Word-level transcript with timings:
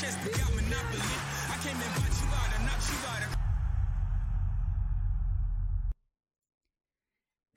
chest, 0.00 0.16
they 0.24 0.32
got 0.32 0.48
monopoly. 0.56 1.12
I 1.52 1.56
came 1.60 1.76
and 1.76 1.92
bought 2.00 2.16
you 2.16 2.28
out, 2.32 2.50
I 2.56 2.58
knocked 2.64 2.88
you 2.88 2.98
out. 3.04 3.20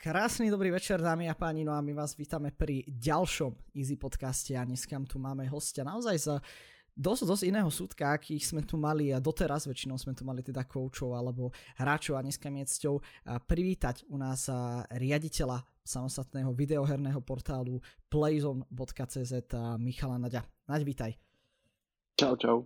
Krásny 0.04 0.52
dobrý 0.52 0.71
večer 0.71 0.99
dámy 0.99 1.31
a 1.31 1.34
páni, 1.34 1.63
no 1.63 1.71
a 1.71 1.79
my 1.79 1.96
vás 1.96 2.12
vítame 2.20 2.52
pri 2.52 2.84
ďalšom 2.92 3.56
Easy 3.71 3.96
podcaste 3.96 4.52
a 4.52 4.67
dneska 4.67 4.99
tu 5.08 5.16
máme 5.16 5.48
hostia 5.48 5.88
naozaj 5.88 6.20
z 6.20 6.28
dosť, 6.92 7.24
dosť 7.24 7.44
iného 7.48 7.71
súdka, 7.71 8.12
akých 8.12 8.44
sme 8.44 8.67
tu 8.67 8.75
mali 8.75 9.16
a 9.16 9.24
doteraz 9.24 9.63
väčšinou 9.63 9.96
sme 9.96 10.12
tu 10.12 10.28
mali 10.28 10.44
teda 10.44 10.67
koučov 10.67 11.16
alebo 11.16 11.56
hráčov 11.80 12.20
a 12.20 12.21
dneska 12.28 12.52
mi 12.52 12.67
je 12.67 12.75
cťou 12.75 12.99
privítať 13.48 14.03
u 14.12 14.20
nás 14.20 14.52
riaditeľa 14.92 15.63
samostatného 15.88 16.52
videoherného 16.52 17.23
portálu 17.23 17.80
playzone.cz 18.12 19.31
Michala 19.80 20.20
Naďa. 20.20 20.44
Naď, 20.67 20.84
vítaj. 20.84 21.32
Čau, 22.13 22.38
čau. 22.38 22.58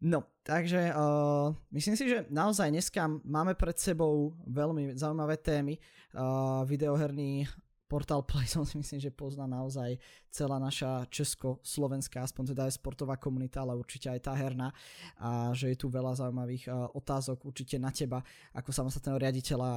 No, 0.00 0.24
takže 0.44 0.92
uh, 0.96 1.52
myslím 1.72 1.96
si, 1.96 2.08
že 2.08 2.24
naozaj 2.32 2.72
dneska 2.72 3.04
máme 3.24 3.52
pred 3.52 3.76
sebou 3.76 4.32
veľmi 4.48 4.96
zaujímavé 4.96 5.36
témy. 5.36 5.76
Uh, 6.16 6.64
videoherný 6.64 7.44
portál 7.90 8.22
Playzone 8.22 8.70
si 8.70 8.78
myslím, 8.78 9.02
že 9.02 9.10
pozná 9.10 9.50
naozaj 9.50 9.98
celá 10.30 10.62
naša 10.62 11.10
česko-slovenská, 11.10 12.22
aspoň 12.22 12.54
teda 12.54 12.70
aj 12.70 12.78
sportová 12.78 13.18
komunita, 13.18 13.66
ale 13.66 13.74
určite 13.74 14.06
aj 14.06 14.30
tá 14.30 14.32
herná 14.38 14.70
a 15.18 15.50
že 15.50 15.74
je 15.74 15.76
tu 15.82 15.90
veľa 15.90 16.14
zaujímavých 16.14 16.70
otázok 16.94 17.50
určite 17.50 17.82
na 17.82 17.90
teba 17.90 18.22
ako 18.54 18.70
samostatného 18.70 19.18
riaditeľa 19.18 19.70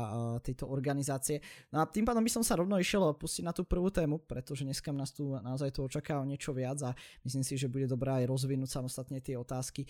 tejto 0.46 0.70
organizácie. 0.70 1.42
No 1.74 1.82
a 1.82 1.90
tým 1.90 2.06
pádom 2.06 2.22
by 2.22 2.30
som 2.30 2.46
sa 2.46 2.54
rovno 2.54 2.78
išiel 2.78 3.18
pustiť 3.18 3.42
na 3.42 3.50
tú 3.50 3.66
prvú 3.66 3.90
tému, 3.90 4.22
pretože 4.30 4.62
dneska 4.62 4.94
nás 4.94 5.10
tu 5.10 5.34
naozaj 5.34 5.74
to 5.74 5.90
očakáva 5.90 6.22
niečo 6.22 6.54
viac 6.54 6.78
a 6.86 6.94
myslím 7.26 7.42
si, 7.42 7.58
že 7.58 7.66
bude 7.66 7.90
dobré 7.90 8.22
aj 8.22 8.30
rozvinúť 8.30 8.70
samostatne 8.70 9.18
tie 9.26 9.34
otázky. 9.34 9.90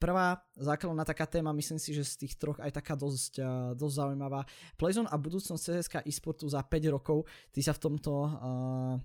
Prvá 0.00 0.40
základná 0.56 1.04
taká 1.04 1.28
téma, 1.28 1.52
myslím 1.52 1.76
si, 1.76 1.92
že 1.92 2.08
z 2.08 2.24
tých 2.24 2.40
troch 2.40 2.56
aj 2.56 2.72
taká 2.72 2.96
dosť, 2.96 3.36
dosť 3.76 3.94
zaujímavá. 4.00 4.48
Playzone 4.80 5.12
a 5.12 5.20
budúcnosť 5.20 5.60
CSK 5.60 5.94
eSportu 6.08 6.48
za 6.48 6.64
5 6.64 6.96
rokov. 6.96 7.28
Ty 7.52 7.60
sa 7.60 7.76
v 7.76 7.80
tomto 7.84 8.12
uh, 8.24 8.96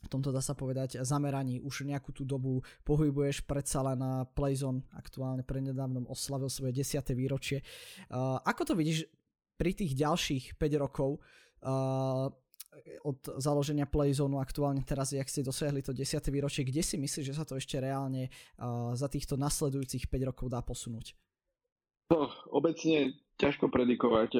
v 0.00 0.08
tomto 0.08 0.32
dá 0.32 0.40
sa 0.40 0.56
povedať 0.56 1.04
zameraní 1.04 1.60
už 1.60 1.84
nejakú 1.84 2.16
tú 2.16 2.24
dobu 2.24 2.64
pohybuješ 2.88 3.44
predsa 3.44 3.84
len 3.84 4.00
na 4.00 4.24
Playzone 4.24 4.80
aktuálne 4.96 5.44
prednedávnom 5.44 6.08
oslavil 6.08 6.48
svoje 6.48 6.72
10. 6.80 7.04
výročie. 7.12 7.60
Uh, 8.08 8.40
ako 8.48 8.72
to 8.72 8.74
vidíš 8.78 9.04
pri 9.60 9.76
tých 9.76 9.92
ďalších 9.92 10.44
5 10.56 10.78
rokov? 10.80 11.20
Uh, 11.60 12.32
od 13.04 13.18
založenia 13.40 13.88
Playzone 13.88 14.38
aktuálne 14.38 14.84
teraz, 14.84 15.10
jak 15.10 15.26
ste 15.26 15.46
dosiahli 15.46 15.82
to 15.82 15.90
10. 15.96 16.20
výročie, 16.30 16.62
kde 16.62 16.82
si 16.84 16.96
myslíš, 17.00 17.32
že 17.32 17.36
sa 17.36 17.44
to 17.48 17.56
ešte 17.58 17.80
reálne 17.80 18.28
uh, 18.60 18.92
za 18.94 19.08
týchto 19.08 19.34
nasledujúcich 19.40 20.06
5 20.06 20.28
rokov 20.30 20.46
dá 20.52 20.60
posunúť? 20.62 21.16
To 22.10 22.26
obecne 22.50 23.14
ťažko 23.40 23.72
predikovať, 23.72 24.36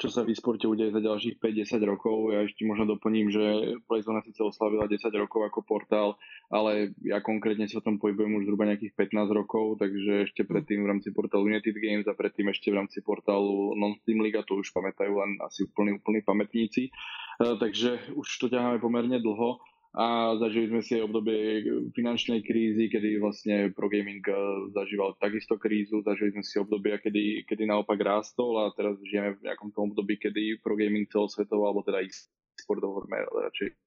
čo 0.00 0.08
sa 0.08 0.24
v 0.24 0.32
e-sporte 0.32 0.64
udeje 0.64 0.88
za 0.88 1.04
ďalších 1.04 1.36
5-10 1.36 1.84
rokov. 1.84 2.32
Ja 2.32 2.48
ešte 2.48 2.64
možno 2.64 2.96
doplním, 2.96 3.28
že 3.28 3.76
Playzone 3.84 4.24
síce 4.24 4.40
oslavila 4.40 4.88
10 4.88 5.04
rokov 5.20 5.44
ako 5.52 5.60
portál, 5.60 6.16
ale 6.48 6.96
ja 7.04 7.20
konkrétne 7.20 7.68
sa 7.68 7.82
o 7.82 7.84
tom 7.84 8.00
pohybujem 8.00 8.40
už 8.40 8.48
zhruba 8.48 8.64
nejakých 8.72 8.96
15 9.12 9.28
rokov, 9.36 9.76
takže 9.84 10.32
ešte 10.32 10.48
predtým 10.48 10.86
v 10.86 10.90
rámci 10.96 11.12
portálu 11.12 11.52
United 11.52 11.76
Games 11.76 12.08
a 12.08 12.16
predtým 12.16 12.48
ešte 12.48 12.72
v 12.72 12.80
rámci 12.80 13.04
portálu 13.04 13.76
Non-Steam 13.76 14.24
Liga, 14.24 14.40
to 14.48 14.56
už 14.56 14.72
pamätajú 14.72 15.12
len 15.12 15.36
asi 15.44 15.68
úplní, 15.68 16.00
úplní 16.00 16.24
pamätníci. 16.24 16.88
E, 16.88 16.90
takže 17.38 18.12
už 18.16 18.28
to 18.40 18.46
ťaháme 18.48 18.80
pomerne 18.80 19.20
dlho 19.20 19.60
a 19.96 20.36
zažili 20.36 20.68
sme 20.68 20.80
si 20.84 20.92
aj 21.00 21.08
obdobie 21.08 21.64
finančnej 21.96 22.44
krízy, 22.44 22.92
kedy 22.92 23.16
vlastne 23.16 23.72
pro 23.72 23.88
gaming 23.88 24.20
e, 24.28 24.36
zažíval 24.76 25.16
takisto 25.16 25.56
krízu, 25.56 26.04
zažili 26.04 26.36
sme 26.36 26.44
si 26.44 26.60
obdobie, 26.60 27.00
kedy, 27.00 27.48
kedy 27.48 27.64
naopak 27.64 27.96
rástol 28.04 28.60
a 28.60 28.68
teraz 28.76 29.00
žijeme 29.08 29.40
v 29.40 29.48
nejakom 29.48 29.72
tom 29.72 29.96
období, 29.96 30.20
kedy 30.20 30.60
pro 30.60 30.76
gaming 30.76 31.08
celosvetovo, 31.08 31.64
alebo 31.64 31.80
teda 31.80 32.04
e-sport 32.04 32.84
hovoríme 32.84 33.24
radšej 33.24 33.85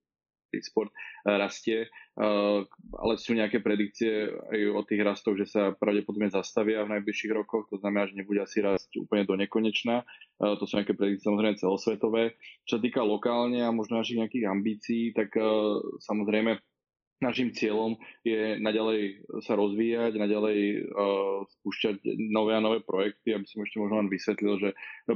e-sport 0.53 0.89
eh, 0.89 1.37
rastie, 1.37 1.87
eh, 1.87 2.59
ale 2.97 3.13
sú 3.17 3.37
nejaké 3.37 3.61
predikcie 3.61 4.29
aj 4.29 4.59
o 4.73 4.81
tých 4.85 5.01
rastoch, 5.05 5.35
že 5.37 5.45
sa 5.45 5.75
pravdepodobne 5.75 6.33
zastavia 6.33 6.85
v 6.85 6.99
najbližších 6.99 7.33
rokoch, 7.33 7.69
to 7.69 7.77
znamená, 7.77 8.09
že 8.09 8.17
nebude 8.17 8.41
asi 8.41 8.63
rásť 8.63 9.01
úplne 9.01 9.23
do 9.29 9.37
nekonečna. 9.37 10.03
Eh, 10.03 10.55
to 10.57 10.63
sú 10.65 10.81
nejaké 10.81 10.97
predikcie 10.97 11.29
samozrejme 11.29 11.61
celosvetové. 11.61 12.39
Čo 12.65 12.77
sa 12.77 12.81
týka 12.81 13.01
lokálne 13.05 13.61
a 13.61 13.73
možno 13.73 14.01
našich 14.01 14.17
nejakých 14.17 14.45
ambícií, 14.49 15.03
tak 15.13 15.33
samozrejme 15.99 16.61
našim 17.19 17.51
cieľom 17.51 17.99
je 18.23 18.55
naďalej 18.63 19.27
sa 19.43 19.59
rozvíjať, 19.59 20.15
naďalej 20.15 20.59
uh, 20.87 21.43
spúšťať 21.59 21.95
nové 22.31 22.55
a 22.55 22.63
nové 22.63 22.79
projekty, 22.79 23.35
aby 23.35 23.43
som 23.43 23.59
ešte 23.63 23.79
možno 23.79 23.99
len 23.99 24.09
vysvetlil, 24.11 24.55
že 24.59 24.69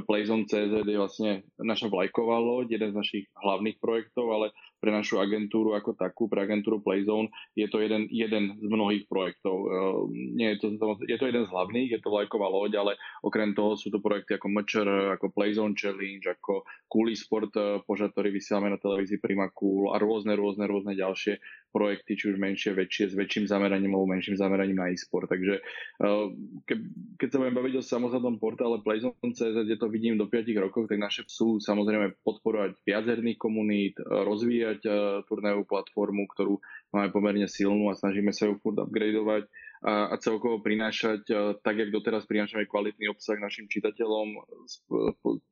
Playzone 0.04 0.44
CZ 0.44 0.84
je 0.84 1.00
vlastne 1.00 1.30
naša 1.56 1.88
vlajková 1.88 2.36
loď, 2.36 2.76
jeden 2.76 2.92
z 2.92 2.98
našich 3.00 3.24
hlavných 3.40 3.80
projektov, 3.80 4.28
ale 4.28 4.46
pre 4.84 4.92
našu 4.92 5.16
agentúru 5.16 5.72
ako 5.72 5.96
takú, 5.96 6.28
pre 6.28 6.44
agentúru 6.44 6.84
Playzone, 6.84 7.32
je 7.56 7.64
to 7.72 7.80
jeden, 7.80 8.04
jeden 8.12 8.60
z 8.60 8.68
mnohých 8.68 9.08
projektov. 9.08 9.56
Ehm, 9.64 10.36
nie 10.36 10.52
je 10.52 10.60
to, 10.60 10.76
je 11.08 11.16
to 11.16 11.24
jeden 11.24 11.48
z 11.48 11.52
hlavných, 11.56 11.88
je 11.96 12.00
to 12.04 12.12
vlajková 12.12 12.52
loď, 12.52 12.84
ale 12.84 12.92
okrem 13.24 13.56
toho 13.56 13.80
sú 13.80 13.88
to 13.88 14.04
projekty 14.04 14.36
ako 14.36 14.52
Mčr, 14.52 15.16
ako 15.16 15.32
Playzone 15.32 15.72
Challenge, 15.72 16.20
ako 16.36 16.68
Cooley 16.92 17.16
Sport, 17.16 17.56
eh, 17.56 17.80
požad, 17.88 18.12
ktorý 18.12 18.28
vysielame 18.36 18.68
na 18.68 18.76
televízii 18.76 19.24
Prima 19.24 19.48
Cool 19.56 19.96
a 19.96 19.96
rôzne, 19.96 20.36
rôzne, 20.36 20.68
rôzne 20.68 20.92
ďalšie 20.92 21.40
projekty, 21.72 22.12
či 22.20 22.24
už 22.30 22.36
menšie, 22.36 22.76
väčšie, 22.76 23.10
s 23.10 23.14
väčším 23.16 23.48
zameraním 23.48 23.96
alebo 23.96 24.12
menším 24.12 24.36
zameraním 24.36 24.84
na 24.84 24.92
e-sport. 24.92 25.32
Takže 25.32 25.64
ehm, 26.04 26.60
ke, 26.68 26.76
keď 27.16 27.28
sa 27.32 27.40
budem 27.40 27.56
baviť 27.56 27.74
o 27.80 27.82
samotnom 27.82 28.36
portále 28.36 28.84
Playzone.cz, 28.84 29.64
kde 29.64 29.80
to 29.80 29.88
vidím 29.88 30.20
do 30.20 30.28
5 30.28 30.44
rokov, 30.60 30.92
tak 30.92 31.00
naše 31.00 31.24
sú 31.24 31.56
samozrejme 31.56 32.20
podporovať 32.20 32.84
viacerných 32.84 33.38
komunít, 33.40 33.96
rozvíjať 34.02 34.73
vyvíjať 34.74 34.80
uh, 34.90 35.22
turnajovú 35.30 35.64
platformu, 35.66 36.26
ktorú 36.34 36.58
máme 36.90 37.08
pomerne 37.14 37.46
silnú 37.46 37.90
a 37.90 37.98
snažíme 37.98 38.34
sa 38.34 38.50
ju 38.50 38.58
furt 38.58 38.78
upgradeovať 38.78 39.46
a, 39.84 40.10
a 40.10 40.14
celkovo 40.18 40.58
prinášať, 40.58 41.22
uh, 41.30 41.54
tak 41.62 41.78
jak 41.78 41.94
doteraz 41.94 42.26
prinášame 42.26 42.66
kvalitný 42.66 43.14
obsah 43.14 43.38
našim 43.38 43.70
čitateľom, 43.70 44.42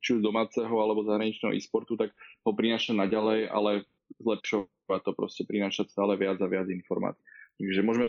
či 0.03 0.09
už 0.19 0.21
domáceho 0.21 0.73
alebo 0.75 1.07
zahraničného 1.07 1.55
e-sportu, 1.55 1.95
tak 1.95 2.11
ho 2.43 2.51
prinášať 2.51 2.99
naďalej, 2.99 3.47
ale 3.47 3.87
zlepšovať 4.19 5.01
to 5.03 5.11
proste, 5.15 5.43
prinášať 5.47 5.89
stále 5.89 6.19
viac 6.19 6.37
a 6.43 6.47
viac 6.51 6.67
informácií. 6.67 7.23
Takže 7.57 7.81
môžeme 7.85 8.07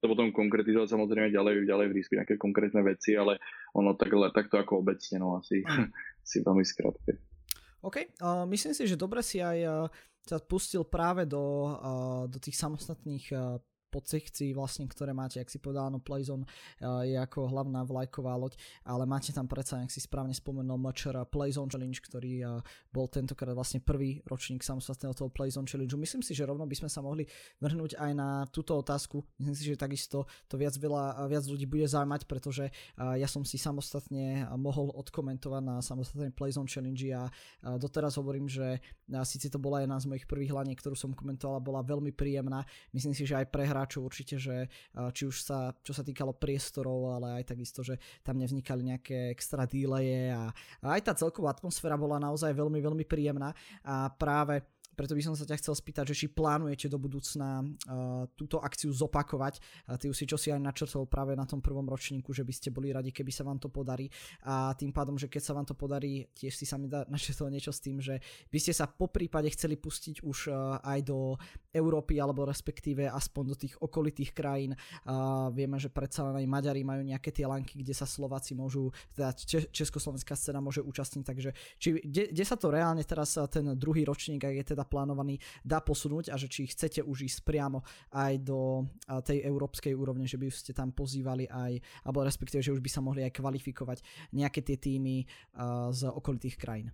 to 0.00 0.08
potom 0.08 0.32
konkretizovať 0.32 0.96
samozrejme 0.96 1.28
ďalej, 1.28 1.68
ďalej 1.68 1.86
v 1.92 1.96
risku 1.96 2.16
nejaké 2.16 2.40
konkrétne 2.40 2.80
veci, 2.80 3.12
ale 3.20 3.36
ono 3.76 3.92
tak, 4.00 4.08
takto 4.32 4.56
ako 4.56 4.80
obecne, 4.80 5.20
no 5.20 5.36
asi, 5.36 5.60
si 6.28 6.40
veľmi 6.40 6.64
skrátke. 6.64 7.29
OK, 7.80 7.96
uh, 8.20 8.44
myslím 8.48 8.72
si, 8.76 8.84
že 8.84 9.00
dobre 9.00 9.24
si 9.24 9.40
aj 9.40 9.58
uh, 9.64 9.88
sa 10.24 10.36
pustil 10.38 10.84
práve 10.84 11.24
do, 11.24 11.72
uh, 11.72 12.24
do 12.28 12.36
tých 12.36 12.56
samostatných 12.60 13.26
uh, 13.32 13.56
podsekcií 13.90 14.54
vlastne, 14.54 14.86
ktoré 14.86 15.10
máte, 15.10 15.42
ak 15.42 15.50
si 15.50 15.58
povedal, 15.58 15.90
no 15.90 15.98
Playzone 15.98 16.46
uh, 16.46 17.02
je 17.02 17.18
ako 17.18 17.50
hlavná 17.50 17.82
vlajková 17.82 18.38
loď, 18.38 18.54
ale 18.86 19.04
máte 19.04 19.34
tam 19.34 19.50
predsa, 19.50 19.82
ak 19.82 19.90
si 19.90 19.98
správne 19.98 20.32
spomenul, 20.32 20.78
Mčer 20.78 21.18
Playzone 21.26 21.66
Challenge, 21.66 21.98
ktorý 21.98 22.32
uh, 22.46 22.62
bol 22.94 23.10
tentokrát 23.10 23.52
vlastne 23.52 23.82
prvý 23.82 24.22
ročník 24.30 24.62
samostatného 24.62 25.10
toho 25.12 25.28
Playzone 25.28 25.66
Challenge. 25.66 25.90
Myslím 25.98 26.22
si, 26.22 26.32
že 26.38 26.46
rovno 26.46 26.62
by 26.70 26.76
sme 26.78 26.86
sa 26.86 27.02
mohli 27.02 27.26
vrhnúť 27.58 27.98
aj 27.98 28.10
na 28.14 28.46
túto 28.54 28.78
otázku. 28.78 29.26
Myslím 29.42 29.56
si, 29.58 29.64
že 29.66 29.74
takisto 29.74 30.30
to 30.46 30.54
viac, 30.54 30.78
veľa, 30.78 31.26
viac 31.26 31.42
ľudí 31.50 31.66
bude 31.66 31.90
zaujímať, 31.90 32.30
pretože 32.30 32.70
ja 32.94 33.26
som 33.26 33.42
si 33.42 33.58
samostatne 33.58 34.46
mohol 34.54 34.94
odkomentovať 34.94 35.62
na 35.64 35.82
samostatnej 35.82 36.30
Playzone 36.30 36.70
Challenge 36.70 37.02
a 37.16 37.26
doteraz 37.80 38.20
hovorím, 38.20 38.46
že 38.46 38.78
síce 39.26 39.50
to 39.50 39.58
bola 39.58 39.82
jedna 39.82 39.98
z 39.98 40.06
mojich 40.06 40.28
prvých 40.28 40.54
hľaniek, 40.54 40.78
ktorú 40.78 40.94
som 40.94 41.10
komentovala, 41.16 41.58
bola 41.58 41.80
veľmi 41.82 42.14
príjemná. 42.14 42.62
Myslím 42.94 43.16
si, 43.16 43.26
že 43.26 43.40
aj 43.40 43.50
pre 43.50 43.66
hráčov 43.80 44.04
určite, 44.04 44.36
že 44.36 44.68
či 45.16 45.24
už 45.24 45.40
sa, 45.40 45.72
čo 45.80 45.96
sa 45.96 46.04
týkalo 46.04 46.36
priestorov, 46.36 47.16
ale 47.16 47.40
aj 47.40 47.56
takisto, 47.56 47.80
že 47.80 47.96
tam 48.20 48.36
nevznikali 48.36 48.84
nejaké 48.84 49.32
extra 49.32 49.64
delaye 49.64 50.28
a, 50.28 50.52
a 50.84 50.86
aj 51.00 51.00
tá 51.08 51.12
celková 51.16 51.56
atmosféra 51.56 51.96
bola 51.96 52.20
naozaj 52.20 52.52
veľmi, 52.52 52.84
veľmi 52.84 53.04
príjemná. 53.08 53.56
A 53.80 54.12
práve 54.12 54.60
preto 55.00 55.16
by 55.16 55.24
som 55.24 55.32
sa 55.32 55.48
ťa 55.48 55.56
chcel 55.64 55.72
spýtať, 55.72 56.12
že 56.12 56.18
či 56.20 56.26
plánujete 56.28 56.92
do 56.92 57.00
budúcna 57.00 57.64
uh, 57.64 58.28
túto 58.36 58.60
akciu 58.60 58.92
zopakovať. 58.92 59.56
Uh, 59.88 59.96
ty 59.96 60.12
už 60.12 60.16
si 60.20 60.28
čo 60.28 60.36
si 60.36 60.52
aj 60.52 60.60
načrtol 60.60 61.08
práve 61.08 61.32
na 61.32 61.48
tom 61.48 61.64
prvom 61.64 61.88
ročníku, 61.88 62.36
že 62.36 62.44
by 62.44 62.52
ste 62.52 62.68
boli 62.68 62.92
radi, 62.92 63.08
keby 63.08 63.32
sa 63.32 63.48
vám 63.48 63.56
to 63.56 63.72
podarí. 63.72 64.12
A 64.44 64.76
tým 64.76 64.92
pádom, 64.92 65.16
že 65.16 65.32
keď 65.32 65.40
sa 65.40 65.56
vám 65.56 65.64
to 65.64 65.72
podarí, 65.72 66.28
tiež 66.36 66.52
si 66.52 66.68
sa 66.68 66.76
mi 66.76 66.84
dá 66.84 67.08
načrtol 67.12 67.48
niečo 67.48 67.72
s 67.72 67.80
tým, 67.80 67.96
že 67.96 68.20
by 68.52 68.58
ste 68.60 68.76
sa 68.76 68.92
po 68.92 69.08
prípade 69.08 69.48
chceli 69.56 69.80
pustiť 69.80 70.20
už 70.20 70.52
uh, 70.52 70.84
aj 70.84 71.00
do 71.08 71.32
Európy, 71.72 72.20
alebo 72.20 72.44
respektíve 72.44 73.08
aspoň 73.08 73.44
do 73.48 73.56
tých 73.56 73.80
okolitých 73.80 74.36
krajín. 74.36 74.76
Uh, 75.08 75.48
vieme, 75.48 75.80
že 75.80 75.88
predsa 75.88 76.28
len 76.28 76.44
aj 76.44 76.50
Maďari 76.60 76.84
majú 76.84 77.08
nejaké 77.08 77.32
tie 77.32 77.48
lanky, 77.48 77.80
kde 77.80 77.96
sa 77.96 78.04
Slováci 78.04 78.52
môžu, 78.52 78.92
teda 79.16 79.32
československá 79.72 80.36
scéna 80.36 80.60
môže 80.60 80.84
účastniť, 80.84 81.24
takže 81.24 81.56
či, 81.80 82.04
kde, 82.04 82.36
kde 82.36 82.44
sa 82.44 82.60
to 82.60 82.68
reálne 82.68 83.00
teraz 83.00 83.40
ten 83.48 83.64
druhý 83.80 84.04
ročník, 84.04 84.44
ak 84.44 84.56
je 84.60 84.66
teda 84.76 84.89
naplánovaný, 84.90 85.38
dá 85.62 85.78
posunúť 85.78 86.34
a 86.34 86.36
že 86.36 86.50
či 86.50 86.66
chcete 86.66 87.06
už 87.06 87.30
ísť 87.30 87.46
priamo 87.46 87.86
aj 88.10 88.42
do 88.42 88.82
tej 89.22 89.46
európskej 89.46 89.94
úrovne, 89.94 90.26
že 90.26 90.34
by 90.34 90.50
ste 90.50 90.74
tam 90.74 90.90
pozývali 90.90 91.46
aj, 91.46 91.78
alebo 92.02 92.26
respektíve, 92.26 92.58
že 92.58 92.74
už 92.74 92.82
by 92.82 92.90
sa 92.90 92.98
mohli 92.98 93.22
aj 93.22 93.38
kvalifikovať 93.38 94.02
nejaké 94.34 94.66
tie 94.66 94.82
týmy 94.82 95.22
z 95.94 96.00
okolitých 96.10 96.58
krajín. 96.58 96.90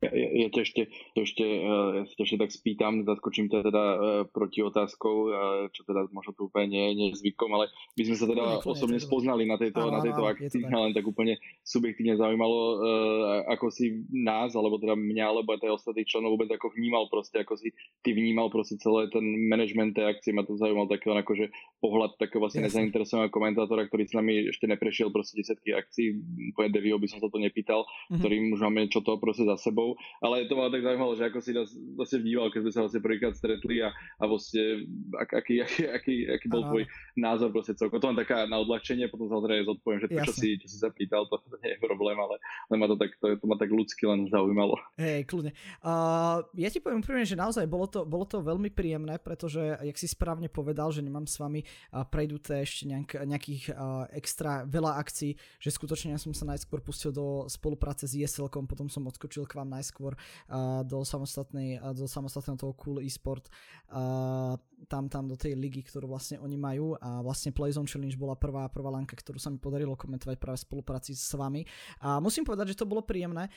Ja, 0.00 0.48
ťa 0.48 0.60
ešte, 0.64 0.82
ešte, 1.12 1.44
eh, 1.44 2.08
ja 2.08 2.24
ešte 2.24 2.40
tak 2.40 2.48
spýtam, 2.48 3.04
zaskočím 3.04 3.52
ťa 3.52 3.68
teda 3.68 3.84
uh, 3.84 4.00
proti 4.32 4.64
otázkou, 4.64 5.16
uh, 5.28 5.34
čo 5.76 5.84
teda 5.84 6.08
možno 6.08 6.32
tu 6.32 6.48
úplne 6.48 6.72
nie, 6.72 6.84
nie 6.96 7.06
je 7.12 7.20
zvykom, 7.20 7.52
ale 7.52 7.68
my 8.00 8.02
sme 8.08 8.16
sa 8.16 8.24
teda 8.24 8.64
Kľudne, 8.64 8.64
osobne 8.64 8.96
to 8.96 9.04
spoznali 9.04 9.44
na 9.44 9.60
tejto, 9.60 9.84
áno, 9.84 9.92
na 9.92 10.00
tejto 10.00 10.24
akcii, 10.24 10.64
tak. 10.64 10.72
len 10.72 10.96
tak 10.96 11.04
úplne 11.04 11.36
subjektívne 11.60 12.16
zaujímalo, 12.16 12.80
ako 13.52 13.68
si 13.68 14.08
nás, 14.08 14.56
alebo 14.56 14.80
teda 14.80 14.96
mňa, 14.96 15.24
alebo 15.36 15.52
aj 15.52 15.68
ostatných 15.68 16.08
členov 16.08 16.32
vôbec 16.32 16.48
ako 16.48 16.72
vnímal 16.72 17.12
proste, 17.12 17.44
ako 17.44 17.60
si 17.60 17.68
ty 18.00 18.16
vnímal 18.16 18.48
proste 18.48 18.80
celé 18.80 19.12
ten 19.12 19.22
management 19.52 20.00
tej 20.00 20.16
akcie, 20.16 20.32
ma 20.32 20.48
to 20.48 20.56
zaujímal 20.56 20.88
taký 20.88 21.12
len 21.12 21.20
akože 21.20 21.52
pohľad 21.84 22.16
takého 22.16 22.40
vlastne 22.40 22.64
nezainteresovaného 22.64 23.28
komentátora, 23.28 23.84
ktorý 23.84 24.08
s 24.08 24.16
nami 24.16 24.48
ešte 24.48 24.64
neprešiel 24.64 25.12
proste 25.12 25.44
desetky 25.44 25.76
akcií, 25.76 26.16
úplne 26.56 26.72
devio 26.72 26.96
by 26.96 27.04
som 27.04 27.20
sa 27.20 27.28
to 27.28 27.36
nepýtal, 27.36 27.84
mm-hmm. 27.84 28.16
ktorým 28.16 28.44
už 28.56 28.60
máme 28.64 28.88
čo 28.88 29.04
to 29.04 29.20
proste 29.20 29.44
za 29.44 29.60
sebou 29.60 29.89
ale 30.20 30.46
to 30.46 30.54
ma 30.58 30.68
tak 30.68 30.82
zaujímalo, 30.84 31.12
že 31.16 31.26
ako 31.28 31.38
si 31.40 31.52
nás 31.54 31.68
vlastne 31.94 32.18
vnímal, 32.22 32.50
keď 32.50 32.60
sme 32.66 32.72
sa 32.72 32.80
vlastne 32.86 33.02
prvýkrát 33.02 33.34
stretli 33.36 33.82
a, 33.84 33.90
a 33.92 34.24
vlastne 34.24 34.86
ak, 35.16 35.30
aký, 35.42 35.62
aký, 35.64 35.82
aký, 35.88 36.14
aký 36.28 36.46
bol 36.50 36.66
tvoj 36.66 36.84
názor 37.16 37.54
proste 37.54 37.76
celko. 37.76 38.00
To 38.00 38.10
len 38.10 38.18
taká 38.18 38.44
na 38.46 38.60
odľahčenie, 38.62 39.10
potom 39.12 39.28
samozrejme 39.30 39.66
zodpoviem, 39.66 40.00
že 40.02 40.08
to, 40.10 40.18
čo 40.30 40.34
si, 40.34 40.48
čo 40.60 40.66
si 40.68 40.76
sa 40.80 40.88
pýtal, 40.90 41.26
to, 41.26 41.38
to 41.40 41.56
nie 41.62 41.76
je 41.76 41.78
problém, 41.80 42.16
ale 42.18 42.36
len 42.72 42.78
ma 42.78 42.86
to 42.86 42.96
tak, 42.96 43.14
to, 43.18 43.34
to 43.36 43.46
ma 43.46 43.56
tak 43.58 43.70
ľudsky 43.70 44.04
len 44.06 44.26
zaujímalo. 44.30 44.76
Hej, 45.00 45.26
kľudne. 45.26 45.52
Uh, 45.80 46.44
ja 46.56 46.68
ti 46.68 46.82
poviem 46.82 47.00
úprimne, 47.02 47.26
že 47.26 47.38
naozaj 47.38 47.64
bolo 47.66 47.86
to, 47.86 48.02
bolo 48.04 48.24
to 48.26 48.40
veľmi 48.40 48.72
príjemné, 48.72 49.20
pretože, 49.20 49.60
jak 49.80 49.96
si 49.96 50.06
správne 50.10 50.50
povedal, 50.50 50.90
že 50.90 51.04
nemám 51.04 51.24
s 51.28 51.38
vami 51.38 51.62
uh, 51.64 52.04
prejduté 52.06 52.64
ešte 52.64 52.88
nejak, 52.88 53.10
nejakých 53.24 53.62
uh, 53.72 54.06
extra 54.14 54.64
veľa 54.66 54.98
akcií, 55.00 55.36
že 55.58 55.70
skutočne 55.70 56.14
ja 56.14 56.20
som 56.20 56.32
sa 56.34 56.48
najskôr 56.48 56.82
pustil 56.82 57.14
do 57.14 57.46
spolupráce 57.46 58.04
s 58.08 58.16
ESL, 58.16 58.50
potom 58.50 58.90
som 58.90 59.06
odskočil 59.06 59.46
k 59.46 59.56
vám 59.56 59.70
najskôr 59.80 60.12
do, 60.84 60.98
samostatnej, 61.02 61.80
do 61.96 62.04
samostatného 62.04 62.60
toho 62.60 62.76
Cool 62.76 63.00
eSport, 63.00 63.48
tam, 64.88 65.10
tam 65.10 65.28
do 65.28 65.36
tej 65.36 65.58
ligy, 65.58 65.84
ktorú 65.84 66.08
vlastne 66.08 66.40
oni 66.40 66.56
majú 66.56 66.96
a 66.96 67.20
vlastne 67.20 67.52
Playzone 67.52 67.90
Challenge 67.90 68.16
bola 68.16 68.38
prvá, 68.38 68.70
prvá 68.70 68.88
lanka, 68.88 69.18
ktorú 69.18 69.36
sa 69.36 69.52
mi 69.52 69.60
podarilo 69.60 69.98
komentovať 69.98 70.36
práve 70.40 70.62
v 70.62 70.66
spolupráci 70.70 71.12
s 71.12 71.34
vami. 71.36 71.66
A 72.00 72.22
musím 72.22 72.46
povedať, 72.46 72.72
že 72.72 72.80
to 72.80 72.88
bolo 72.88 73.04
príjemné. 73.04 73.50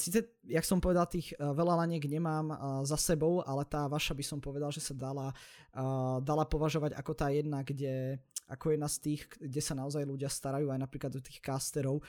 Sice, 0.00 0.40
jak 0.48 0.64
som 0.64 0.80
povedal, 0.80 1.04
tých 1.04 1.36
uh, 1.36 1.52
veľa 1.52 1.84
laniek 1.84 2.00
nemám 2.08 2.46
uh, 2.48 2.56
za 2.88 2.96
sebou, 2.96 3.44
ale 3.44 3.68
tá 3.68 3.84
vaša 3.84 4.16
by 4.16 4.24
som 4.24 4.40
povedal, 4.40 4.72
že 4.72 4.80
sa 4.80 4.96
dala, 4.96 5.28
uh, 5.76 6.24
dala 6.24 6.48
považovať 6.48 6.96
ako 6.96 7.12
tá 7.12 7.28
jedna, 7.28 7.60
kde 7.60 8.16
ako 8.48 8.72
jedna 8.72 8.88
z 8.88 8.96
tých, 9.04 9.28
kde 9.36 9.60
sa 9.60 9.76
naozaj 9.76 10.08
ľudia 10.08 10.32
starajú 10.32 10.72
aj 10.72 10.80
napríklad 10.80 11.12
do 11.12 11.20
tých 11.20 11.36
casterov, 11.44 12.00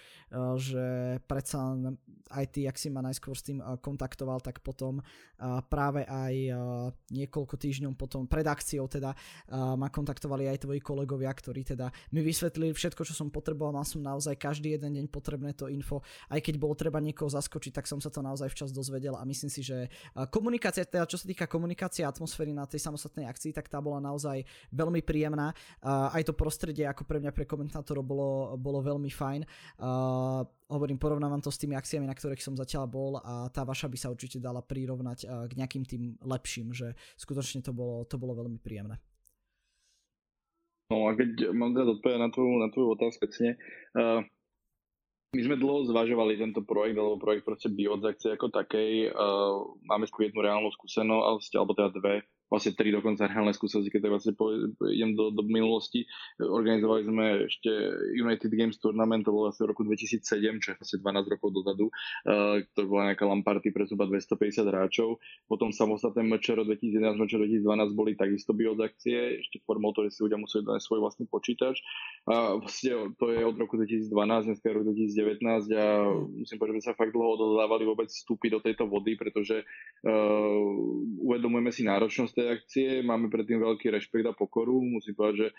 že 0.56 1.19
predsa 1.28 1.75
aj 2.31 2.46
ty, 2.56 2.63
ak 2.63 2.80
si 2.80 2.88
ma 2.88 3.04
najskôr 3.04 3.36
s 3.36 3.44
tým 3.44 3.60
kontaktoval, 3.84 4.40
tak 4.40 4.63
potom 4.63 5.04
práve 5.68 6.07
aj 6.07 6.36
niekoľko 7.12 7.60
týždňov 7.60 7.92
potom, 8.00 8.24
pred 8.39 8.47
akciou 8.47 8.88
teda, 8.88 9.12
ma 9.75 9.91
kontaktovali 9.91 10.47
aj 10.47 10.63
tvoji 10.63 10.80
kolegovia, 10.80 11.27
ktorí 11.27 11.68
teda 11.68 11.91
mi 12.15 12.24
vysvetlili 12.24 12.71
všetko, 12.71 13.03
čo 13.03 13.12
som 13.12 13.27
potreboval, 13.27 13.75
mal 13.75 13.83
som 13.83 14.00
naozaj 14.00 14.39
každý 14.39 14.80
jeden 14.80 14.95
deň 14.95 15.06
potrebné 15.12 15.51
to 15.51 15.68
info, 15.68 16.00
aj 16.31 16.39
keď 16.39 16.56
bolo 16.56 16.71
treba 16.71 17.03
niekoho 17.03 17.27
zaskočiť, 17.27 17.75
tak 17.75 17.91
som 17.91 18.00
sa 18.00 18.07
to 18.07 18.24
naozaj 18.24 18.47
včas 18.47 18.71
dozvedel 18.71 19.19
a 19.19 19.27
myslím 19.27 19.51
si, 19.51 19.59
že 19.59 19.91
komunikácia, 20.31 20.88
teda 20.88 21.03
čo 21.03 21.19
sa 21.19 21.27
týka 21.27 21.51
komunikácie 21.51 22.07
atmosféry 22.07 22.56
na 22.56 22.63
tej 22.63 22.80
samostatnej 22.80 23.27
akcii, 23.27 23.51
tak 23.51 23.68
tá 23.68 23.83
bola 23.83 24.00
naozaj 24.00 24.47
veľmi 24.71 25.03
príjemná. 25.03 25.51
Aj 25.83 26.21
to 26.24 26.31
prostredie 26.31 26.88
ako 26.88 27.03
pre 27.03 27.19
mňa, 27.19 27.36
pre 27.36 27.44
komentátorov 27.44 28.06
bolo, 28.06 28.56
bolo 28.56 28.80
veľmi 28.80 29.12
fajn. 29.12 29.41
Uh, 29.81 30.45
hovorím, 30.69 31.01
porovnávam 31.01 31.42
to 31.42 31.50
s 31.50 31.57
tými 31.57 31.74
akciami, 31.74 32.06
na 32.06 32.13
ktorých 32.13 32.45
som 32.45 32.54
zatiaľ 32.54 32.86
bol 32.86 33.18
a 33.18 33.50
tá 33.50 33.66
vaša 33.66 33.89
by 33.89 33.98
sa 33.98 34.13
určite 34.13 34.38
dala 34.38 34.62
prirovnať 34.62 35.19
uh, 35.25 35.50
k 35.50 35.57
nejakým 35.57 35.83
tým 35.83 36.04
lepším, 36.21 36.71
že 36.71 36.94
skutočne 37.18 37.66
to 37.66 37.74
bolo, 37.74 38.06
to 38.06 38.21
bolo 38.21 38.38
veľmi 38.38 38.62
príjemné. 38.62 39.01
No 40.89 41.10
a 41.10 41.13
keď 41.13 41.54
mám 41.54 41.74
teda 41.77 41.94
odpovedať 41.98 42.21
na 42.21 42.30
tvoju, 42.33 42.54
na 42.57 42.69
tvoju 42.74 42.88
otázku, 42.98 43.25
uh, 43.30 44.21
my 45.30 45.42
sme 45.45 45.62
dlho 45.62 45.86
zvažovali 45.86 46.42
tento 46.42 46.66
projekt, 46.66 46.98
alebo 46.98 47.22
projekt 47.22 47.45
proste 47.45 47.69
biodzakcie 47.69 48.33
ako 48.33 48.50
takej. 48.50 49.13
Uh, 49.13 49.77
máme 49.86 50.10
jednu 50.10 50.39
reálnu 50.42 50.69
skúsenosť, 50.74 51.51
alebo 51.54 51.77
teda 51.77 51.94
dve 51.94 52.25
vlastne 52.50 52.74
tri 52.74 52.90
dokonca 52.90 53.30
reálne 53.30 53.54
skúsenosti, 53.54 53.94
keď 53.94 54.10
vlastne 54.10 54.34
idem 54.90 55.13
do, 55.13 55.30
do 55.30 55.46
minulosti. 55.46 56.10
Organizovali 56.42 57.01
sme 57.06 57.25
ešte 57.46 57.69
United 58.18 58.50
Games 58.50 58.81
Tournament, 58.81 59.24
to 59.24 59.31
bolo 59.31 59.54
vlastne 59.54 59.69
v 59.69 59.72
roku 59.72 59.86
2007, 59.86 60.25
čo 60.57 60.68
je 60.74 60.75
vlastne 60.81 60.98
12 61.00 61.34
rokov 61.38 61.50
dozadu. 61.54 61.86
Uh, 62.25 62.66
to 62.74 62.90
bola 62.90 63.13
nejaká 63.13 63.30
lamparty 63.30 63.69
pre 63.69 63.86
zhruba 63.86 64.10
250 64.10 64.66
hráčov. 64.66 65.22
Potom 65.46 65.69
samostatné 65.69 66.25
MČR 66.25 66.66
2011, 66.66 67.22
MČR 67.22 67.40
2012 67.46 67.94
boli 67.94 68.18
takisto 68.18 68.57
biodakcie, 68.57 69.46
ešte 69.46 69.62
formou 69.63 69.94
to, 69.94 70.10
že 70.10 70.18
si 70.18 70.25
ľudia 70.25 70.42
museli 70.42 70.66
dať 70.66 70.81
svoj 70.81 71.00
vlastný 71.06 71.30
počítač. 71.30 71.78
A 72.25 72.57
vlastne 72.57 73.13
to 73.22 73.30
je 73.30 73.46
od 73.46 73.56
roku 73.62 73.78
2012, 73.78 74.10
dneska 74.50 74.66
je 74.66 74.74
rok 74.74 74.86
2019 74.90 75.69
a 75.78 75.86
musím 76.34 76.57
povedať, 76.57 76.81
že 76.81 76.88
sa 76.90 76.98
fakt 76.98 77.13
dlho 77.13 77.38
odhodávali 77.38 77.86
vôbec 77.86 78.10
vstúpiť 78.10 78.50
do 78.57 78.60
tejto 78.66 78.90
vody, 78.90 79.13
pretože 79.13 79.62
uh, 79.62 80.60
uvedomujeme 81.22 81.69
si 81.69 81.86
náročnosť 81.86 82.38
tej 82.39 82.47
akcie, 82.56 82.88
máme 83.03 83.27
predtým 83.27 83.59
veľký 83.59 83.91
rešpekt 83.91 84.24
a 84.24 84.31
pokoru. 84.31 84.80
Musím 84.80 85.19
povedať, 85.19 85.36
že 85.36 85.47
e, 85.51 85.53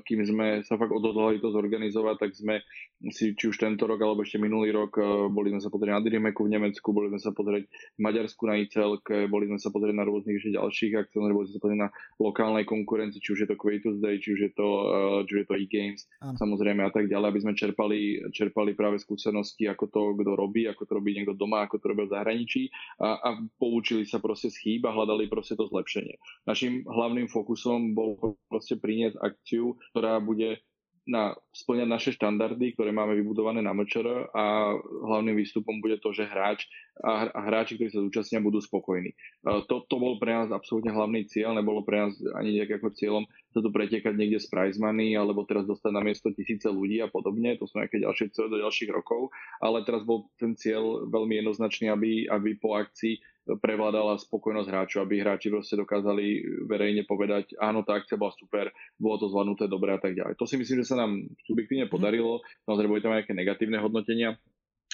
kým 0.00 0.24
sme 0.24 0.46
sa 0.64 0.80
fakt 0.80 0.96
odhodlali 0.96 1.44
to 1.44 1.52
zorganizovať, 1.52 2.16
tak 2.16 2.30
sme 2.32 2.64
si 3.12 3.36
či 3.36 3.52
už 3.52 3.60
tento 3.60 3.84
rok 3.84 4.00
alebo 4.00 4.24
ešte 4.24 4.40
minulý 4.40 4.72
rok 4.72 4.96
e, 4.96 5.28
boli 5.28 5.52
sme 5.52 5.60
sa 5.60 5.68
pozrieť 5.68 5.92
na 5.92 6.00
Dreameku 6.00 6.48
v 6.48 6.56
Nemecku, 6.56 6.88
boli 6.96 7.12
sme 7.12 7.20
sa 7.20 7.36
pozrieť 7.36 7.68
v 7.68 8.00
Maďarsku 8.00 8.42
na 8.48 8.54
ICLK, 8.64 9.28
boli 9.28 9.44
sme 9.52 9.60
sa 9.60 9.68
pozrieť 9.68 9.94
na 10.00 10.04
rôznych 10.08 10.40
ešte 10.40 10.56
ďalších 10.56 10.92
akciách, 11.04 11.34
boli 11.36 11.46
sme 11.52 11.54
sa 11.60 11.62
pozrieť 11.62 11.80
na 11.84 11.90
lokálnej 12.16 12.64
konkurencii, 12.64 13.20
či 13.20 13.30
už 13.36 13.38
je 13.44 13.48
to 13.52 13.60
Creators 13.60 14.00
Day, 14.00 14.16
či 14.16 14.32
už 14.32 14.40
je 14.48 14.52
to, 14.56 14.68
e, 14.68 14.96
či 15.28 15.30
už 15.36 15.40
je 15.44 15.48
to 15.52 15.56
e-games, 15.60 16.08
samozrejme 16.40 16.80
a 16.80 16.92
tak 16.94 17.12
ďalej, 17.12 17.28
aby 17.28 17.40
sme 17.44 17.52
čerpali, 17.52 18.24
čerpali 18.32 18.72
práve 18.72 18.96
skúsenosti, 18.96 19.68
ako 19.68 19.84
to 19.92 20.00
kto 20.24 20.32
robí, 20.32 20.64
ako 20.64 20.88
to 20.88 20.92
robí 20.96 21.12
niekto 21.12 21.36
doma, 21.36 21.66
ako 21.66 21.76
to 21.82 21.90
robí 21.92 22.08
v 22.08 22.14
zahraničí 22.14 22.62
a, 23.02 23.20
a 23.20 23.28
poučili 23.60 24.08
sa 24.08 24.22
proste 24.22 24.48
z 24.48 24.56
chýb 24.60 24.82
a 24.86 24.94
hľadali 24.94 25.26
proste 25.26 25.58
to 25.58 25.66
zlepšenie. 25.68 26.13
Našim 26.48 26.84
hlavným 26.84 27.30
fokusom 27.30 27.92
bol 27.92 28.38
proste 28.48 28.78
priniesť 28.78 29.20
akciu, 29.20 29.78
ktorá 29.92 30.18
bude 30.18 30.62
na, 31.04 31.36
splňať 31.52 31.88
naše 31.88 32.10
štandardy, 32.16 32.72
ktoré 32.72 32.88
máme 32.88 33.12
vybudované 33.12 33.60
na 33.60 33.76
MČR 33.76 34.32
a 34.32 34.72
hlavným 34.80 35.36
výstupom 35.36 35.84
bude 35.84 36.00
to, 36.00 36.16
že 36.16 36.24
hráč 36.24 36.64
a, 37.04 37.28
hráči, 37.44 37.76
ktorí 37.76 37.92
sa 37.92 38.00
zúčastnia, 38.00 38.40
budú 38.40 38.64
spokojní. 38.64 39.12
To, 39.44 39.84
to 39.84 39.96
bol 40.00 40.16
pre 40.16 40.32
nás 40.32 40.48
absolútne 40.48 40.96
hlavný 40.96 41.28
cieľ, 41.28 41.52
nebolo 41.52 41.84
pre 41.84 42.08
nás 42.08 42.16
ani 42.40 42.56
nejak 42.56 42.80
cieľom 42.96 43.28
sa 43.54 43.62
tu 43.62 43.70
pretekať 43.70 44.18
niekde 44.18 44.42
z 44.42 44.50
prize 44.50 44.82
money, 44.82 45.14
alebo 45.14 45.46
teraz 45.46 45.62
dostať 45.70 45.94
na 45.94 46.02
miesto 46.02 46.34
tisíce 46.34 46.66
ľudí 46.66 46.98
a 46.98 47.06
podobne, 47.06 47.54
to 47.54 47.70
sú 47.70 47.78
nejaké 47.78 48.02
ďalšie 48.02 48.34
cieľe 48.34 48.58
do 48.58 48.62
ďalších 48.66 48.90
rokov, 48.90 49.30
ale 49.62 49.86
teraz 49.86 50.02
bol 50.02 50.26
ten 50.42 50.58
cieľ 50.58 51.06
veľmi 51.06 51.38
jednoznačný, 51.38 51.86
aby, 51.94 52.26
aby 52.26 52.58
po 52.58 52.74
akcii 52.74 53.22
prevládala 53.44 54.16
spokojnosť 54.16 54.68
hráčov, 54.72 55.00
aby 55.04 55.20
hráči 55.20 55.52
proste 55.52 55.76
dokázali 55.76 56.42
verejne 56.64 57.04
povedať, 57.04 57.52
áno, 57.60 57.84
tá 57.84 58.00
akcia 58.00 58.16
bola 58.16 58.32
super, 58.34 58.72
bolo 58.96 59.20
to 59.20 59.28
zvládnuté 59.28 59.68
dobre 59.68 59.92
a 59.92 60.00
tak 60.00 60.16
ďalej. 60.16 60.34
To 60.40 60.48
si 60.48 60.56
myslím, 60.56 60.80
že 60.80 60.88
sa 60.90 60.96
nám 61.04 61.22
subjektívne 61.46 61.86
mhm. 61.86 61.92
podarilo, 61.92 62.40
samozrejme 62.66 62.90
boli 62.90 63.04
tam 63.04 63.14
nejaké 63.14 63.36
negatívne 63.36 63.78
hodnotenia, 63.78 64.34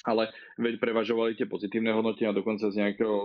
ale 0.05 0.33
veď 0.57 0.81
prevažovali 0.81 1.37
tie 1.37 1.45
pozitívne 1.45 1.93
hodnotenia, 1.93 2.33
dokonca 2.33 2.69
z 2.73 2.79
nejakého 2.81 3.15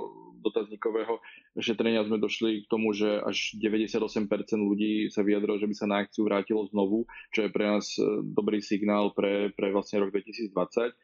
dotazníkového 0.44 1.18
šetrenia 1.58 2.06
sme 2.06 2.22
došli 2.22 2.64
k 2.64 2.70
tomu, 2.70 2.94
že 2.94 3.18
až 3.24 3.58
98% 3.58 4.22
ľudí 4.54 5.10
sa 5.10 5.26
vyjadrilo, 5.26 5.58
že 5.58 5.66
by 5.66 5.74
sa 5.74 5.86
na 5.90 6.06
akciu 6.06 6.22
vrátilo 6.28 6.68
znovu, 6.70 7.08
čo 7.34 7.48
je 7.48 7.50
pre 7.50 7.64
nás 7.66 7.98
e, 7.98 8.22
dobrý 8.22 8.62
signál 8.62 9.10
pre, 9.10 9.50
pre 9.56 9.74
vlastne 9.74 10.06
rok 10.06 10.14
2020 10.14 10.94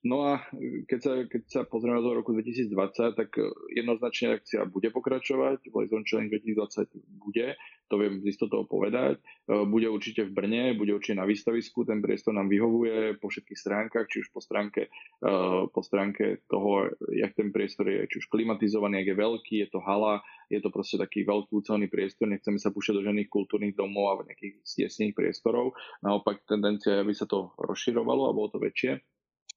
No 0.00 0.24
a 0.24 0.40
keď 0.88 1.00
sa, 1.04 1.12
keď 1.28 1.42
sa 1.44 1.60
pozrieme 1.68 2.00
do 2.00 2.16
roku 2.16 2.32
2020, 2.32 3.20
tak 3.20 3.36
jednoznačne 3.68 4.40
akcia 4.40 4.64
bude 4.64 4.88
pokračovať, 4.88 5.68
Blazon 5.68 6.08
Challenge 6.08 6.32
2020 6.40 7.20
bude, 7.20 7.52
to 7.92 7.94
viem 8.00 8.16
z 8.24 8.32
istotou 8.32 8.64
povedať. 8.64 9.20
E, 9.20 9.60
bude 9.68 9.92
určite 9.92 10.24
v 10.24 10.32
Brne, 10.32 10.72
bude 10.72 10.96
určite 10.96 11.20
na 11.20 11.28
výstavisku, 11.28 11.84
ten 11.84 12.00
priestor 12.00 12.32
nám 12.32 12.48
vyhovuje 12.48 13.20
po 13.20 13.28
všetkých 13.28 13.60
stránkach, 13.60 14.08
či 14.08 14.24
už 14.24 14.32
po 14.32 14.40
stránke, 14.40 14.88
e, 14.88 15.28
po 15.68 15.80
stránke 15.84 16.48
toho, 16.48 16.88
jak 17.12 17.36
ten 17.36 17.52
priestor 17.52 17.92
je, 17.92 18.08
či 18.08 18.24
už 18.24 18.32
klimatizovaný, 18.32 19.04
jak 19.04 19.12
je 19.12 19.20
veľký, 19.20 19.54
je 19.66 19.68
to 19.68 19.84
hala, 19.84 20.24
je 20.48 20.64
to 20.64 20.72
proste 20.72 20.96
taký 20.96 21.28
veľký 21.28 21.52
ucelený 21.52 21.92
priestor, 21.92 22.24
nechceme 22.24 22.56
sa 22.56 22.72
púšťať 22.72 22.94
do 22.96 23.04
žiadnych 23.04 23.28
kultúrnych 23.28 23.76
domov 23.76 24.16
a 24.16 24.24
nejakých 24.24 24.64
stiesných 24.64 25.12
priestorov. 25.12 25.76
Naopak 26.00 26.40
tendencia 26.48 26.96
je, 26.96 27.02
aby 27.04 27.12
sa 27.12 27.28
to 27.28 27.52
rozširovalo 27.60 28.32
a 28.32 28.36
bolo 28.36 28.48
to 28.48 28.56
väčšie. 28.56 29.09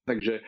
Takže 0.04 0.44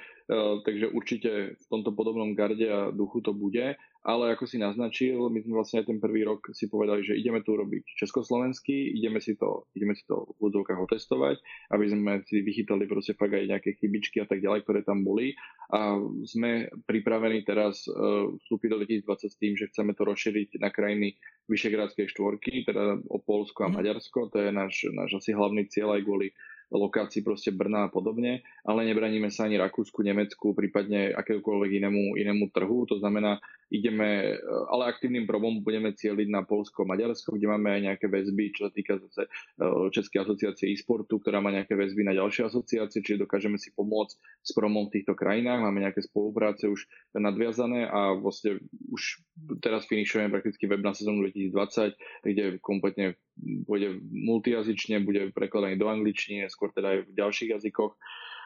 takže 0.66 0.90
určite 0.90 1.54
v 1.54 1.66
tomto 1.70 1.94
podobnom 1.94 2.34
garde 2.34 2.66
a 2.66 2.90
duchu 2.90 3.22
to 3.22 3.30
bude 3.30 3.78
ale 4.06 4.38
ako 4.38 4.46
si 4.46 4.62
naznačil, 4.62 5.18
my 5.34 5.42
sme 5.42 5.58
vlastne 5.58 5.82
aj 5.82 5.90
ten 5.90 5.98
prvý 5.98 6.22
rok 6.30 6.54
si 6.54 6.70
povedali, 6.70 7.02
že 7.02 7.18
ideme 7.18 7.42
tu 7.42 7.58
robiť 7.58 7.98
československý, 7.98 8.94
ideme 8.94 9.18
si 9.18 9.34
to, 9.34 9.66
ideme 9.74 9.98
si 9.98 10.06
to 10.06 10.30
v 10.38 10.54
úzovkách 10.54 10.78
otestovať, 10.78 11.42
aby 11.74 11.86
sme 11.90 12.12
si 12.30 12.46
vychytali 12.46 12.86
proste 12.86 13.18
fakt 13.18 13.34
aj 13.34 13.50
nejaké 13.50 13.74
chybičky 13.82 14.22
a 14.22 14.30
tak 14.30 14.46
ďalej, 14.46 14.62
ktoré 14.62 14.86
tam 14.86 15.02
boli. 15.02 15.34
A 15.74 15.98
sme 16.22 16.70
pripravení 16.86 17.42
teraz 17.42 17.90
uh, 17.90 18.30
vstúpiť 18.46 18.70
do 18.78 18.78
2020 18.86 19.26
s 19.26 19.40
tým, 19.42 19.54
že 19.58 19.74
chceme 19.74 19.98
to 19.98 20.06
rozšíriť 20.06 20.62
na 20.62 20.70
krajiny 20.70 21.18
Vyšegrádskej 21.50 22.06
štvorky, 22.06 22.62
teda 22.62 23.02
o 23.10 23.18
Polsko 23.26 23.66
a 23.66 23.74
mhm. 23.74 23.82
Maďarsko. 23.82 24.30
To 24.30 24.38
je 24.38 24.54
náš, 24.54 24.86
náš 24.94 25.18
asi 25.18 25.34
hlavný 25.34 25.66
cieľ 25.66 25.98
aj 25.98 26.06
kvôli 26.06 26.30
lokácií 26.74 27.22
proste 27.22 27.54
Brna 27.54 27.88
a 27.88 27.94
podobne, 27.94 28.42
ale 28.66 28.86
nebraníme 28.90 29.30
sa 29.30 29.46
ani 29.46 29.62
Rakúsku, 29.62 30.02
Nemecku, 30.02 30.58
prípadne 30.58 31.14
akékoľvek 31.14 31.72
inému, 31.82 32.18
inému 32.18 32.50
trhu. 32.50 32.90
To 32.90 32.98
znamená, 32.98 33.38
ideme, 33.74 34.38
ale 34.70 34.94
aktívnym 34.94 35.26
probom 35.26 35.66
budeme 35.66 35.90
cieliť 35.94 36.30
na 36.30 36.46
Polsko, 36.46 36.86
Maďarsko, 36.86 37.34
kde 37.34 37.50
máme 37.50 37.74
aj 37.74 37.82
nejaké 37.92 38.06
väzby, 38.06 38.54
čo 38.54 38.70
sa 38.70 38.72
týka 38.72 39.02
zase 39.02 39.26
e, 39.26 39.30
Českej 39.90 40.22
asociácie 40.22 40.70
e-sportu, 40.70 41.18
ktorá 41.18 41.42
má 41.42 41.50
nejaké 41.50 41.74
väzby 41.74 42.06
na 42.06 42.14
ďalšie 42.14 42.46
asociácie, 42.46 43.02
čiže 43.02 43.26
dokážeme 43.26 43.58
si 43.58 43.74
pomôcť 43.74 44.16
s 44.46 44.52
promom 44.54 44.86
v 44.88 45.02
týchto 45.02 45.18
krajinách. 45.18 45.66
Máme 45.66 45.82
nejaké 45.82 46.06
spolupráce 46.06 46.70
už 46.70 46.86
nadviazané 47.18 47.90
a 47.90 48.14
vlastne 48.14 48.62
už 48.94 49.26
teraz 49.66 49.90
finišujeme 49.90 50.30
prakticky 50.30 50.70
web 50.70 50.86
na 50.86 50.94
sezónu 50.94 51.26
2020, 51.34 51.98
kde 52.22 52.44
kompletne 52.62 53.18
bude 53.42 53.98
multijazyčne, 54.14 55.02
bude 55.02 55.34
prekladaný 55.34 55.76
do 55.82 55.90
angličtiny, 55.90 56.46
skôr 56.54 56.70
teda 56.70 56.96
aj 56.96 57.00
v 57.10 57.12
ďalších 57.18 57.50
jazykoch. 57.58 57.98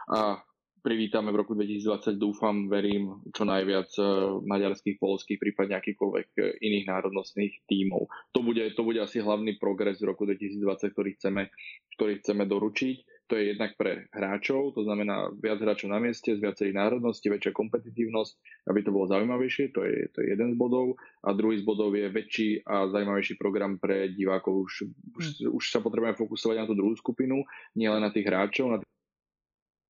A 0.10 0.42
privítame 0.80 1.30
v 1.32 1.40
roku 1.44 1.54
2020, 1.56 2.16
dúfam, 2.16 2.68
verím, 2.72 3.24
čo 3.32 3.46
najviac 3.46 3.90
e, 4.00 4.04
maďarských, 4.44 4.98
polských, 4.98 5.40
prípadne 5.40 5.78
akýchkoľvek 5.80 6.28
e, 6.36 6.42
iných 6.64 6.86
národnostných 6.88 7.54
tímov. 7.68 8.10
To 8.34 8.40
bude, 8.42 8.64
to 8.74 8.82
bude 8.82 9.00
asi 9.00 9.20
hlavný 9.20 9.60
progres 9.60 10.00
v 10.00 10.12
roku 10.12 10.24
2020, 10.28 10.96
ktorý 10.96 11.10
chceme, 11.20 11.44
ktorý 11.96 12.14
chceme 12.24 12.44
doručiť 12.48 13.20
to 13.30 13.38
je 13.38 13.54
jednak 13.54 13.78
pre 13.78 14.10
hráčov, 14.10 14.74
to 14.74 14.82
znamená 14.82 15.30
viac 15.38 15.62
hráčov 15.62 15.94
na 15.94 16.02
mieste 16.02 16.34
z 16.34 16.42
viacerých 16.42 16.74
národností, 16.74 17.30
väčšia 17.30 17.54
kompetitívnosť, 17.54 18.34
aby 18.74 18.80
to 18.82 18.90
bolo 18.90 19.06
zaujímavejšie, 19.06 19.70
to 19.70 19.86
je, 19.86 20.10
to 20.10 20.26
je 20.26 20.34
jeden 20.34 20.50
z 20.50 20.58
bodov. 20.58 20.98
A 21.22 21.38
druhý 21.38 21.62
z 21.62 21.64
bodov 21.64 21.94
je 21.94 22.10
väčší 22.10 22.66
a 22.66 22.90
zaujímavejší 22.90 23.38
program 23.38 23.78
pre 23.78 24.10
divákov. 24.18 24.66
Už, 24.66 24.74
už, 25.14 25.24
hm. 25.46 25.54
už 25.54 25.64
sa 25.70 25.78
potrebujeme 25.78 26.18
fokusovať 26.18 26.58
na 26.58 26.66
tú 26.66 26.74
druhú 26.74 26.98
skupinu, 26.98 27.46
nielen 27.78 28.02
na 28.02 28.10
tých 28.10 28.26
hráčov, 28.26 28.74
na 28.74 28.82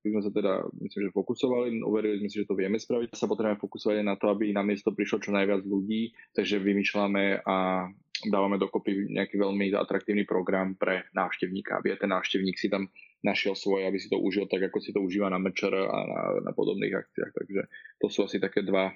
my 0.00 0.08
sme 0.16 0.22
sa 0.24 0.32
teda, 0.32 0.52
myslím, 0.80 1.00
že 1.08 1.16
fokusovali, 1.16 1.84
overili 1.84 2.24
sme 2.24 2.28
si, 2.32 2.40
že 2.40 2.48
to 2.48 2.56
vieme 2.56 2.80
spraviť. 2.80 3.12
Sa 3.12 3.28
potrebujeme 3.28 3.60
fokusovať 3.60 4.00
na 4.00 4.16
to, 4.16 4.32
aby 4.32 4.48
na 4.48 4.64
miesto 4.64 4.96
prišlo 4.96 5.20
čo 5.20 5.30
najviac 5.36 5.60
ľudí, 5.60 6.16
takže 6.32 6.56
vymýšľame 6.56 7.44
a 7.44 7.88
dávame 8.28 8.56
dokopy 8.60 9.12
nejaký 9.12 9.36
veľmi 9.36 9.72
atraktívny 9.76 10.24
program 10.24 10.76
pre 10.76 11.08
návštevníka, 11.12 11.80
aby 11.80 11.96
ten 12.00 12.12
návštevník 12.12 12.56
si 12.56 12.72
tam 12.72 12.88
našiel 13.20 13.52
svoje, 13.52 13.84
aby 13.88 14.00
si 14.00 14.08
to 14.08 14.16
užil 14.16 14.48
tak, 14.48 14.64
ako 14.68 14.80
si 14.80 14.92
to 14.92 15.00
užíva 15.04 15.28
na 15.28 15.40
mečer 15.40 15.72
a 15.72 15.98
na, 16.04 16.20
na 16.48 16.52
podobných 16.52 16.96
akciách. 16.96 17.32
Takže 17.36 17.60
to 18.00 18.06
sú 18.08 18.24
asi 18.24 18.40
také 18.40 18.64
dva 18.64 18.92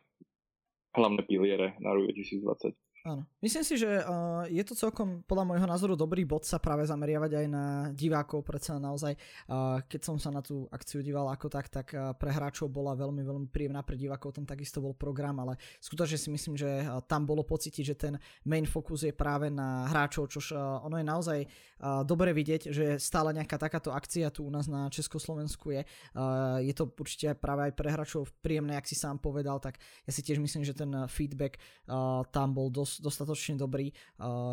hlavné 0.96 1.22
piliere 1.28 1.76
na 1.84 1.92
rok 1.92 2.08
2020. 2.12 2.72
Áno. 3.04 3.20
Myslím 3.44 3.68
si, 3.68 3.76
že 3.76 4.00
uh, 4.00 4.48
je 4.48 4.64
to 4.64 4.72
celkom 4.72 5.20
podľa 5.28 5.44
môjho 5.44 5.68
názoru 5.68 5.92
dobrý 5.92 6.24
bod 6.24 6.48
sa 6.48 6.56
práve 6.56 6.88
zameriavať 6.88 7.36
aj 7.36 7.46
na 7.52 7.64
divákov, 7.92 8.40
predsa 8.40 8.80
naozaj, 8.80 9.12
uh, 9.52 9.84
keď 9.84 10.00
som 10.00 10.16
sa 10.16 10.32
na 10.32 10.40
tú 10.40 10.64
akciu 10.72 11.04
díval 11.04 11.28
ako 11.28 11.52
tak, 11.52 11.68
tak 11.68 11.92
uh, 11.92 12.16
pre 12.16 12.32
hráčov 12.32 12.72
bola 12.72 12.96
veľmi, 12.96 13.20
veľmi 13.20 13.46
príjemná, 13.52 13.84
pre 13.84 14.00
divákov 14.00 14.40
tam 14.40 14.48
takisto 14.48 14.80
bol 14.80 14.96
program, 14.96 15.36
ale 15.36 15.60
skutočne 15.84 16.16
si 16.16 16.32
myslím, 16.32 16.56
že 16.56 16.80
uh, 16.80 17.04
tam 17.04 17.28
bolo 17.28 17.44
pocítiť, 17.44 17.84
že 17.84 17.92
ten 17.92 18.16
main 18.48 18.64
focus 18.64 19.04
je 19.04 19.12
práve 19.12 19.52
na 19.52 19.84
hráčov, 19.92 20.32
čož 20.32 20.56
uh, 20.56 20.80
ono 20.80 20.96
je 20.96 21.04
naozaj 21.04 21.38
uh, 21.44 22.08
dobre 22.08 22.32
vidieť, 22.32 22.72
že 22.72 22.96
stále 22.96 23.36
nejaká 23.36 23.60
takáto 23.60 23.92
akcia 23.92 24.32
tu 24.32 24.48
u 24.48 24.50
nás 24.50 24.64
na 24.64 24.88
Československu 24.88 25.76
je. 25.76 25.84
Uh, 26.16 26.56
je 26.64 26.72
to 26.72 26.88
určite 26.88 27.36
práve 27.36 27.68
aj 27.68 27.72
pre 27.76 27.92
hráčov 27.92 28.32
príjemné, 28.40 28.80
ak 28.80 28.88
si 28.88 28.96
sám 28.96 29.20
povedal, 29.20 29.60
tak 29.60 29.76
ja 30.08 30.12
si 30.16 30.24
tiež 30.24 30.40
myslím, 30.40 30.64
že 30.64 30.72
ten 30.72 30.88
feedback 31.04 31.60
uh, 31.84 32.24
tam 32.32 32.56
bol 32.56 32.72
dosť 32.72 32.93
dostatočne 33.00 33.56
dobrý. 33.56 33.94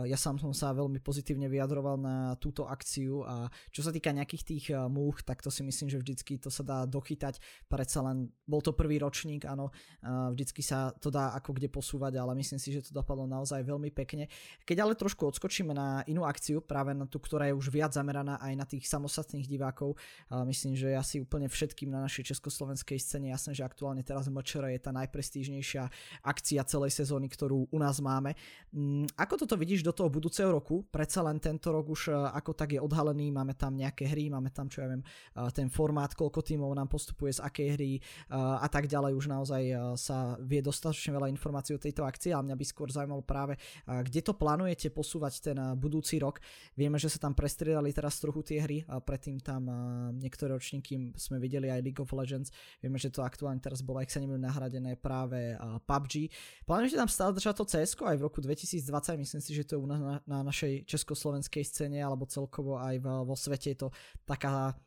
Ja 0.06 0.18
sám 0.18 0.40
som 0.40 0.54
sa 0.56 0.72
veľmi 0.72 1.02
pozitívne 1.04 1.50
vyjadroval 1.52 1.98
na 2.00 2.16
túto 2.40 2.66
akciu 2.70 3.26
a 3.26 3.50
čo 3.70 3.82
sa 3.82 3.92
týka 3.92 4.14
nejakých 4.16 4.44
tých 4.46 4.66
múch, 4.90 5.22
tak 5.26 5.42
to 5.44 5.50
si 5.50 5.66
myslím, 5.66 5.92
že 5.92 6.00
vždycky 6.00 6.38
to 6.40 6.48
sa 6.48 6.64
dá 6.64 6.86
dochytať. 6.86 7.42
Predsa 7.68 8.00
len 8.06 8.32
bol 8.48 8.62
to 8.64 8.72
prvý 8.72 9.02
ročník, 9.02 9.44
áno, 9.50 9.74
vždycky 10.06 10.64
sa 10.64 10.94
to 10.98 11.10
dá 11.10 11.34
ako 11.38 11.58
kde 11.58 11.68
posúvať, 11.68 12.18
ale 12.18 12.38
myslím 12.40 12.62
si, 12.62 12.72
že 12.72 12.86
to 12.86 12.96
dopadlo 12.96 13.26
naozaj 13.26 13.66
veľmi 13.66 13.90
pekne. 13.92 14.30
Keď 14.64 14.78
ale 14.80 14.94
trošku 14.96 15.26
odskočíme 15.28 15.74
na 15.74 16.06
inú 16.08 16.24
akciu, 16.24 16.62
práve 16.62 16.94
na 16.94 17.10
tú, 17.10 17.18
ktorá 17.18 17.50
je 17.50 17.58
už 17.58 17.74
viac 17.74 17.92
zameraná 17.92 18.38
aj 18.40 18.54
na 18.56 18.66
tých 18.70 18.86
samostatných 18.86 19.50
divákov, 19.50 19.98
myslím, 20.30 20.78
že 20.78 20.94
asi 20.94 21.20
úplne 21.20 21.50
všetkým 21.50 21.90
na 21.90 22.04
našej 22.06 22.36
československej 22.36 22.98
scéne 23.02 23.34
jasné, 23.34 23.58
že 23.58 23.66
aktuálne 23.66 24.06
teraz 24.06 24.30
MČR 24.30 24.72
je 24.72 24.80
tá 24.80 24.92
najprestížnejšia 24.94 25.84
akcia 26.22 26.62
celej 26.68 26.94
sezóny, 26.94 27.28
ktorú 27.32 27.68
u 27.72 27.78
nás 27.80 27.98
máme 28.04 28.31
máme. 28.32 28.62
Mm, 28.72 29.04
ako 29.20 29.44
toto 29.44 29.60
vidíš 29.60 29.84
do 29.84 29.92
toho 29.92 30.08
budúceho 30.08 30.48
roku? 30.48 30.88
Predsa 30.88 31.20
len 31.28 31.44
tento 31.44 31.76
rok 31.76 31.92
už 31.92 32.08
e, 32.08 32.16
ako 32.16 32.56
tak 32.56 32.72
je 32.72 32.80
odhalený, 32.80 33.28
máme 33.28 33.52
tam 33.60 33.76
nejaké 33.76 34.08
hry, 34.08 34.32
máme 34.32 34.48
tam, 34.56 34.72
čo 34.72 34.80
ja 34.80 34.88
viem, 34.88 35.04
e, 35.04 35.08
ten 35.52 35.68
formát, 35.68 36.16
koľko 36.16 36.40
tímov 36.40 36.72
nám 36.72 36.88
postupuje 36.88 37.36
z 37.36 37.44
akej 37.44 37.68
hry 37.76 37.92
e, 38.00 38.02
a 38.32 38.64
tak 38.72 38.88
ďalej. 38.88 39.12
Už 39.20 39.28
naozaj 39.28 39.64
sa 40.00 40.40
vie 40.40 40.64
dostatočne 40.64 41.12
veľa 41.12 41.28
informácií 41.36 41.76
o 41.76 41.84
tejto 41.84 42.08
akcii, 42.08 42.32
ale 42.32 42.48
mňa 42.48 42.56
by 42.56 42.66
skôr 42.66 42.88
zaujímalo 42.88 43.20
práve, 43.28 43.60
kde 43.84 44.24
to 44.24 44.40
plánujete 44.40 44.88
posúvať 44.88 45.52
ten 45.52 45.58
budúci 45.76 46.16
rok. 46.24 46.40
Vieme, 46.80 46.96
že 46.96 47.12
sa 47.12 47.20
tam 47.20 47.36
prestriedali 47.36 47.92
teraz 47.92 48.24
trochu 48.24 48.40
tie 48.48 48.64
hry, 48.64 48.88
a 48.88 49.04
predtým 49.04 49.44
tam 49.44 49.68
niektoré 50.16 50.56
ročníky 50.56 51.12
sme 51.20 51.44
videli 51.44 51.68
aj 51.68 51.84
League 51.84 52.00
of 52.00 52.16
Legends. 52.16 52.56
Vieme, 52.80 52.96
že 52.96 53.12
to 53.12 53.20
aktuálne 53.26 53.60
teraz 53.60 53.84
bolo, 53.84 54.00
ak 54.00 54.08
sa 54.08 54.24
neviem, 54.24 54.40
nahradené 54.40 54.96
práve 54.96 55.60
PUBG. 55.84 56.32
Plánujete 56.64 56.96
tam 56.96 57.12
stále 57.12 57.36
držať 57.36 57.56
to 57.58 57.66
CS 57.68 57.92
aj 58.00 58.21
v 58.22 58.25
roku 58.30 58.38
2020, 58.38 59.18
myslím 59.18 59.42
si, 59.42 59.51
že 59.58 59.66
to 59.66 59.75
je 59.75 59.82
u 59.82 59.90
nás 59.90 59.98
na, 59.98 60.22
na 60.30 60.40
našej 60.46 60.86
československej 60.86 61.66
scéne 61.66 61.98
alebo 61.98 62.30
celkovo 62.30 62.78
aj 62.78 63.01
vo, 63.01 63.34
svete 63.34 63.74
je 63.74 63.78
to 63.82 63.90
taká 64.30 64.78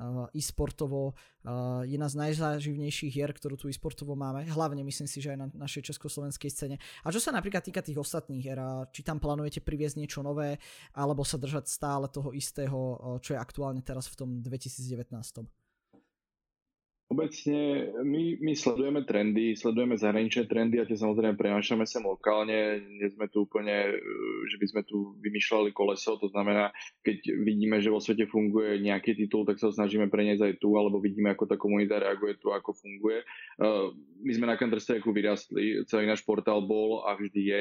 uh, 0.00 0.26
e-sportovo 0.34 1.14
uh, 1.14 1.86
jedna 1.86 2.10
z 2.10 2.18
najzáživnejších 2.18 3.12
hier, 3.14 3.30
ktorú 3.30 3.54
tu 3.54 3.70
e-sportovo 3.70 4.18
máme. 4.18 4.48
Hlavne 4.50 4.82
myslím 4.82 5.06
si, 5.06 5.22
že 5.22 5.36
aj 5.36 5.38
na 5.38 5.46
našej 5.54 5.94
československej 5.94 6.50
scéne. 6.50 6.76
A 7.06 7.14
čo 7.14 7.22
sa 7.22 7.30
napríklad 7.30 7.62
týka 7.62 7.84
tých 7.84 8.02
ostatných 8.02 8.42
hier, 8.42 8.58
či 8.90 9.06
tam 9.06 9.22
plánujete 9.22 9.62
priviesť 9.62 10.02
niečo 10.02 10.26
nové, 10.26 10.58
alebo 10.96 11.22
sa 11.22 11.38
držať 11.38 11.70
stále 11.70 12.10
toho 12.10 12.34
istého, 12.34 12.74
uh, 12.74 13.22
čo 13.22 13.36
je 13.36 13.38
aktuálne 13.38 13.86
teraz 13.86 14.10
v 14.10 14.18
tom 14.18 14.30
2019. 14.42 15.59
Obecne 17.10 17.90
my, 18.06 18.38
my 18.38 18.54
sledujeme 18.54 19.02
trendy, 19.02 19.58
sledujeme 19.58 19.98
zahraničné 19.98 20.46
trendy 20.46 20.78
a 20.78 20.86
tie 20.86 20.94
samozrejme 20.94 21.34
prenášame 21.34 21.82
sem 21.82 22.06
lokálne. 22.06 22.86
Nie 22.86 23.10
sme 23.10 23.26
tu 23.26 23.50
úplne, 23.50 23.98
že 24.46 24.54
by 24.54 24.66
sme 24.70 24.82
tu 24.86 25.18
vymýšľali 25.18 25.74
koleso, 25.74 26.14
to 26.22 26.30
znamená, 26.30 26.70
keď 27.02 27.34
vidíme, 27.42 27.82
že 27.82 27.90
vo 27.90 27.98
svete 27.98 28.30
funguje 28.30 28.78
nejaký 28.78 29.18
titul, 29.18 29.42
tak 29.42 29.58
sa 29.58 29.66
ho 29.66 29.74
snažíme 29.74 30.06
preniesť 30.06 30.54
aj 30.54 30.54
tu, 30.62 30.78
alebo 30.78 31.02
vidíme, 31.02 31.34
ako 31.34 31.50
tá 31.50 31.58
komunita 31.58 31.98
reaguje 31.98 32.38
tu, 32.38 32.54
ako 32.54 32.78
funguje. 32.78 33.26
My 34.22 34.30
sme 34.30 34.46
na 34.46 34.54
Counter-Strike 34.54 35.02
vyrastli, 35.10 35.82
celý 35.90 36.06
náš 36.06 36.22
portál 36.22 36.62
bol 36.62 37.02
a 37.10 37.18
vždy 37.18 37.42
je 37.42 37.60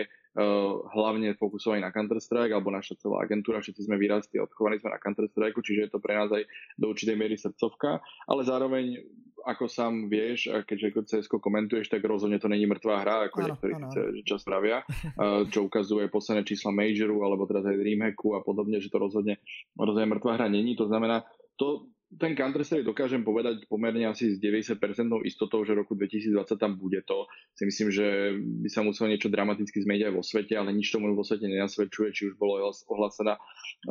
hlavne 0.94 1.34
fokusovaní 1.41 1.82
na 1.82 1.89
Counter-Strike, 1.89 2.53
alebo 2.53 2.70
naša 2.70 3.01
celá 3.01 3.25
agentúra, 3.25 3.65
všetci 3.65 3.89
sme 3.89 3.98
vyrastli 3.98 4.38
odchovaní 4.38 4.77
sme 4.77 4.94
na 4.94 5.01
Counter-Strike, 5.01 5.58
čiže 5.58 5.89
je 5.89 5.91
to 5.98 5.98
pre 5.98 6.13
nás 6.13 6.29
aj 6.29 6.46
do 6.77 6.94
určitej 6.94 7.18
miery 7.18 7.34
srdcovka, 7.34 7.98
ale 8.29 8.46
zároveň 8.46 9.01
ako 9.50 9.65
sám 9.65 10.08
vieš, 10.08 10.53
a 10.53 10.62
keďže 10.62 10.86
ako 10.94 11.01
cs 11.10 11.25
komentuješ, 11.27 11.89
tak 11.89 12.06
rozhodne 12.06 12.38
to 12.38 12.46
není 12.46 12.70
mŕtvá 12.70 12.96
hra, 13.01 13.15
ako 13.27 13.38
ano, 13.41 13.48
niektorí 13.53 13.74
ano. 13.75 13.89
čas 14.24 14.41
pravia, 14.46 14.86
čo 15.53 15.65
ukazuje 15.65 16.08
posledné 16.08 16.46
čísla 16.46 16.70
Majoru, 16.70 17.25
alebo 17.25 17.50
teraz 17.50 17.65
aj 17.65 17.77
Dreamhacku 17.82 18.38
a 18.38 18.46
podobne, 18.46 18.77
že 18.77 18.94
to 18.94 19.01
rozhodne, 19.01 19.41
rozhodne 19.74 20.08
mŕtvá 20.13 20.32
hra 20.38 20.48
není. 20.48 20.77
To 20.77 20.86
znamená, 20.86 21.25
to, 21.60 21.89
ten 22.17 22.33
Counter-Strike 22.33 22.89
dokážem 22.89 23.21
povedať 23.21 23.69
pomerne 23.69 24.09
asi 24.09 24.33
s 24.33 24.41
90% 24.41 24.81
istotou, 25.29 25.61
že 25.61 25.77
roku 25.77 25.93
2020 25.93 26.57
tam 26.57 26.73
bude 26.73 27.05
to. 27.05 27.29
Si 27.53 27.69
myslím, 27.69 27.93
že 27.93 28.33
by 28.65 28.69
sa 28.73 28.81
muselo 28.81 29.13
niečo 29.13 29.29
dramaticky 29.29 29.77
zmeniť 29.77 30.09
aj 30.09 30.13
vo 30.17 30.25
svete, 30.25 30.57
ale 30.57 30.73
nič 30.73 30.89
tomu 30.89 31.13
vo 31.13 31.21
svete 31.21 31.45
nenasvedčuje, 31.45 32.09
či 32.09 32.33
už 32.33 32.41
bolo 32.41 32.65
ohlásená 32.65 33.37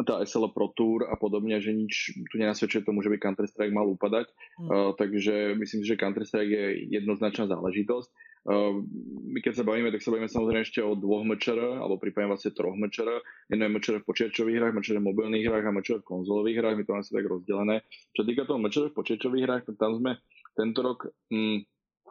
tá 0.03 0.19
SL 0.27 0.51
Pro 0.51 0.75
Tour 0.75 1.07
a 1.07 1.15
podobne, 1.15 1.63
že 1.63 1.71
nič 1.71 2.19
tu 2.27 2.43
nenasvedčuje 2.43 2.83
tomu, 2.83 3.07
že 3.07 3.11
by 3.15 3.23
Counter-Strike 3.23 3.71
mal 3.71 3.87
upadať. 3.87 4.27
Mm. 4.59 4.67
Uh, 4.67 4.91
takže 4.99 5.55
myslím 5.55 5.87
si, 5.87 5.87
že 5.87 6.01
Counter-Strike 6.03 6.51
je 6.51 6.67
jednoznačná 6.91 7.47
záležitosť. 7.47 8.11
Uh, 8.47 8.85
my 9.29 9.39
keď 9.43 9.63
sa 9.63 9.65
bavíme, 9.67 9.91
tak 9.91 10.05
sa 10.05 10.15
bavíme 10.15 10.31
samozrejme 10.31 10.63
ešte 10.63 10.81
o 10.85 10.95
dvoch 10.95 11.27
mečer, 11.27 11.59
alebo 11.59 11.99
prípadne 11.99 12.35
vlastne 12.35 12.55
troch 12.55 12.77
mečer. 12.79 13.09
Jedno 13.51 13.67
je 13.67 13.75
mečer 13.75 13.95
v 13.99 14.07
počítačových 14.07 14.57
hrách, 14.63 14.75
mečer 14.77 14.95
v 15.01 15.09
mobilných 15.09 15.47
hrách 15.49 15.67
a 15.67 15.75
mečer 15.75 15.97
v 16.03 16.09
konzolových 16.09 16.59
hrách. 16.63 16.77
My 16.79 16.83
to 16.87 16.93
máme 16.95 17.05
tak 17.09 17.27
rozdelené. 17.27 17.77
Čo 18.15 18.23
týka 18.23 18.43
toho 18.47 18.61
mečer 18.63 18.83
v 18.89 18.97
počítačových 18.97 19.45
hrách, 19.45 19.63
tak 19.67 19.77
tam 19.81 19.99
sme 19.99 20.19
tento 20.55 20.81
rok 20.83 21.11
mm, 21.31 21.67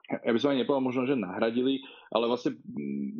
ja 0.07 0.31
by 0.31 0.39
som 0.39 0.55
ani 0.55 0.63
nepovedal 0.63 0.87
možno, 0.87 1.03
že 1.03 1.19
nahradili, 1.19 1.83
ale 2.15 2.31
vlastne 2.31 2.55
mm, 2.55 3.11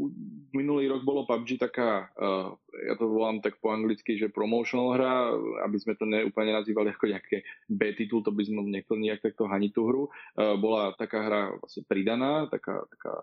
minulý 0.56 0.88
rok 0.88 1.04
bolo 1.04 1.28
PUBG 1.28 1.60
taká, 1.60 2.08
uh, 2.16 2.56
ja 2.86 2.94
to 2.94 3.10
volám 3.10 3.42
tak 3.42 3.58
po 3.58 3.74
anglicky, 3.74 4.20
že 4.20 4.30
promotional 4.30 4.94
hra, 4.94 5.34
aby 5.66 5.78
sme 5.82 5.98
to 5.98 6.06
neúplne 6.06 6.54
nazývali 6.54 6.94
ako 6.94 7.06
nejaké 7.10 7.42
B 7.66 7.82
titul, 7.98 8.22
to 8.22 8.30
by 8.30 8.46
sme 8.46 8.66
nechceli 8.70 9.10
nejak 9.10 9.26
takto 9.26 9.50
haniť 9.50 9.72
tú 9.74 9.82
hru. 9.90 10.04
Uh, 10.38 10.60
bola 10.62 10.94
taká 10.94 11.26
hra 11.26 11.42
vlastne 11.58 11.84
pridaná, 11.90 12.46
taká, 12.52 12.86
taká, 12.94 13.14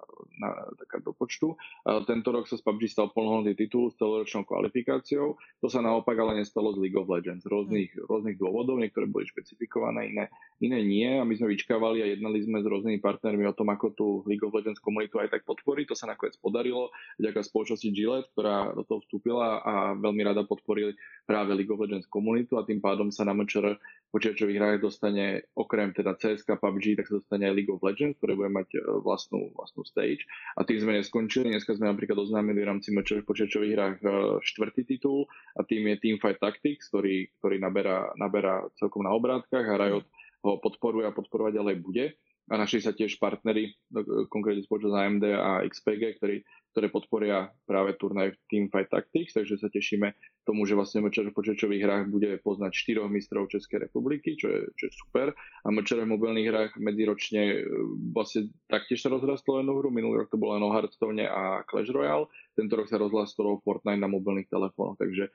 na, 0.43 0.51
taká 0.81 0.99
do 1.05 1.15
počtu. 1.15 1.55
Uh, 1.87 2.03
tento 2.09 2.35
rok 2.35 2.51
sa 2.51 2.59
z 2.59 2.63
PUBG 2.67 2.91
stal 2.91 3.15
plnohodnotný 3.15 3.55
titul 3.55 3.93
s 3.93 3.99
celoročnou 4.01 4.43
kvalifikáciou. 4.49 5.39
To 5.63 5.67
sa 5.71 5.79
naopak 5.79 6.19
ale 6.19 6.43
nestalo 6.43 6.75
z 6.75 6.83
League 6.83 6.99
of 6.99 7.07
Legends. 7.07 7.47
Rôznych, 7.47 7.95
mm. 7.95 8.11
rôznych 8.11 8.37
dôvodov, 8.41 8.83
niektoré 8.83 9.07
boli 9.07 9.29
špecifikované, 9.31 10.11
iné, 10.11 10.25
iné 10.59 10.79
nie 10.83 11.11
a 11.21 11.23
my 11.23 11.35
sme 11.39 11.55
vyčkávali 11.55 12.03
a 12.03 12.11
jednali 12.11 12.43
sme 12.43 12.65
s 12.65 12.67
rôznymi 12.67 12.99
partnermi 12.99 13.47
o 13.47 13.55
tom, 13.55 13.71
ako 13.71 13.87
tú 13.95 14.07
League 14.27 14.43
of 14.43 14.55
Legends 14.57 14.83
komunitu 14.83 15.23
aj 15.23 15.31
tak 15.31 15.43
podporiť. 15.47 15.95
To 15.95 15.97
sa 15.97 16.11
nakoniec 16.11 16.35
podarilo 16.43 16.91
vďaka 17.21 17.47
spoločnosti 17.47 17.89
Gillette, 17.95 18.31
ktorá 18.35 18.75
do 18.75 18.83
toho 18.83 19.01
vstúpila 19.05 19.44
a 19.61 19.75
veľmi 19.97 20.23
rada 20.25 20.43
podporili 20.49 20.97
práve 21.25 21.57
League 21.57 21.73
of 21.73 21.81
Legends 21.81 22.09
komunitu 22.09 22.57
a 22.57 22.67
tým 22.67 22.81
pádom 22.81 23.09
sa 23.09 23.25
na 23.25 23.33
MČR 23.33 23.77
počítačových 24.13 24.59
hrách 24.61 24.79
dostane 24.85 25.49
okrem 25.59 25.91
teda 25.91 26.15
CSK, 26.15 26.61
PUBG, 26.61 27.01
tak 27.01 27.09
sa 27.11 27.19
dostane 27.19 27.51
aj 27.51 27.55
League 27.57 27.73
of 27.73 27.83
Legends, 27.83 28.17
ktoré 28.21 28.39
bude 28.39 28.53
mať 28.53 28.69
e, 28.77 28.81
vlastnú, 29.03 29.51
vlastnú 29.57 29.83
stage. 29.83 30.23
A 30.55 30.63
tým 30.63 30.79
sme 30.85 31.01
neskončili. 31.01 31.51
Dneska 31.51 31.75
sme 31.75 31.91
napríklad 31.91 32.21
oznámili 32.21 32.63
v 32.63 32.69
rámci 32.71 32.95
MČR 32.95 33.25
v 33.25 33.31
počítačových 33.31 33.75
hrách 33.75 33.99
e, 34.05 34.09
štvrtý 34.45 34.83
titul 34.87 35.27
a 35.59 35.67
tým 35.67 35.89
je 35.91 35.97
Teamfight 35.99 36.39
Tactics, 36.39 36.93
ktorý, 36.93 37.33
ktorý 37.43 37.57
naberá, 37.59 38.13
naberá 38.15 38.65
celkom 38.79 39.03
na 39.03 39.11
obrátkach 39.11 39.67
a 39.67 39.79
Riot 39.81 40.07
ho 40.45 40.61
podporuje 40.61 41.09
a 41.09 41.17
podporovať 41.17 41.57
ďalej 41.57 41.77
bude 41.81 42.07
a 42.53 42.61
našli 42.61 42.85
sa 42.85 42.93
tiež 42.93 43.17
partnery, 43.17 43.73
konkrétne 44.29 44.61
spoločnosť 44.69 44.97
AMD 44.97 45.25
a 45.33 45.51
XPG, 45.65 46.21
ktorí, 46.21 46.37
ktoré 46.75 46.91
podporia 46.91 47.55
práve 47.71 47.95
turnaj 47.95 48.35
Teamfight 48.51 48.91
Tactics, 48.91 49.39
takže 49.39 49.63
sa 49.63 49.71
tešíme 49.71 50.11
tomu, 50.43 50.67
že 50.67 50.75
vlastne 50.75 51.07
MČR 51.07 51.31
v 51.31 51.39
počítačových 51.39 51.83
hrách 51.87 52.05
bude 52.11 52.35
poznať 52.43 52.75
štyroch 52.75 53.07
mistrov 53.07 53.47
Českej 53.47 53.87
republiky, 53.87 54.35
čo 54.35 54.51
je, 54.51 54.61
čo 54.75 54.91
je 54.91 54.93
super. 54.93 55.31
A 55.63 55.67
MČR 55.71 56.03
v 56.03 56.13
mobilných 56.19 56.51
hrách 56.51 56.73
medziročne 56.83 57.43
e, 57.47 57.57
vlastne 58.11 58.51
taktiež 58.67 59.07
sa 59.07 59.09
rozrastlo 59.15 59.63
jednu 59.63 59.79
hru, 59.79 59.95
minulý 59.95 60.27
rok 60.27 60.35
to 60.35 60.43
bolo 60.43 60.59
len 60.59 60.67
o 60.67 60.75
Hearthstone 60.75 61.25
a 61.25 61.63
Clash 61.71 61.95
Royale, 61.95 62.27
tento 62.55 62.79
rok 62.79 62.87
sa 62.87 62.97
rozrastlo 62.97 63.61
Fortnite 63.61 64.01
na 64.01 64.09
mobilných 64.09 64.49
telefónoch, 64.49 64.97
takže 64.97 65.29
e, 65.29 65.31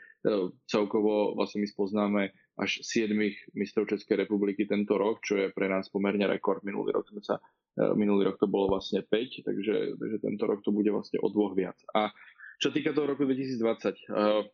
celkovo 0.66 1.36
vlastne 1.36 1.62
my 1.64 1.68
spoznáme 1.68 2.22
až 2.60 2.84
7 2.84 3.16
mistrov 3.56 3.88
Českej 3.88 4.24
republiky 4.28 4.68
tento 4.68 4.96
rok, 5.00 5.24
čo 5.24 5.40
je 5.40 5.48
pre 5.52 5.68
nás 5.68 5.88
pomerne 5.88 6.28
rekord. 6.28 6.64
Minulý 6.64 6.96
rok 6.96 7.08
sme 7.12 7.24
sa, 7.24 7.40
e, 7.76 7.92
minulý 7.96 8.32
rok 8.32 8.40
to 8.40 8.48
bolo 8.48 8.72
vlastne 8.72 9.04
5, 9.04 9.48
takže, 9.48 9.76
takže 10.00 10.18
tento 10.24 10.44
rok 10.48 10.64
to 10.64 10.72
bude 10.72 10.92
vlastne 10.92 11.20
o 11.20 11.28
dvoch 11.28 11.56
viac. 11.56 11.78
A 11.96 12.12
čo 12.60 12.76
týka 12.76 12.92
toho 12.92 13.16
roku 13.16 13.24
2020, 13.24 14.12
uh, 14.12 14.44
e, 14.44 14.52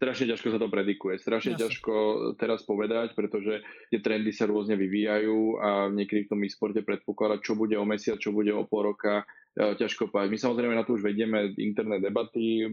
strašne 0.00 0.32
ťažko 0.32 0.56
sa 0.56 0.58
to 0.58 0.72
predikuje, 0.72 1.20
strašne 1.20 1.52
Jasne. 1.52 1.62
ťažko 1.68 1.94
teraz 2.40 2.64
povedať, 2.64 3.12
pretože 3.12 3.60
tie 3.92 4.00
trendy 4.00 4.32
sa 4.32 4.48
rôzne 4.48 4.80
vyvíjajú 4.80 5.60
a 5.60 5.68
niekedy 5.92 6.24
v 6.24 6.30
tom 6.32 6.40
e-sporte 6.40 6.80
predpokladať, 6.80 7.44
čo 7.44 7.52
bude 7.52 7.76
o 7.76 7.84
mesiac, 7.84 8.16
čo 8.16 8.32
bude 8.32 8.48
o 8.56 8.64
pol 8.64 8.96
roka, 8.96 9.28
ťažko 9.58 10.14
povedať. 10.14 10.30
My 10.30 10.38
samozrejme 10.38 10.74
na 10.78 10.86
to 10.86 10.94
už 10.94 11.02
vedieme 11.02 11.50
interné 11.58 11.98
debaty, 11.98 12.70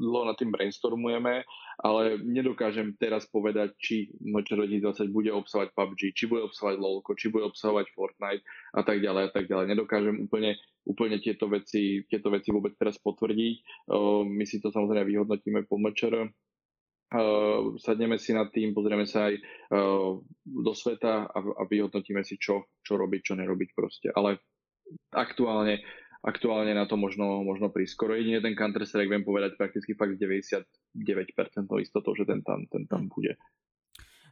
dlho 0.00 0.24
nad 0.24 0.36
tým 0.40 0.48
brainstormujeme, 0.48 1.44
ale 1.84 2.02
nedokážem 2.24 2.96
teraz 2.96 3.28
povedať, 3.28 3.76
či 3.76 4.08
Močer 4.24 4.56
2020 4.56 5.12
bude 5.12 5.30
obsahovať 5.36 5.76
PUBG, 5.76 6.00
či 6.16 6.24
bude 6.32 6.48
obsahovať 6.48 6.76
LoLko, 6.80 7.12
či 7.12 7.28
bude 7.28 7.44
obsahovať 7.44 7.86
Fortnite 7.92 8.44
a 8.72 8.80
tak 8.80 9.04
ďalej 9.04 9.22
a 9.28 9.30
tak 9.36 9.44
ďalej. 9.52 9.66
Nedokážem 9.76 10.16
úplne, 10.24 10.56
úplne 10.88 11.20
tieto, 11.20 11.52
veci, 11.52 12.08
tieto 12.08 12.32
veci 12.32 12.48
vôbec 12.48 12.72
teraz 12.80 12.96
potvrdiť. 12.96 13.86
My 14.24 14.44
si 14.48 14.64
to 14.64 14.72
samozrejme 14.72 15.04
vyhodnotíme 15.04 15.68
po 15.68 15.76
Močer, 15.76 16.32
sadneme 17.76 18.16
si 18.16 18.32
nad 18.32 18.48
tým, 18.48 18.72
pozrieme 18.72 19.04
sa 19.04 19.28
aj 19.28 19.34
do 20.40 20.72
sveta 20.72 21.28
a, 21.28 21.38
a 21.38 21.62
vyhodnotíme 21.68 22.24
si, 22.24 22.40
čo, 22.40 22.72
čo 22.80 22.96
robiť, 22.96 23.20
čo 23.20 23.34
nerobiť 23.36 23.68
proste. 23.76 24.08
Ale 24.08 24.40
aktuálne, 25.12 25.82
aktuálne 26.24 26.72
na 26.76 26.84
to 26.84 26.98
možno, 26.98 27.42
možno 27.42 27.68
prískoro. 27.68 28.16
Jedine 28.16 28.44
ten 28.44 28.56
Counter-Strike 28.56 29.10
viem 29.10 29.24
povedať 29.26 29.56
prakticky 29.56 29.96
fakt 29.96 30.18
99% 30.18 30.64
istotou, 31.82 32.12
že 32.16 32.24
ten 32.24 32.40
tam, 32.44 32.66
ten 32.68 32.84
tam 32.86 33.08
bude. 33.08 33.38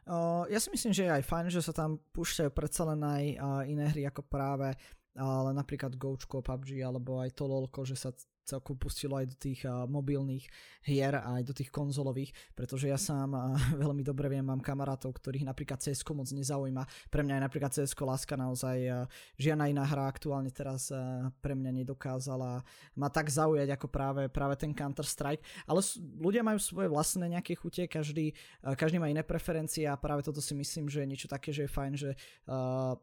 Uh, 0.01 0.49
ja 0.49 0.57
si 0.57 0.73
myslím, 0.73 0.97
že 0.97 1.05
je 1.05 1.13
aj 1.13 1.23
fajn, 1.29 1.45
že 1.53 1.61
sa 1.61 1.77
tam 1.77 2.01
púšťajú 2.11 2.49
predsa 2.51 2.89
len 2.89 3.01
aj 3.05 3.23
uh, 3.37 3.61
iné 3.69 3.85
hry 3.93 4.09
ako 4.09 4.25
práve 4.25 4.73
ale 5.17 5.51
napríklad 5.51 5.99
Gočko, 5.99 6.39
PUBG 6.39 6.79
alebo 6.87 7.19
aj 7.19 7.35
to 7.35 7.43
LOLko, 7.43 7.83
že 7.83 7.99
sa 7.99 8.15
celkom 8.45 8.75
pustilo 8.77 9.17
aj 9.17 9.31
do 9.31 9.37
tých 9.37 9.63
uh, 9.63 9.85
mobilných 9.85 10.45
hier 10.85 11.13
a 11.15 11.39
aj 11.39 11.43
do 11.45 11.53
tých 11.53 11.69
konzolových, 11.69 12.33
pretože 12.57 12.89
ja 12.89 12.97
sám 12.97 13.33
uh, 13.33 13.55
veľmi 13.83 14.01
dobre 14.01 14.27
viem, 14.29 14.45
mám 14.45 14.59
kamarátov, 14.59 15.15
ktorých 15.17 15.47
napríklad 15.47 15.79
cs 15.81 16.01
moc 16.11 16.27
nezaujíma. 16.27 16.83
Pre 17.07 17.21
mňa 17.23 17.33
je 17.39 17.45
napríklad 17.45 17.71
cs 17.71 17.93
láska 17.95 18.35
naozaj 18.35 18.77
uh, 18.89 19.05
žiadna 19.37 19.69
iná 19.71 19.85
hra 19.85 20.09
aktuálne 20.09 20.49
teraz 20.51 20.91
pre 21.39 21.53
mňa 21.55 21.71
nedokázala 21.83 22.65
ma 22.97 23.07
tak 23.07 23.29
zaujať 23.29 23.69
ako 23.77 23.87
práve, 23.87 24.27
práve 24.27 24.55
ten 24.59 24.73
Counter-Strike, 24.75 25.41
ale 25.69 25.79
ľudia 26.19 26.43
majú 26.43 26.59
svoje 26.59 26.87
vlastné 26.91 27.31
nejaké 27.31 27.55
chute, 27.55 27.87
každý, 27.87 28.33
každý 28.75 28.97
má 28.99 29.07
iné 29.07 29.23
preferencie 29.23 29.87
a 29.87 29.95
práve 29.95 30.25
toto 30.25 30.43
si 30.43 30.57
myslím, 30.57 30.91
že 30.91 31.05
je 31.05 31.09
niečo 31.09 31.27
také, 31.31 31.53
že 31.55 31.65
je 31.65 31.71
fajn, 31.71 31.93
že 31.95 32.11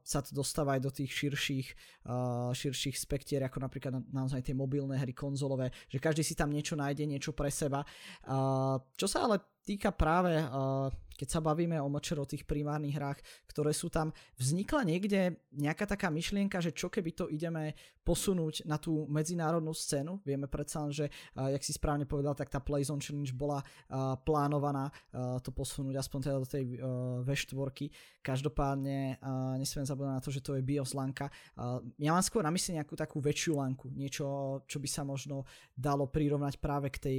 sa 0.03 0.21
to 0.21 0.31
dostáva 0.35 0.77
aj 0.77 0.83
do 0.85 0.91
tých 0.93 1.11
širších, 1.13 1.69
širších 2.55 2.97
spektier, 2.99 3.41
ako 3.47 3.63
napríklad 3.63 3.93
na, 3.95 4.03
naozaj 4.25 4.45
tie 4.45 4.55
mobilné 4.57 4.99
hry, 5.01 5.13
konzolové, 5.39 5.71
že 5.87 6.03
každý 6.03 6.27
si 6.27 6.35
tam 6.35 6.51
niečo 6.51 6.75
nájde, 6.75 7.07
niečo 7.07 7.31
pre 7.31 7.55
seba. 7.55 7.87
Čo 8.99 9.07
sa 9.07 9.31
ale 9.31 9.39
týka 9.69 9.93
práve, 9.93 10.33
keď 11.19 11.29
sa 11.29 11.45
bavíme 11.45 11.77
o 11.83 11.93
močer, 11.93 12.17
o 12.17 12.25
tých 12.25 12.49
primárnych 12.49 12.97
hrách, 12.97 13.21
ktoré 13.51 13.77
sú 13.77 13.93
tam, 13.93 14.15
vznikla 14.41 14.87
niekde 14.87 15.37
nejaká 15.53 15.85
taká 15.85 16.09
myšlienka, 16.09 16.63
že 16.63 16.73
čo 16.73 16.89
keby 16.89 17.11
to 17.13 17.29
ideme 17.29 17.77
posunúť 18.07 18.65
na 18.65 18.81
tú 18.81 19.05
medzinárodnú 19.11 19.77
scénu. 19.77 20.25
Vieme 20.25 20.49
predsa 20.49 20.89
že, 20.89 21.13
jak 21.35 21.61
si 21.61 21.77
správne 21.77 22.09
povedal, 22.09 22.33
tak 22.33 22.49
tá 22.49 22.63
Playzone 22.63 23.03
Challenge 23.03 23.35
bola 23.37 23.61
plánovaná 24.25 24.89
to 25.45 25.53
posunúť 25.53 26.01
aspoň 26.01 26.19
teda 26.25 26.39
do 26.41 26.49
tej 26.49 26.65
V4. 27.27 27.91
Každopádne 28.25 29.21
nesmiem 29.61 29.85
zabúdať 29.85 30.15
na 30.17 30.25
to, 30.25 30.31
že 30.33 30.41
to 30.41 30.57
je 30.57 30.65
BIOS 30.65 30.97
lanka. 30.97 31.29
Ja 31.99 32.17
mám 32.17 32.25
skôr 32.25 32.47
na 32.47 32.55
mysli 32.55 32.79
nejakú 32.79 32.97
takú 32.97 33.21
väčšiu 33.21 33.59
lanku, 33.59 33.91
niečo, 33.93 34.63
čo 34.65 34.79
by 34.81 34.89
sa 34.89 35.03
možno 35.05 35.45
dalo 35.75 36.07
prirovnať 36.09 36.63
práve 36.63 36.89
k 36.95 36.99
tej 37.03 37.19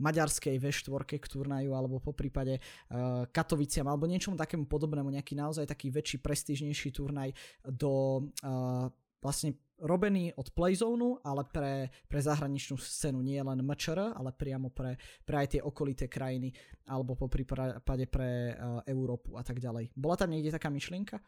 maďarskej 0.00 0.56
V4 0.60 1.20
k 1.20 1.26
turnaju 1.26 1.70
alebo 1.72 2.00
po 2.00 2.12
prípade 2.12 2.58
uh, 2.58 3.24
Katoviciam 3.30 3.86
alebo 3.88 4.08
niečomu 4.08 4.36
takému 4.36 4.68
podobnému, 4.68 5.08
nejaký 5.12 5.36
naozaj 5.36 5.68
taký 5.68 5.92
väčší, 5.92 6.20
prestížnejší 6.20 6.90
turnaj 6.92 7.32
do 7.64 8.24
uh, 8.44 8.88
vlastne 9.20 9.58
robený 9.76 10.32
od 10.40 10.48
Playzone, 10.56 11.20
ale 11.20 11.44
pre, 11.44 11.92
pre 12.08 12.20
zahraničnú 12.22 12.80
scénu, 12.80 13.20
nie 13.20 13.36
len 13.36 13.60
MČR, 13.60 14.16
ale 14.16 14.32
priamo 14.32 14.72
pre, 14.72 14.96
pre 15.26 15.36
aj 15.44 15.48
tie 15.56 15.60
okolité 15.60 16.08
krajiny, 16.08 16.48
alebo 16.88 17.12
po 17.12 17.28
prípade 17.28 18.06
pre 18.08 18.56
uh, 18.56 18.80
Európu 18.88 19.36
a 19.36 19.44
tak 19.44 19.60
ďalej. 19.60 19.92
Bola 19.92 20.16
tam 20.16 20.32
niekde 20.32 20.56
taká 20.56 20.72
myšlienka? 20.72 21.20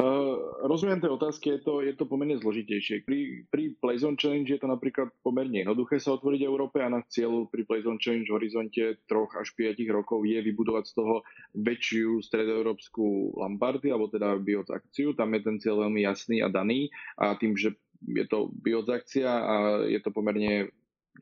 Uh, 0.00 0.56
rozumiem 0.64 0.96
tej 0.96 1.12
otázky, 1.12 1.46
je 1.52 1.60
to, 1.60 1.84
je 1.84 1.92
to 1.92 2.08
pomerne 2.08 2.40
zložitejšie. 2.40 3.04
Pri, 3.04 3.44
pri 3.52 3.76
Playzone 3.84 4.16
Challenge 4.16 4.48
je 4.48 4.56
to 4.56 4.64
napríklad 4.64 5.12
pomerne 5.20 5.60
jednoduché 5.60 6.00
sa 6.00 6.16
otvoriť 6.16 6.40
Európe 6.40 6.80
a 6.80 6.88
na 6.88 7.04
cieľ 7.04 7.44
pri 7.52 7.68
Playzone 7.68 8.00
Challenge 8.00 8.24
v 8.24 8.36
horizonte 8.40 8.82
3 9.04 9.04
až 9.36 9.48
5 9.52 9.76
rokov 9.92 10.24
je 10.24 10.40
vybudovať 10.40 10.84
z 10.88 10.92
toho 10.96 11.14
väčšiu 11.52 12.24
stredoeurópsku 12.24 13.36
Lamparty, 13.44 13.92
alebo 13.92 14.08
teda 14.08 14.40
BIOS 14.40 14.72
akciu. 14.72 15.12
Tam 15.12 15.36
je 15.36 15.40
ten 15.44 15.60
cieľ 15.60 15.84
veľmi 15.84 16.00
jasný 16.00 16.40
a 16.40 16.48
daný 16.48 16.88
a 17.20 17.36
tým, 17.36 17.52
že 17.52 17.76
je 18.00 18.24
to 18.24 18.48
BIOS 18.56 18.88
akcia 18.88 19.28
a 19.28 19.54
je 19.84 20.00
to 20.00 20.08
pomerne 20.16 20.72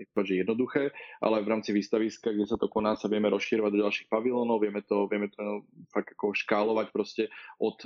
že 0.04 0.42
jednoduché, 0.44 0.90
ale 1.18 1.42
v 1.42 1.50
rámci 1.50 1.70
výstaviska, 1.72 2.30
kde 2.34 2.46
sa 2.46 2.60
to 2.60 2.68
koná, 2.70 2.94
sa 2.94 3.08
vieme 3.08 3.32
rozširovať 3.32 3.70
do 3.72 3.82
ďalších 3.86 4.08
pavilónov, 4.12 4.62
vieme 4.62 4.82
to, 4.84 5.08
vieme 5.08 5.32
to 5.32 5.64
fakt 5.90 6.14
ako 6.14 6.36
škálovať 6.36 6.86
proste 6.92 7.22
od 7.58 7.78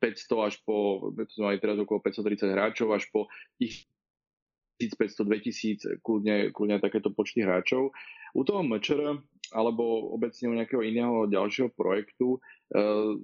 500 0.00 0.48
až 0.48 0.54
po, 0.62 1.08
to 1.12 1.32
sme 1.34 1.52
mali 1.52 1.58
teraz 1.58 1.76
okolo 1.80 2.00
530 2.04 2.54
hráčov, 2.54 2.88
až 2.94 3.04
po 3.10 3.26
1500, 3.58 5.26
2000, 5.26 6.04
kľudne, 6.04 6.54
kľudne 6.54 6.78
takéto 6.78 7.10
počty 7.10 7.42
hráčov. 7.42 7.90
U 8.36 8.44
toho 8.44 8.60
MČR 8.60 9.18
alebo 9.56 10.12
obecne 10.12 10.52
u 10.52 10.54
nejakého 10.54 10.84
iného 10.84 11.24
ďalšieho 11.24 11.72
projektu 11.72 12.36
uh, 12.36 13.16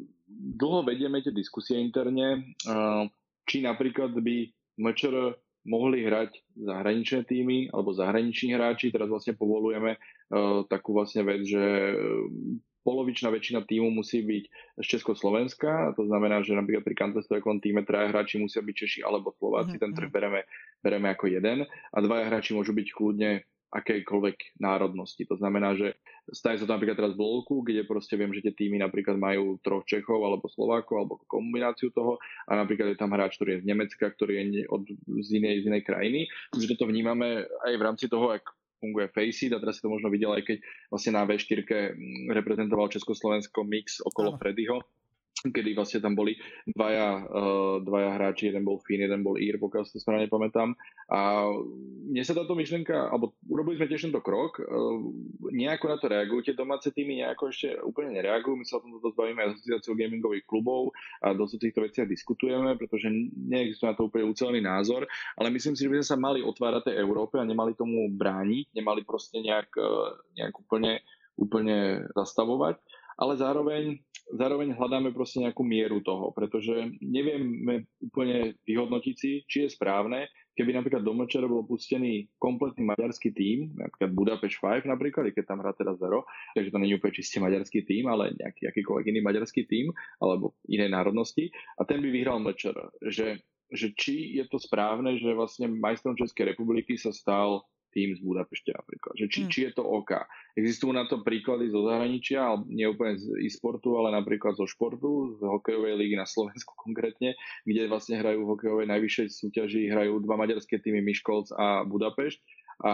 dlho 0.56 0.80
vedieme 0.88 1.20
tie 1.20 1.36
diskusie 1.36 1.76
interne, 1.76 2.56
uh, 2.64 3.04
či 3.44 3.60
napríklad 3.60 4.16
by 4.16 4.48
MČR 4.80 5.36
mohli 5.64 6.04
hrať 6.04 6.30
zahraničné 6.60 7.24
týmy 7.24 7.72
alebo 7.72 7.96
zahraniční 7.96 8.54
hráči. 8.54 8.92
Teraz 8.92 9.08
vlastne 9.08 9.36
povolujeme 9.36 9.96
uh, 9.96 10.62
takú 10.68 10.92
vlastne 10.92 11.24
vec, 11.24 11.44
že 11.44 11.64
uh, 11.92 11.98
polovičná 12.84 13.32
väčšina 13.32 13.64
týmu 13.64 13.88
musí 13.88 14.20
byť 14.20 14.44
z 14.76 14.86
Československa, 14.86 15.96
to 15.96 16.04
znamená, 16.04 16.44
že 16.44 16.52
napríklad 16.52 16.84
pri 16.84 16.94
counter 16.94 17.24
týme 17.64 17.82
traja 17.88 18.12
hráči 18.12 18.36
musia 18.36 18.60
byť 18.60 18.74
Češi 18.76 19.00
alebo 19.00 19.32
Slováci, 19.40 19.80
mm-hmm. 19.80 19.82
ten 19.82 19.92
trh 19.96 20.12
bereme, 20.12 20.44
bereme 20.84 21.08
ako 21.08 21.32
jeden 21.32 21.64
a 21.64 21.96
dvaja 22.04 22.28
hráči 22.28 22.52
môžu 22.52 22.76
byť 22.76 22.88
kľudne 22.92 23.40
akejkoľvek 23.74 24.62
národnosti. 24.62 25.26
To 25.26 25.34
znamená, 25.34 25.74
že 25.74 25.98
staje 26.30 26.62
sa 26.62 26.64
to 26.64 26.72
napríklad 26.72 26.94
teraz 26.94 27.12
v 27.18 27.20
LOLku, 27.20 27.66
kde 27.66 27.82
proste 27.82 28.14
viem, 28.14 28.30
že 28.30 28.46
tie 28.46 28.54
týmy 28.54 28.78
napríklad 28.78 29.18
majú 29.18 29.58
troch 29.60 29.82
Čechov 29.82 30.22
alebo 30.22 30.46
Slovákov 30.46 30.94
alebo 30.94 31.14
kombináciu 31.26 31.90
toho 31.90 32.22
a 32.46 32.54
napríklad 32.54 32.94
je 32.94 32.98
tam 33.02 33.10
hráč, 33.10 33.34
ktorý 33.34 33.58
je 33.58 33.62
z 33.66 33.68
Nemecka, 33.68 34.06
ktorý 34.06 34.32
je 34.38 34.64
od, 34.70 34.86
z, 35.26 35.28
inej, 35.42 35.66
z 35.66 35.74
inej 35.74 35.82
krajiny. 35.82 36.30
Že 36.54 36.78
toto 36.78 36.86
vnímame 36.86 37.44
aj 37.66 37.74
v 37.74 37.82
rámci 37.82 38.06
toho, 38.06 38.30
ak 38.30 38.46
funguje 38.78 39.10
Faceit 39.10 39.50
a 39.50 39.58
teraz 39.58 39.80
si 39.80 39.82
to 39.82 39.90
možno 39.90 40.12
videl 40.12 40.36
aj 40.36 40.44
keď 40.44 40.58
vlastne 40.92 41.16
na 41.16 41.24
V4 41.24 41.64
reprezentoval 42.30 42.92
Československo 42.92 43.64
mix 43.64 43.98
okolo 44.04 44.36
Freddyho 44.36 44.84
kedy 45.52 45.76
vlastne 45.76 46.00
tam 46.00 46.16
boli 46.16 46.40
dvaja, 46.64 47.08
uh, 47.28 47.76
dvaja 47.84 48.10
hráči, 48.16 48.48
jeden 48.48 48.64
bol 48.64 48.80
Fín, 48.80 49.04
jeden 49.04 49.20
bol 49.20 49.36
Ír, 49.36 49.60
pokiaľ 49.60 49.84
si 49.84 49.98
to 49.98 50.00
správne 50.00 50.30
pamätám. 50.32 50.72
A 51.12 51.52
mne 52.08 52.22
sa 52.24 52.32
táto 52.32 52.56
myšlienka, 52.56 53.12
alebo 53.12 53.36
urobili 53.52 53.76
sme 53.76 53.90
tiež 53.90 54.08
tento 54.08 54.24
krok, 54.24 54.56
uh, 54.56 55.04
nejako 55.52 55.84
na 55.92 55.96
to 56.00 56.08
reagujú, 56.08 56.48
tie 56.48 56.56
domáce 56.56 56.88
týmy 56.88 57.20
nejako 57.20 57.52
ešte 57.52 57.76
úplne 57.84 58.16
nereagujú, 58.16 58.56
my 58.56 58.64
sa 58.64 58.80
o 58.80 58.84
tomto 58.88 59.12
zbavíme 59.12 59.44
aj 59.44 59.48
asociáciou 59.60 59.92
gamingových 59.92 60.48
klubov 60.48 60.96
a 61.20 61.36
dosť 61.36 61.52
o 61.60 61.62
týchto 61.68 61.80
veciach 61.84 62.08
diskutujeme, 62.08 62.80
pretože 62.80 63.12
neexistuje 63.36 63.92
na 63.92 63.96
to 63.98 64.08
úplne 64.08 64.24
ucelený 64.32 64.64
názor, 64.64 65.04
ale 65.36 65.52
myslím 65.52 65.76
si, 65.76 65.84
že 65.84 65.90
by 65.92 65.96
sme 66.00 66.08
sa 66.08 66.16
mali 66.16 66.40
otvárať 66.40 66.88
tej 66.88 66.96
Európe 67.04 67.36
a 67.36 67.44
nemali 67.44 67.76
tomu 67.76 68.08
brániť, 68.08 68.72
nemali 68.72 69.04
proste 69.04 69.44
nejak, 69.44 69.68
uh, 69.76 70.16
nejak 70.40 70.56
úplne, 70.56 71.04
úplne 71.36 72.08
zastavovať 72.16 72.80
ale 73.14 73.38
zároveň, 73.38 73.82
zároveň 74.32 74.72
hľadáme 74.72 75.12
proste 75.12 75.44
nejakú 75.44 75.60
mieru 75.60 76.00
toho, 76.00 76.32
pretože 76.32 76.72
nevieme 77.04 77.84
úplne 78.00 78.56
vyhodnotiť 78.64 79.14
si, 79.14 79.44
či 79.44 79.68
je 79.68 79.74
správne, 79.74 80.30
keby 80.56 80.70
napríklad 80.72 81.02
do 81.02 81.12
Mlčera 81.12 81.50
bol 81.50 81.66
pustený 81.66 82.30
kompletný 82.38 82.86
maďarský 82.88 83.34
tím, 83.34 83.74
napríklad 83.74 84.10
Budapešť 84.14 84.86
5 84.86 84.92
napríklad, 84.92 85.34
keď 85.34 85.44
tam 85.44 85.60
hrá 85.60 85.74
teraz 85.76 85.98
Zero, 85.98 86.24
takže 86.54 86.72
to 86.72 86.80
není 86.80 86.94
úplne 86.96 87.14
čiste 87.14 87.38
maďarský 87.42 87.84
tím, 87.84 88.08
ale 88.08 88.32
nejaký 88.38 88.70
akýkoľvek 88.70 89.06
iný 89.10 89.20
maďarský 89.20 89.66
tím 89.66 89.90
alebo 90.22 90.54
inej 90.70 90.88
národnosti 90.94 91.50
a 91.76 91.82
ten 91.84 92.00
by 92.00 92.08
vyhral 92.08 92.38
Mlčera. 92.40 92.88
Že, 93.02 93.42
že 93.74 93.86
či 93.98 94.38
je 94.40 94.44
to 94.48 94.56
správne, 94.62 95.18
že 95.18 95.36
vlastne 95.36 95.68
majstrom 95.68 96.14
Českej 96.16 96.54
republiky 96.54 96.96
sa 96.96 97.10
stal 97.10 97.66
tým 97.94 98.18
z 98.18 98.20
Budapešte 98.20 98.74
napríklad. 98.74 99.14
Že 99.14 99.26
či, 99.30 99.40
mm. 99.46 99.48
či 99.54 99.58
je 99.70 99.72
to 99.78 99.86
OK. 99.86 100.10
Existujú 100.58 100.90
na 100.90 101.06
to 101.06 101.22
príklady 101.22 101.70
zo 101.70 101.86
zahraničia, 101.86 102.58
nie 102.66 102.90
úplne 102.90 103.14
z 103.14 103.30
e-sportu, 103.38 103.94
ale 103.94 104.10
napríklad 104.10 104.58
zo 104.58 104.66
športu, 104.66 105.38
z 105.38 105.46
hokejovej 105.46 105.94
ligy 105.94 106.18
na 106.18 106.26
Slovensku 106.26 106.74
konkrétne, 106.84 107.38
kde 107.62 107.86
vlastne 107.86 108.18
hrajú 108.18 108.42
v 108.42 108.50
hokejovej 108.58 108.90
najvyššej 108.90 109.28
súťaži, 109.30 109.94
hrajú 109.94 110.18
dva 110.26 110.34
maďarské 110.34 110.82
týmy 110.82 111.00
Miškolc 111.06 111.54
a 111.54 111.86
Budapešť. 111.86 112.38
A 112.82 112.92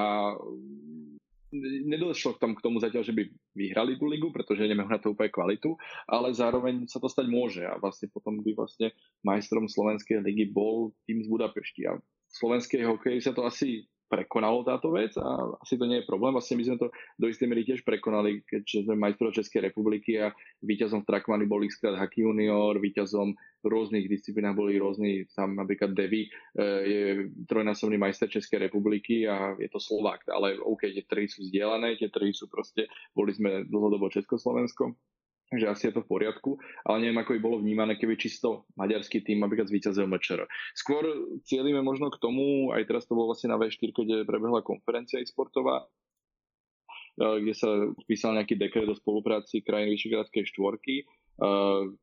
nedošlo 1.53 2.39
k 2.39 2.43
tomu, 2.47 2.55
k 2.55 2.63
tomu 2.63 2.77
zatiaľ, 2.79 3.03
že 3.03 3.15
by 3.15 3.23
vyhrali 3.59 3.99
tú 3.99 4.07
ligu, 4.07 4.31
pretože 4.31 4.71
nemajú 4.71 4.89
na 4.91 5.01
to 5.03 5.13
úplne 5.13 5.35
kvalitu, 5.35 5.75
ale 6.07 6.31
zároveň 6.31 6.87
sa 6.87 7.03
to 7.03 7.11
stať 7.11 7.27
môže 7.27 7.67
a 7.67 7.75
vlastne 7.83 8.07
potom 8.07 8.39
by 8.39 8.55
vlastne 8.55 8.95
majstrom 9.27 9.67
Slovenskej 9.67 10.23
ligy 10.23 10.47
bol 10.51 10.95
tým 11.11 11.27
z 11.27 11.29
Budapešti 11.29 11.91
a 11.91 11.99
v 11.99 12.35
slovenskej 12.39 12.87
hokeji 12.87 13.19
sa 13.19 13.35
to 13.35 13.43
asi 13.43 13.91
prekonalo 14.11 14.67
táto 14.67 14.91
vec 14.91 15.15
a 15.15 15.55
asi 15.63 15.79
to 15.79 15.87
nie 15.87 16.03
je 16.03 16.11
problém. 16.11 16.35
Vlastne 16.35 16.59
my 16.59 16.67
sme 16.67 16.77
to 16.83 16.91
do 17.15 17.31
istej 17.31 17.47
miery 17.47 17.63
tiež 17.63 17.87
prekonali, 17.87 18.43
keďže 18.43 18.91
sme 18.91 18.99
majstrov 18.99 19.31
Českej 19.31 19.71
republiky 19.71 20.19
a 20.19 20.35
víťazom 20.67 21.07
v 21.07 21.09
Trackmany 21.15 21.47
bol 21.47 21.63
xkrát 21.63 21.95
Hockey 21.95 22.27
Junior, 22.27 22.75
víťazom 22.83 23.39
v 23.63 23.67
rôznych 23.71 24.11
disciplinách 24.11 24.59
boli 24.59 24.83
rôzni, 24.83 25.31
tam 25.31 25.55
napríklad 25.55 25.95
Devi 25.95 26.27
e, 26.27 26.31
je 26.83 27.03
trojnásobný 27.47 28.01
majster 28.01 28.27
Českej 28.27 28.67
republiky 28.67 29.29
a 29.31 29.55
je 29.61 29.69
to 29.71 29.79
Slovák, 29.79 30.27
ale 30.33 30.59
OK, 30.59 30.91
tie 30.91 31.07
trhy 31.07 31.31
sú 31.31 31.47
vzdielané, 31.47 31.95
tie 32.01 32.11
trhy 32.11 32.35
sú 32.35 32.51
proste, 32.51 32.91
boli 33.15 33.31
sme 33.31 33.69
dlhodobo 33.69 34.11
Československo, 34.11 34.97
že 35.51 35.67
asi 35.67 35.91
je 35.91 35.99
to 35.99 36.07
v 36.07 36.11
poriadku, 36.11 36.63
ale 36.87 37.03
neviem, 37.03 37.19
ako 37.19 37.35
by 37.35 37.41
bolo 37.43 37.57
vnímané, 37.59 37.99
keby 37.99 38.15
čisto 38.15 38.71
maďarský 38.79 39.27
tým 39.27 39.43
napríklad 39.43 39.67
zvíťazil 39.67 40.07
MČR. 40.07 40.47
Skôr 40.79 41.03
cieľime 41.43 41.83
možno 41.83 42.07
k 42.15 42.23
tomu, 42.23 42.71
aj 42.71 42.87
teraz 42.87 43.11
to 43.11 43.19
bolo 43.19 43.35
vlastne 43.35 43.51
na 43.51 43.59
V4, 43.59 43.91
kde 43.91 44.29
prebehla 44.29 44.63
konferencia 44.63 45.19
e-sportová, 45.19 45.91
e, 47.19 47.43
kde 47.43 47.55
sa 47.59 47.67
písal 48.07 48.39
nejaký 48.39 48.55
dekret 48.55 48.87
o 48.87 48.95
spolupráci 48.95 49.67
krajín 49.67 49.91
Vyšegradskej 49.91 50.47
štvorky, 50.55 51.03
e, 51.03 51.05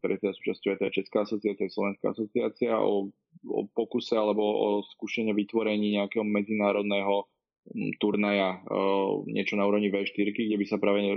ktoré 0.03 0.19
teda 0.19 0.33
súčasťuje 0.35 0.73
teda 0.83 0.91
Česká 0.91 1.23
asociácia, 1.23 1.71
Slovenská 1.71 2.11
asociácia, 2.11 2.75
o, 2.83 3.15
o 3.47 3.59
pokuse 3.71 4.19
alebo 4.19 4.43
o 4.43 4.69
skúšenie 4.83 5.31
vytvorení 5.31 5.95
nejakého 5.95 6.27
medzinárodného 6.27 7.31
turnaja, 7.99 8.59
e, 8.59 8.79
niečo 9.31 9.55
na 9.55 9.63
úrovni 9.63 9.87
V4, 9.87 10.35
kde 10.35 10.59
by 10.59 10.65
sa 10.67 10.79
práve 10.79 11.15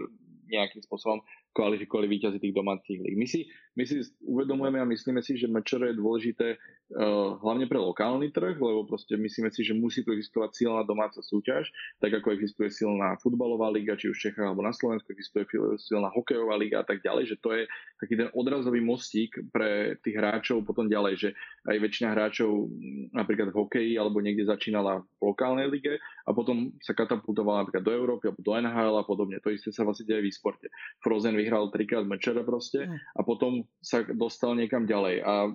nejakým 0.51 0.83
spôsobom 0.83 1.23
kvalifikovali 1.51 2.07
víťazi 2.07 2.39
tých 2.39 2.55
domácich 2.55 3.03
líg. 3.03 3.19
My 3.19 3.27
si, 3.27 3.51
my 3.75 3.83
si 3.83 4.07
uvedomujeme 4.23 4.79
a 4.79 4.87
myslíme 4.87 5.19
si, 5.19 5.35
že 5.35 5.51
mečer 5.51 5.83
je 5.83 5.99
dôležité 5.99 6.55
uh, 6.55 7.39
hlavne 7.43 7.67
pre 7.67 7.75
lokálny 7.75 8.31
trh, 8.31 8.55
lebo 8.55 8.87
proste 8.87 9.19
myslíme 9.19 9.51
si, 9.51 9.67
že 9.67 9.75
musí 9.75 10.07
tu 10.07 10.15
existovať 10.15 10.51
silná 10.55 10.87
domáca 10.87 11.19
súťaž, 11.19 11.67
tak 11.99 12.15
ako 12.15 12.39
existuje 12.39 12.71
silná 12.71 13.19
futbalová 13.19 13.67
liga, 13.67 13.99
či 13.99 14.15
už 14.15 14.17
v 14.19 14.25
Čechách 14.31 14.47
alebo 14.47 14.63
na 14.63 14.71
Slovensku, 14.71 15.11
existuje 15.11 15.43
silná 15.83 16.15
hokejová 16.15 16.55
liga 16.55 16.83
a 16.83 16.87
tak 16.87 17.03
ďalej, 17.03 17.35
že 17.35 17.37
to 17.43 17.51
je 17.51 17.67
taký 17.99 18.15
ten 18.15 18.31
odrazový 18.31 18.79
mostík 18.79 19.35
pre 19.51 19.99
tých 20.07 20.17
hráčov 20.23 20.63
potom 20.63 20.87
ďalej, 20.87 21.15
že 21.19 21.29
aj 21.67 21.77
väčšina 21.83 22.15
hráčov 22.15 22.71
napríklad 23.11 23.51
v 23.51 23.59
hokeji 23.59 23.93
alebo 23.99 24.23
niekde 24.23 24.47
začínala 24.47 25.03
v 25.19 25.23
lokálnej 25.35 25.67
lige 25.67 25.99
a 26.25 26.31
potom 26.31 26.71
sa 26.79 26.95
katapultovala 26.95 27.67
napríklad 27.67 27.85
do 27.85 27.93
Európy 27.93 28.31
alebo 28.31 28.43
do 28.47 28.53
NHL 28.55 28.95
a 28.97 29.05
podobne. 29.05 29.43
To 29.43 29.51
isté 29.51 29.75
sa 29.75 29.83
vlastne 29.83 30.07
deje 30.07 30.23
v 30.23 30.29
e-sporte. 30.31 30.71
Frozen 31.03 31.40
vyhral 31.41 31.73
trikrát 31.73 32.05
mečere 32.05 32.45
proste 32.45 32.85
mm. 32.85 33.17
a 33.17 33.21
potom 33.25 33.65
sa 33.81 34.05
dostal 34.13 34.53
niekam 34.53 34.85
ďalej. 34.85 35.25
A 35.25 35.49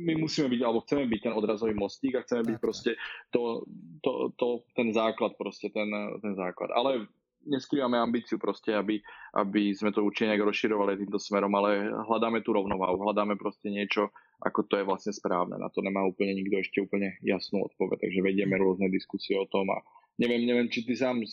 my 0.00 0.12
musíme 0.16 0.48
byť, 0.48 0.60
alebo 0.64 0.80
chceme 0.88 1.04
byť 1.04 1.20
ten 1.28 1.34
odrazový 1.36 1.76
mostík 1.76 2.16
a 2.16 2.24
chceme 2.24 2.48
byť 2.48 2.56
proste 2.56 2.96
to, 3.28 3.68
to, 4.00 4.32
to, 4.40 4.64
ten 4.72 4.96
základ 4.96 5.36
proste, 5.36 5.68
ten, 5.68 5.92
ten 6.24 6.32
základ. 6.32 6.72
Ale 6.72 7.04
neskrývame 7.46 7.96
ambíciu 7.96 8.36
proste, 8.36 8.76
aby, 8.76 9.00
aby 9.36 9.72
sme 9.72 9.92
to 9.92 10.04
určite 10.04 10.28
nejak 10.32 10.44
rozširovali 10.44 11.00
týmto 11.00 11.16
smerom, 11.16 11.52
ale 11.56 11.88
hľadáme 11.88 12.44
tú 12.44 12.52
rovnováhu, 12.52 13.00
hľadáme 13.00 13.40
proste 13.40 13.72
niečo, 13.72 14.12
ako 14.40 14.68
to 14.68 14.80
je 14.80 14.84
vlastne 14.84 15.12
správne. 15.12 15.56
Na 15.56 15.72
to 15.72 15.80
nemá 15.80 16.04
úplne 16.04 16.36
nikto 16.36 16.60
ešte 16.60 16.78
úplne 16.84 17.16
jasnú 17.24 17.64
odpoveď, 17.72 18.08
takže 18.08 18.20
vedieme 18.24 18.60
rôzne 18.60 18.92
diskusie 18.92 19.36
o 19.40 19.48
tom 19.48 19.68
a 19.72 19.80
neviem, 20.20 20.44
neviem, 20.44 20.68
či 20.68 20.84
ty 20.84 20.92
sám 20.92 21.24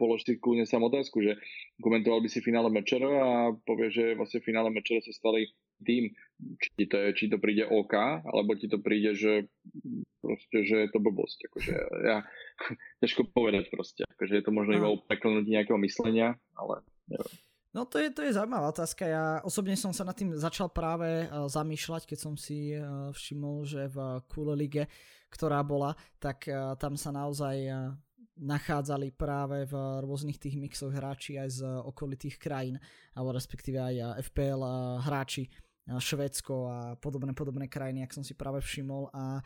polož 0.00 0.24
si 0.24 0.40
kľudne 0.40 0.64
sám 0.64 0.88
otázku, 0.88 1.20
že 1.20 1.36
komentoval 1.84 2.24
by 2.24 2.28
si 2.32 2.40
finále 2.40 2.72
Mečera 2.72 3.12
a 3.12 3.30
povie, 3.68 3.92
že 3.92 4.16
vlastne 4.16 4.40
v 4.40 4.48
finále 4.48 4.72
Mečera 4.72 5.04
sa 5.04 5.12
stali 5.12 5.52
tým, 5.84 6.08
či 6.56 6.88
to, 6.88 6.96
je, 6.96 7.08
či 7.12 7.24
to 7.28 7.36
príde 7.36 7.68
OK, 7.68 7.94
alebo 8.24 8.56
ti 8.56 8.72
to 8.72 8.80
príde, 8.80 9.12
že 9.12 9.52
proste, 10.24 10.64
že 10.64 10.76
je 10.86 10.88
to 10.88 10.98
blbosť. 11.02 11.38
Akože 11.52 11.74
ja, 12.08 12.18
ťažko 13.04 13.28
povedať 13.36 13.68
proste. 13.68 14.08
Akože 14.16 14.40
je 14.40 14.44
to 14.46 14.54
možno 14.54 14.72
iba 14.80 14.88
preklenutie 15.04 15.52
nejakého 15.52 15.76
myslenia, 15.84 16.40
ale 16.56 16.80
neviem. 17.10 17.36
No 17.72 17.88
to 17.88 17.96
je, 17.96 18.12
to 18.12 18.20
je 18.20 18.36
zaujímavá 18.36 18.68
otázka. 18.68 19.08
Ja 19.08 19.24
osobne 19.48 19.72
som 19.80 19.96
sa 19.96 20.04
nad 20.04 20.12
tým 20.12 20.36
začal 20.36 20.68
práve 20.68 21.24
uh, 21.24 21.48
zamýšľať, 21.48 22.04
keď 22.04 22.18
som 22.20 22.36
si 22.36 22.76
uh, 22.76 23.08
všimol, 23.16 23.64
že 23.64 23.88
v 23.88 24.20
Cool 24.28 24.52
Lige, 24.52 24.92
ktorá 25.32 25.64
bola, 25.64 25.96
tak 26.20 26.44
tam 26.76 26.92
sa 26.92 27.08
naozaj 27.08 27.64
nachádzali 28.38 29.12
práve 29.12 29.68
v 29.68 29.74
rôznych 30.02 30.40
tých 30.40 30.56
mixoch 30.56 30.92
hráči 30.92 31.36
aj 31.36 31.48
z 31.52 31.60
okolitých 31.64 32.40
krajín, 32.40 32.80
alebo 33.12 33.36
respektíve 33.36 33.76
aj 33.76 34.24
FPL 34.32 34.62
hráči 35.04 35.52
Švedsko 35.86 36.54
a 36.70 36.78
podobné 36.96 37.34
podobné 37.34 37.66
krajiny, 37.66 38.06
ak 38.06 38.14
som 38.14 38.24
si 38.24 38.38
práve 38.38 38.62
všimol 38.62 39.10
a 39.10 39.42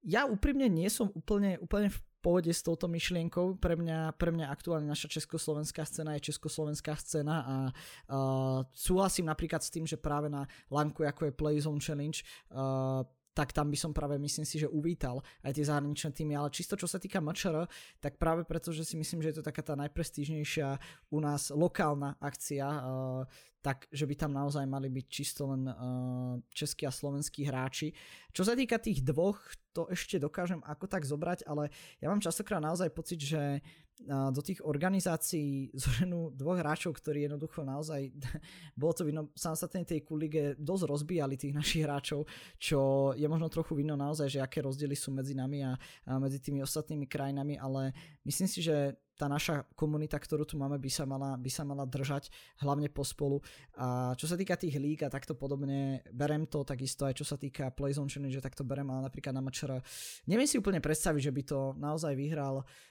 ja 0.00 0.24
úprimne 0.24 0.64
nie 0.72 0.88
som 0.88 1.12
úplne, 1.12 1.60
úplne 1.60 1.92
v 1.92 2.00
pohode 2.24 2.52
s 2.52 2.64
touto 2.64 2.88
myšlienkou. 2.88 3.60
Pre 3.60 3.74
mňa, 3.76 4.16
pre 4.16 4.32
mňa 4.32 4.48
aktuálne 4.48 4.88
naša 4.88 5.12
československá 5.12 5.84
scéna 5.84 6.16
je 6.16 6.32
československá 6.32 6.96
scéna 6.96 7.36
a 7.44 7.56
uh, 7.68 8.64
súhlasím 8.72 9.28
napríklad 9.28 9.60
s 9.60 9.72
tým, 9.72 9.84
že 9.84 10.00
práve 10.00 10.32
na 10.32 10.48
lanku 10.72 11.04
ako 11.04 11.28
je 11.28 11.36
Playzone 11.36 11.80
Challenge 11.80 12.16
uh, 12.52 13.04
tak 13.34 13.54
tam 13.54 13.70
by 13.70 13.78
som 13.78 13.94
práve 13.94 14.18
myslím 14.18 14.42
si, 14.42 14.58
že 14.58 14.66
uvítal 14.66 15.22
aj 15.46 15.54
tie 15.54 15.64
zahraničné 15.66 16.10
týmy, 16.10 16.34
ale 16.34 16.50
čisto 16.50 16.74
čo 16.74 16.90
sa 16.90 16.98
týka 16.98 17.22
MČR, 17.22 17.70
tak 18.02 18.18
práve 18.18 18.42
preto, 18.42 18.74
že 18.74 18.82
si 18.82 18.98
myslím, 18.98 19.22
že 19.22 19.30
je 19.30 19.36
to 19.40 19.46
taká 19.46 19.62
tá 19.62 19.78
najprestížnejšia 19.78 20.78
u 21.14 21.18
nás 21.22 21.54
lokálna 21.54 22.18
akcia 22.18 22.66
uh, 22.66 23.24
tak 23.60 23.84
že 23.92 24.08
by 24.08 24.14
tam 24.16 24.32
naozaj 24.32 24.64
mali 24.64 24.88
byť 24.88 25.06
čisto 25.06 25.44
len 25.52 25.68
uh, 25.68 26.40
českí 26.48 26.88
a 26.88 26.92
slovenskí 26.92 27.44
hráči. 27.44 27.92
Čo 28.32 28.48
sa 28.48 28.56
týka 28.56 28.80
tých 28.80 29.04
dvoch, 29.04 29.36
to 29.76 29.84
ešte 29.92 30.16
dokážem 30.16 30.64
ako 30.64 30.88
tak 30.88 31.04
zobrať, 31.04 31.44
ale 31.44 31.68
ja 32.00 32.08
mám 32.08 32.24
častokrát 32.24 32.64
naozaj 32.64 32.88
pocit, 32.90 33.20
že 33.20 33.60
do 34.08 34.40
tých 34.40 34.64
organizácií 34.64 35.70
zoženú 35.82 36.32
dvoch 36.32 36.58
hráčov, 36.60 36.96
ktorí 36.96 37.28
jednoducho 37.28 37.62
naozaj, 37.62 38.10
bolo 38.80 38.92
to 38.96 39.02
vino 39.04 39.28
samostatnej 39.36 39.84
tej 39.84 40.00
kulige, 40.04 40.56
dosť 40.56 40.84
rozbíjali 40.88 41.36
tých 41.36 41.56
našich 41.56 41.84
hráčov, 41.84 42.24
čo 42.56 43.12
je 43.14 43.26
možno 43.28 43.52
trochu 43.52 43.76
vino 43.76 43.94
naozaj, 43.94 44.28
že 44.28 44.40
aké 44.40 44.64
rozdiely 44.64 44.96
sú 44.96 45.12
medzi 45.12 45.36
nami 45.36 45.64
a, 45.64 45.76
a 45.76 46.12
medzi 46.16 46.40
tými 46.40 46.64
ostatnými 46.64 47.04
krajinami, 47.04 47.60
ale 47.60 47.92
myslím 48.24 48.48
si, 48.48 48.64
že 48.64 48.96
tá 49.20 49.28
naša 49.28 49.68
komunita, 49.76 50.16
ktorú 50.16 50.48
tu 50.48 50.56
máme, 50.56 50.80
by 50.80 50.88
sa 50.88 51.04
mala, 51.04 51.36
by 51.36 51.50
sa 51.52 51.60
mala 51.60 51.84
držať 51.84 52.32
hlavne 52.64 52.88
pospolu. 52.88 53.44
A 53.76 54.16
čo 54.16 54.24
sa 54.24 54.32
týka 54.32 54.56
tých 54.56 54.80
líg 54.80 55.04
a 55.04 55.12
takto 55.12 55.36
podobne, 55.36 56.00
berem 56.08 56.48
to 56.48 56.64
takisto 56.64 57.04
aj 57.04 57.20
čo 57.20 57.28
sa 57.28 57.36
týka 57.36 57.68
Playzone 57.68 58.08
Challenge, 58.08 58.40
tak 58.40 58.56
to 58.56 58.64
berem 58.64 58.88
ale 58.88 59.04
napríklad 59.04 59.36
na 59.36 59.44
Mačera. 59.44 59.76
Neviem 60.24 60.48
si 60.48 60.56
úplne 60.56 60.80
predstaviť, 60.80 61.20
že 61.20 61.34
by 61.36 61.42
to 61.44 61.58
naozaj 61.76 62.16
vyhral 62.16 62.64
uh, 62.64 62.89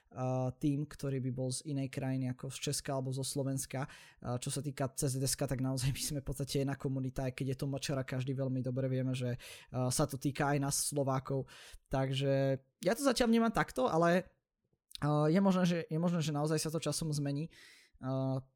tým, 0.57 0.89
ktorý 0.89 1.21
by 1.21 1.31
bol 1.31 1.53
z 1.53 1.69
inej 1.69 1.93
krajiny 1.93 2.33
ako 2.33 2.49
z 2.49 2.69
Česka 2.69 2.97
alebo 2.97 3.13
zo 3.13 3.21
Slovenska. 3.21 3.85
Uh, 4.19 4.41
čo 4.41 4.49
sa 4.49 4.65
týka 4.65 4.89
CZSK, 4.89 5.45
tak 5.45 5.61
naozaj 5.61 5.93
my 5.95 6.01
sme 6.01 6.19
v 6.21 6.27
podstate 6.27 6.65
jedna 6.65 6.73
komunita, 6.73 7.29
aj 7.29 7.37
keď 7.37 7.53
je 7.53 7.57
to 7.61 7.69
Mačera, 7.69 8.01
každý 8.01 8.33
veľmi 8.33 8.65
dobre 8.65 8.89
vieme, 8.89 9.13
že 9.13 9.37
uh, 9.37 9.93
sa 9.93 10.09
to 10.09 10.17
týka 10.17 10.49
aj 10.49 10.57
nás 10.57 10.75
Slovákov. 10.89 11.45
Takže 11.93 12.57
ja 12.81 12.93
to 12.97 13.05
zatiaľ 13.05 13.29
vnímam 13.29 13.53
takto, 13.53 13.85
ale 13.85 14.25
je, 15.31 15.39
možné, 15.39 15.63
že, 15.63 15.79
je 15.87 15.95
možné, 15.95 16.19
že 16.19 16.35
naozaj 16.35 16.59
sa 16.59 16.67
to 16.67 16.83
časom 16.83 17.07
zmení. 17.15 17.47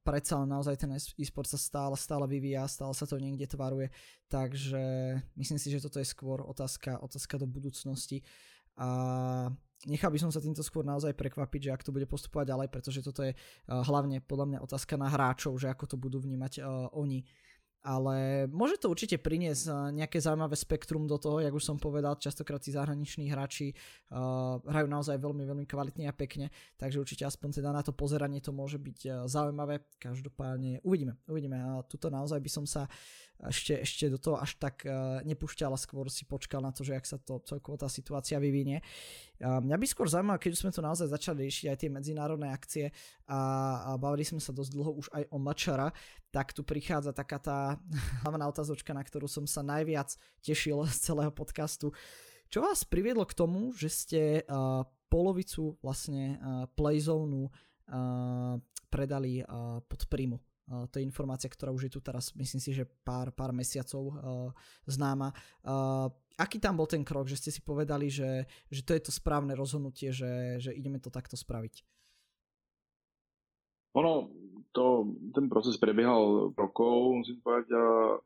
Predsa 0.03 0.43
naozaj 0.47 0.75
ten 0.79 0.91
e-sport 0.95 1.47
sa 1.47 1.59
stále, 1.59 1.95
stále 1.99 2.23
vyvíja, 2.27 2.67
stále 2.67 2.95
sa 2.95 3.03
to 3.03 3.19
niekde 3.19 3.43
tvaruje, 3.47 3.91
takže 4.31 4.79
myslím 5.35 5.59
si, 5.59 5.67
že 5.67 5.83
toto 5.83 5.99
je 5.99 6.07
skôr 6.07 6.39
otázka, 6.43 6.99
otázka 7.03 7.39
do 7.39 7.47
budúcnosti 7.47 8.23
a 8.79 9.51
nechal 9.85 10.11
by 10.11 10.19
som 10.19 10.31
sa 10.31 10.39
týmto 10.39 10.63
skôr 10.63 10.87
naozaj 10.87 11.15
prekvapiť, 11.15 11.69
že 11.69 11.73
ak 11.73 11.85
to 11.85 11.91
bude 11.95 12.07
postupovať 12.07 12.55
ďalej, 12.55 12.67
pretože 12.71 12.99
toto 13.03 13.23
je 13.23 13.35
uh, 13.35 13.83
hlavne 13.83 14.23
podľa 14.23 14.45
mňa 14.55 14.59
otázka 14.63 14.95
na 14.95 15.11
hráčov, 15.11 15.59
že 15.59 15.71
ako 15.71 15.95
to 15.95 15.95
budú 15.99 16.23
vnímať 16.23 16.63
uh, 16.63 16.87
oni. 16.95 17.27
Ale 17.83 18.47
môže 18.47 18.79
to 18.79 18.87
určite 18.87 19.19
priniesť 19.19 19.67
eh, 19.67 19.75
nejaké 19.91 20.15
zaujímavé 20.23 20.55
spektrum 20.55 21.03
do 21.03 21.19
toho, 21.19 21.43
jak 21.43 21.51
už 21.51 21.67
som 21.67 21.75
povedal, 21.75 22.15
častokrát 22.15 22.63
tí 22.63 22.71
zahraniční 22.71 23.27
hráči 23.27 23.75
uh, 23.75 24.63
hrajú 24.63 24.87
naozaj 24.87 25.19
veľmi, 25.19 25.43
veľmi 25.43 25.65
kvalitne 25.67 26.07
a 26.07 26.15
pekne, 26.15 26.47
takže 26.79 27.03
určite 27.03 27.27
aspoň 27.27 27.59
teda 27.59 27.75
na 27.75 27.83
to 27.83 27.91
pozeranie 27.91 28.39
to 28.39 28.55
môže 28.55 28.79
byť 28.79 29.27
zaujímavé, 29.27 29.83
každopádne 29.99 30.79
uvidíme, 30.87 31.19
uvidíme. 31.27 31.59
A 31.59 31.83
tuto 31.83 32.07
naozaj 32.07 32.39
by 32.39 32.47
som 32.47 32.63
sa 32.63 32.87
ešte, 33.47 33.83
ešte 33.83 34.05
do 34.07 34.19
toho 34.19 34.39
až 34.39 34.55
tak 34.55 34.87
uh, 34.87 35.19
nepúšťal 35.27 35.71
a 35.73 35.79
skôr 35.79 36.07
si 36.07 36.23
počkal 36.23 36.63
na 36.63 36.71
to, 36.71 36.85
že 36.85 36.95
ak 36.95 37.05
sa 37.07 37.17
to 37.19 37.43
celkovo 37.43 37.75
tá 37.75 37.91
situácia 37.91 38.39
vyvinie. 38.39 38.79
Mňa 39.43 39.75
by 39.75 39.85
skôr 39.89 40.07
zaujímalo, 40.07 40.39
keď 40.39 40.55
sme 40.55 40.71
to 40.71 40.79
naozaj 40.79 41.11
začali 41.11 41.43
riešiť 41.43 41.67
aj 41.67 41.77
tie 41.83 41.89
medzinárodné 41.91 42.47
akcie 42.47 42.85
a, 43.27 43.39
a 43.91 43.99
bavili 43.99 44.23
sme 44.23 44.39
sa 44.39 44.55
dosť 44.55 44.71
dlho 44.71 44.91
už 45.03 45.11
aj 45.11 45.23
o 45.35 45.37
Mačara, 45.41 45.91
tak 46.31 46.55
tu 46.55 46.63
prichádza 46.63 47.11
taká 47.11 47.43
tá 47.43 47.57
hlavná 48.23 48.47
otázočka, 48.47 48.95
na 48.95 49.03
ktorú 49.03 49.27
som 49.27 49.43
sa 49.43 49.59
najviac 49.59 50.15
tešil 50.39 50.87
z 50.87 50.97
celého 51.11 51.33
podcastu. 51.35 51.91
Čo 52.47 52.63
vás 52.63 52.85
priviedlo 52.85 53.25
k 53.25 53.33
tomu, 53.33 53.73
že 53.73 53.89
ste 53.89 54.21
uh, 54.45 54.85
polovicu 55.09 55.75
vlastne 55.81 56.37
uh, 56.37 56.69
playzónu 56.77 57.49
uh, 57.49 58.61
predali 58.93 59.41
uh, 59.41 59.81
pod 59.83 60.05
príjmu? 60.05 60.37
Uh, 60.63 60.87
to 60.87 60.99
je 60.99 61.07
informácia, 61.07 61.51
ktorá 61.51 61.75
už 61.75 61.87
je 61.87 61.93
tu 61.93 61.99
teraz, 61.99 62.31
myslím 62.39 62.61
si, 62.63 62.71
že 62.71 62.87
pár, 63.03 63.35
pár 63.35 63.51
mesiacov 63.51 64.03
uh, 64.07 64.15
známa. 64.87 65.35
Uh, 65.59 66.07
aký 66.39 66.57
tam 66.57 66.79
bol 66.79 66.87
ten 66.87 67.03
krok, 67.03 67.27
že 67.27 67.35
ste 67.35 67.51
si 67.51 67.59
povedali, 67.59 68.07
že, 68.07 68.47
že 68.71 68.81
to 68.81 68.95
je 68.95 69.01
to 69.03 69.11
správne 69.11 69.53
rozhodnutie, 69.53 70.15
že, 70.15 70.63
že 70.63 70.71
ideme 70.71 71.03
to 71.03 71.11
takto 71.11 71.35
spraviť? 71.35 71.83
Ono, 73.93 74.31
to, 74.73 75.13
ten 75.37 75.45
proces 75.47 75.77
prebiehal 75.77 76.51
rokov, 76.57 77.21
musím 77.21 77.37
povedať. 77.45 77.69
A 77.77 77.83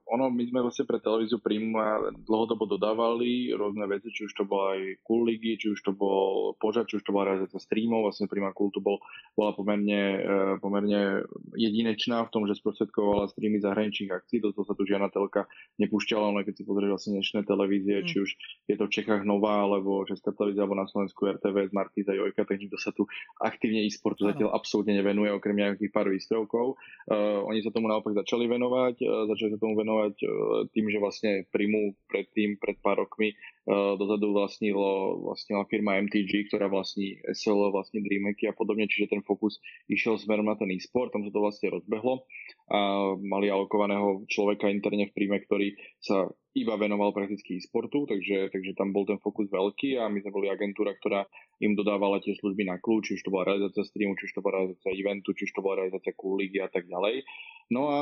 ono, 0.07 0.31
my 0.31 0.43
sme 0.47 0.63
vlastne 0.63 0.87
pre 0.87 1.03
televíziu 1.03 1.43
Prima 1.43 1.99
dlhodobo 2.23 2.63
dodávali 2.63 3.51
rôzne 3.51 3.83
veci, 3.91 4.09
či 4.15 4.25
už 4.25 4.33
to 4.33 4.43
bol 4.47 4.71
aj 4.71 5.03
Cool 5.03 5.27
Ligy, 5.27 5.59
či 5.59 5.75
už 5.75 5.83
to 5.83 5.91
bol 5.91 6.55
požad, 6.55 6.87
či 6.87 6.97
už 6.97 7.03
to 7.03 7.11
bola 7.11 7.35
realizácia 7.35 7.59
streamov. 7.59 8.07
Vlastne 8.07 8.31
Prima 8.31 8.55
Cool 8.55 8.71
to 8.71 8.79
bol, 8.79 9.03
bola 9.35 9.51
pomerne, 9.51 10.01
e, 10.17 10.29
pomerne 10.63 11.27
jedinečná 11.53 12.23
v 12.23 12.31
tom, 12.31 12.47
že 12.47 12.55
sprostredkovala 12.55 13.27
streamy 13.27 13.59
zahraničných 13.59 14.15
akcií. 14.15 14.39
Do 14.39 14.55
toho 14.55 14.63
sa 14.63 14.73
tu 14.73 14.87
žiadna 14.87 15.11
telka 15.11 15.51
nepúšťala, 15.83 16.31
ale 16.31 16.47
keď 16.47 16.53
si 16.57 16.63
pozrieš 16.63 16.91
vlastne 16.95 17.11
dnešné 17.19 17.39
televízie, 17.43 17.95
mm. 18.01 18.07
či 18.07 18.15
už 18.23 18.29
je 18.71 18.75
to 18.79 18.87
v 18.87 18.93
Čechách 18.95 19.27
Nová, 19.27 19.67
alebo 19.67 20.07
Česká 20.07 20.31
televízia, 20.31 20.63
alebo 20.63 20.79
na 20.79 20.87
Slovensku 20.87 21.27
RTV, 21.27 21.75
Markiza, 21.75 22.15
Jojka, 22.15 22.47
tak 22.47 22.55
nikto 22.55 22.79
sa 22.79 22.95
tu 22.95 23.03
aktívne 23.43 23.83
e-sportu 23.83 24.23
zatiaľ 24.23 24.55
absolútne 24.55 24.95
nevenuje, 24.95 25.35
okrem 25.35 25.59
nejakých 25.59 25.91
pár 25.91 26.07
výstrelkov. 26.37 26.77
Uh, 27.07 27.41
oni 27.47 27.63
sa 27.63 27.71
tomu 27.73 27.89
naopak 27.89 28.13
začali 28.13 28.45
venovať, 28.45 28.95
uh, 29.01 29.25
začali 29.31 29.49
sa 29.55 29.59
tomu 29.59 29.73
venovať 29.79 30.13
uh, 30.21 30.29
tým, 30.75 30.85
že 30.91 31.01
vlastne 31.01 31.31
príjmu 31.49 31.97
predtým, 32.11 32.59
pred 32.61 32.77
pár 32.83 33.01
rokmi 33.01 33.33
uh, 33.33 33.97
dozadu 33.97 34.35
vlastnilo, 34.35 35.23
vlastnila 35.25 35.65
firma 35.71 35.97
MTG, 35.97 36.51
ktorá 36.51 36.69
vlastní 36.69 37.17
SL, 37.31 37.73
vlastní 37.73 38.03
Dreamhacky 38.03 38.51
a 38.51 38.53
podobne, 38.53 38.85
čiže 38.85 39.17
ten 39.17 39.25
fokus 39.25 39.57
išiel 39.89 40.19
smerom 40.19 40.45
na 40.45 40.59
ten 40.59 40.69
e-sport, 40.75 41.09
tam 41.15 41.25
sa 41.25 41.31
to 41.33 41.39
vlastne 41.41 41.71
rozbehlo 41.73 42.27
a 42.67 42.79
mali 43.15 43.47
alokovaného 43.47 44.27
človeka 44.27 44.67
interne 44.67 45.07
v 45.07 45.15
príjme, 45.15 45.39
ktorý 45.47 45.79
sa 46.03 46.27
iba 46.57 46.73
venoval 46.79 47.13
prakticky 47.13 47.61
e-sportu, 47.61 48.09
takže, 48.09 48.49
takže 48.49 48.73
tam 48.73 48.89
bol 48.89 49.05
ten 49.05 49.21
fokus 49.21 49.45
veľký 49.49 50.01
a 50.01 50.09
my 50.09 50.21
sme 50.25 50.31
boli 50.33 50.47
agentúra, 50.49 50.97
ktorá 50.97 51.29
im 51.61 51.77
dodávala 51.77 52.17
tie 52.23 52.33
služby 52.33 52.65
na 52.65 52.81
kľúč, 52.81 53.13
či 53.13 53.15
už 53.17 53.23
to 53.25 53.33
bola 53.33 53.53
realizácia 53.53 53.85
streamu, 53.85 54.17
či 54.17 54.29
už 54.29 54.33
to 54.33 54.43
bola 54.43 54.63
realizácia 54.63 54.91
eventu, 54.93 55.33
či 55.37 55.45
už 55.45 55.53
to 55.53 55.61
bola 55.61 55.85
realizácia 55.85 56.13
cool 56.17 56.41
a 56.41 56.69
tak 56.69 56.89
ďalej. 56.89 57.25
No 57.69 57.81
a 57.91 57.99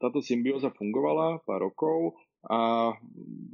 táto 0.00 0.24
symbióza 0.24 0.72
fungovala 0.72 1.42
pár 1.44 1.62
rokov 1.62 2.16
a 2.42 2.90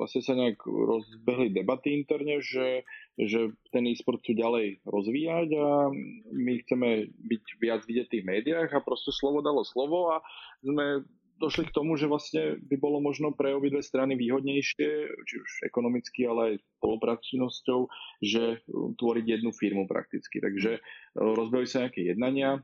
vlastne 0.01 0.24
sa 0.24 0.33
nejak 0.33 0.64
rozbehli 0.64 1.53
debaty 1.53 1.92
interne, 1.92 2.40
že, 2.40 2.88
že 3.20 3.53
ten 3.68 3.85
e-sport 3.85 4.24
chcú 4.24 4.33
ďalej 4.33 4.81
rozvíjať 4.88 5.48
a 5.61 5.92
my 6.33 6.53
chceme 6.64 7.12
byť 7.12 7.44
viac 7.61 7.85
vidieť 7.85 8.09
v 8.09 8.24
médiách 8.24 8.72
a 8.72 8.81
proste 8.81 9.12
slovo 9.12 9.44
dalo 9.44 9.61
slovo 9.61 10.16
a 10.16 10.24
sme 10.64 11.05
došli 11.38 11.70
k 11.70 11.74
tomu, 11.74 11.94
že 11.94 12.11
vlastne 12.11 12.59
by 12.61 12.77
bolo 12.77 12.98
možno 12.98 13.31
pre 13.33 13.55
obidve 13.55 13.81
strany 13.81 14.18
výhodnejšie, 14.18 14.88
či 15.24 15.35
už 15.38 15.51
ekonomicky, 15.64 16.27
ale 16.27 16.40
aj 16.55 16.55
spolupracnosťou, 16.79 17.81
že 18.20 18.62
tvoriť 18.98 19.24
jednu 19.24 19.51
firmu 19.55 19.87
prakticky. 19.87 20.42
Takže 20.42 20.79
e, 20.79 20.81
rozbehli 21.16 21.66
sa 21.70 21.87
nejaké 21.87 22.11
jednania 22.11 22.59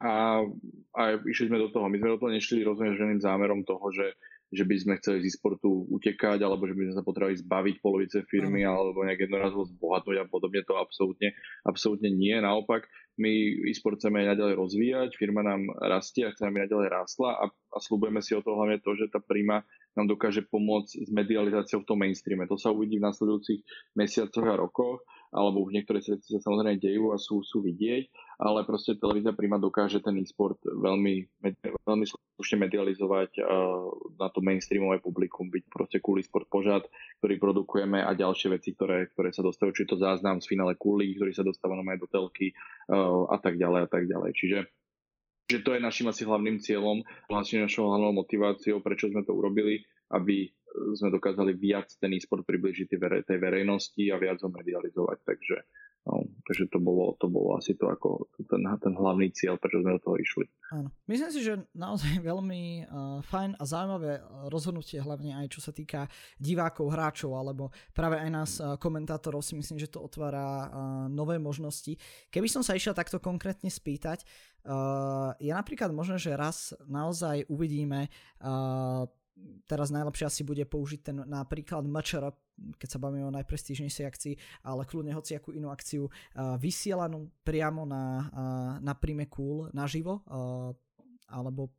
a, 0.00 0.42
a 0.96 1.02
išli 1.22 1.52
sme 1.52 1.60
do 1.60 1.68
toho. 1.68 1.86
My 1.86 2.00
sme 2.00 2.16
do 2.16 2.20
toho 2.20 2.32
nešli 2.32 2.64
rozumieženým 2.64 3.20
zámerom 3.20 3.62
toho, 3.62 3.92
že 3.92 4.16
že 4.48 4.64
by 4.64 4.76
sme 4.80 4.94
chceli 4.96 5.20
z 5.20 5.28
e-sportu 5.28 5.84
utekať, 5.92 6.40
alebo 6.40 6.64
že 6.64 6.72
by 6.72 6.88
sme 6.88 6.94
sa 6.96 7.04
potrebovali 7.04 7.36
zbaviť 7.36 7.74
polovice 7.84 8.18
firmy, 8.32 8.64
mm. 8.64 8.70
alebo 8.72 9.04
nejak 9.04 9.28
jednorazovo 9.28 9.68
zbohatnúť 9.68 10.24
a 10.24 10.24
podobne, 10.24 10.64
to 10.64 10.80
absolútne, 10.80 11.36
absolútne 11.68 12.08
nie. 12.08 12.32
Naopak, 12.32 12.88
my 13.18 13.32
e-sport 13.68 13.98
chceme 13.98 14.22
aj 14.22 14.38
naďalej 14.38 14.54
rozvíjať, 14.56 15.10
firma 15.18 15.42
nám 15.42 15.68
rastie 15.82 16.24
a 16.24 16.32
chceme, 16.32 16.54
aby 16.54 16.70
naďalej 16.70 16.88
rástla 16.88 17.30
a, 17.34 17.44
a 17.50 17.78
slúbujeme 17.82 18.22
si 18.22 18.32
o 18.38 18.40
to 18.40 18.54
hlavne 18.54 18.78
to, 18.80 18.94
že 18.94 19.10
tá 19.10 19.18
príjma 19.18 19.66
nám 19.98 20.06
dokáže 20.06 20.46
pomôcť 20.46 21.04
s 21.04 21.10
medializáciou 21.10 21.82
v 21.82 21.88
tom 21.90 21.98
mainstreame. 21.98 22.46
To 22.46 22.54
sa 22.54 22.70
uvidí 22.70 23.02
v 23.02 23.06
nasledujúcich 23.10 23.60
mesiacoch 23.98 24.46
a 24.46 24.54
rokoch 24.54 25.02
alebo 25.28 25.60
už 25.68 25.76
niektoré 25.76 26.00
veci 26.00 26.32
sa 26.32 26.40
samozrejme 26.40 26.80
dejú 26.80 27.12
a 27.12 27.20
sú, 27.20 27.44
sú 27.44 27.60
vidieť, 27.60 28.08
ale 28.40 28.64
proste 28.64 28.96
televízia 28.96 29.36
Prima 29.36 29.60
dokáže 29.60 30.00
ten 30.00 30.16
e-sport 30.16 30.56
veľmi, 30.64 31.28
veľmi 31.84 32.06
slušne 32.08 32.56
medializovať 32.64 33.44
na 34.16 34.28
to 34.32 34.40
mainstreamové 34.40 35.04
publikum, 35.04 35.52
byť 35.52 35.64
proste 35.68 35.98
cool 36.00 36.22
sport 36.24 36.48
požad, 36.48 36.88
ktorý 37.20 37.36
produkujeme 37.36 38.00
a 38.00 38.16
ďalšie 38.16 38.56
veci, 38.56 38.72
ktoré, 38.72 39.12
ktoré 39.12 39.28
sa 39.34 39.44
dostávajú, 39.44 39.76
či 39.76 39.90
to 39.90 40.00
záznam 40.00 40.40
z 40.40 40.48
finále 40.48 40.80
Cooley, 40.80 41.12
ktorý 41.12 41.32
sa 41.36 41.44
dostáva 41.44 41.76
na 41.76 41.84
do 41.98 42.08
telky 42.08 42.56
a 43.28 43.36
tak 43.40 43.56
ďalej 43.56 43.80
a 43.84 43.88
tak 43.88 44.04
ďalej. 44.06 44.30
Čiže 44.36 44.58
že 45.48 45.64
to 45.64 45.72
je 45.72 45.80
našim 45.80 46.04
asi 46.12 46.28
hlavným 46.28 46.60
cieľom, 46.60 47.00
vlastne 47.24 47.64
našou 47.64 47.88
hlavnou 47.88 48.12
motiváciou, 48.12 48.84
prečo 48.84 49.08
sme 49.08 49.24
to 49.24 49.32
urobili, 49.32 49.80
aby 50.12 50.44
sme 50.92 51.08
dokázali 51.08 51.56
viac 51.56 51.88
ten 51.96 52.12
e-sport 52.12 52.44
približiť 52.44 52.84
tej, 52.84 53.00
verej, 53.00 53.22
tej 53.24 53.38
verejnosti 53.40 54.04
a 54.12 54.20
viac 54.20 54.44
ho 54.44 54.52
medializovať. 54.52 55.18
Takže 55.24 55.56
No, 56.08 56.24
takže 56.48 56.72
to 56.72 56.80
bolo, 56.80 57.12
to 57.20 57.28
bolo 57.28 57.60
asi 57.60 57.76
to 57.76 57.84
ako 57.84 58.32
ten, 58.48 58.64
ten 58.64 58.94
hlavný 58.96 59.28
cieľ, 59.28 59.60
prečo 59.60 59.84
sme 59.84 59.92
do 59.92 60.00
toho 60.00 60.16
išli. 60.16 60.48
Áno. 60.72 60.88
Myslím 61.04 61.28
si, 61.28 61.44
že 61.44 61.60
naozaj 61.76 62.16
veľmi 62.32 62.88
uh, 62.88 63.20
fajn 63.28 63.60
a 63.60 63.64
zaujímavé 63.68 64.24
rozhodnutie, 64.48 65.04
hlavne 65.04 65.36
aj 65.36 65.52
čo 65.52 65.60
sa 65.60 65.68
týka 65.68 66.08
divákov, 66.40 66.88
hráčov, 66.88 67.36
alebo 67.36 67.68
práve 67.92 68.16
aj 68.16 68.30
nás 68.32 68.50
uh, 68.56 68.80
komentátorov 68.80 69.44
si 69.44 69.52
myslím, 69.60 69.76
že 69.76 69.92
to 69.92 70.00
otvára 70.00 70.48
uh, 70.48 70.68
nové 71.12 71.36
možnosti. 71.36 71.92
Keby 72.32 72.48
som 72.48 72.64
sa 72.64 72.72
išiel 72.72 72.96
takto 72.96 73.20
konkrétne 73.20 73.68
spýtať, 73.68 74.24
uh, 74.64 75.36
je 75.36 75.52
napríklad 75.52 75.92
možné, 75.92 76.16
že 76.16 76.32
raz 76.32 76.72
naozaj 76.88 77.44
uvidíme 77.52 78.08
uh, 78.40 79.04
teraz 79.68 79.92
najlepšie 79.92 80.24
asi 80.26 80.42
bude 80.42 80.64
použiť 80.64 81.00
ten 81.04 81.16
napríklad 81.28 81.84
MČR, 81.84 82.32
keď 82.80 82.88
sa 82.88 82.98
bavíme 82.98 83.28
o 83.28 83.36
najprestížnejšej 83.36 84.06
akcii, 84.08 84.34
ale 84.64 84.88
kľudne 84.88 85.12
hoci 85.14 85.36
akú 85.36 85.54
inú 85.54 85.68
akciu 85.70 86.08
vysielanú 86.58 87.28
priamo 87.44 87.84
na, 87.84 88.26
na 88.82 88.92
Prime 88.96 89.28
Cool 89.30 89.70
naživo, 89.76 90.24
alebo 91.28 91.70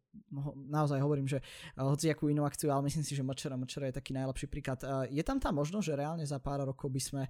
naozaj 0.70 1.02
hovorím, 1.02 1.26
že 1.26 1.42
uh, 1.42 1.90
hoci 1.90 2.10
akú 2.10 2.30
inú 2.30 2.46
akciu, 2.46 2.70
ale 2.70 2.86
myslím 2.86 3.06
si, 3.06 3.18
že 3.18 3.26
Mčera, 3.26 3.58
Mčera 3.58 3.90
je 3.90 3.98
taký 3.98 4.14
najlepší 4.14 4.46
príklad. 4.46 4.82
Je 5.10 5.22
tam 5.26 5.42
tá 5.42 5.50
možnosť, 5.50 5.86
že 5.86 5.98
reálne 5.98 6.26
za 6.26 6.38
pár 6.38 6.62
rokov 6.66 6.90
by 6.90 7.02
sme 7.02 7.24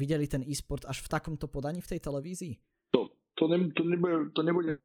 videli 0.00 0.24
ten 0.24 0.40
e-sport 0.44 0.88
až 0.88 1.04
v 1.04 1.12
takomto 1.12 1.44
podaní 1.48 1.84
v 1.84 1.90
tej 1.96 2.00
televízii? 2.00 2.54
To, 2.96 3.12
to, 3.36 3.44
ne, 3.52 3.68
to, 3.76 3.84
nebude, 3.84 4.32
to 4.32 4.40
nebude 4.40 4.80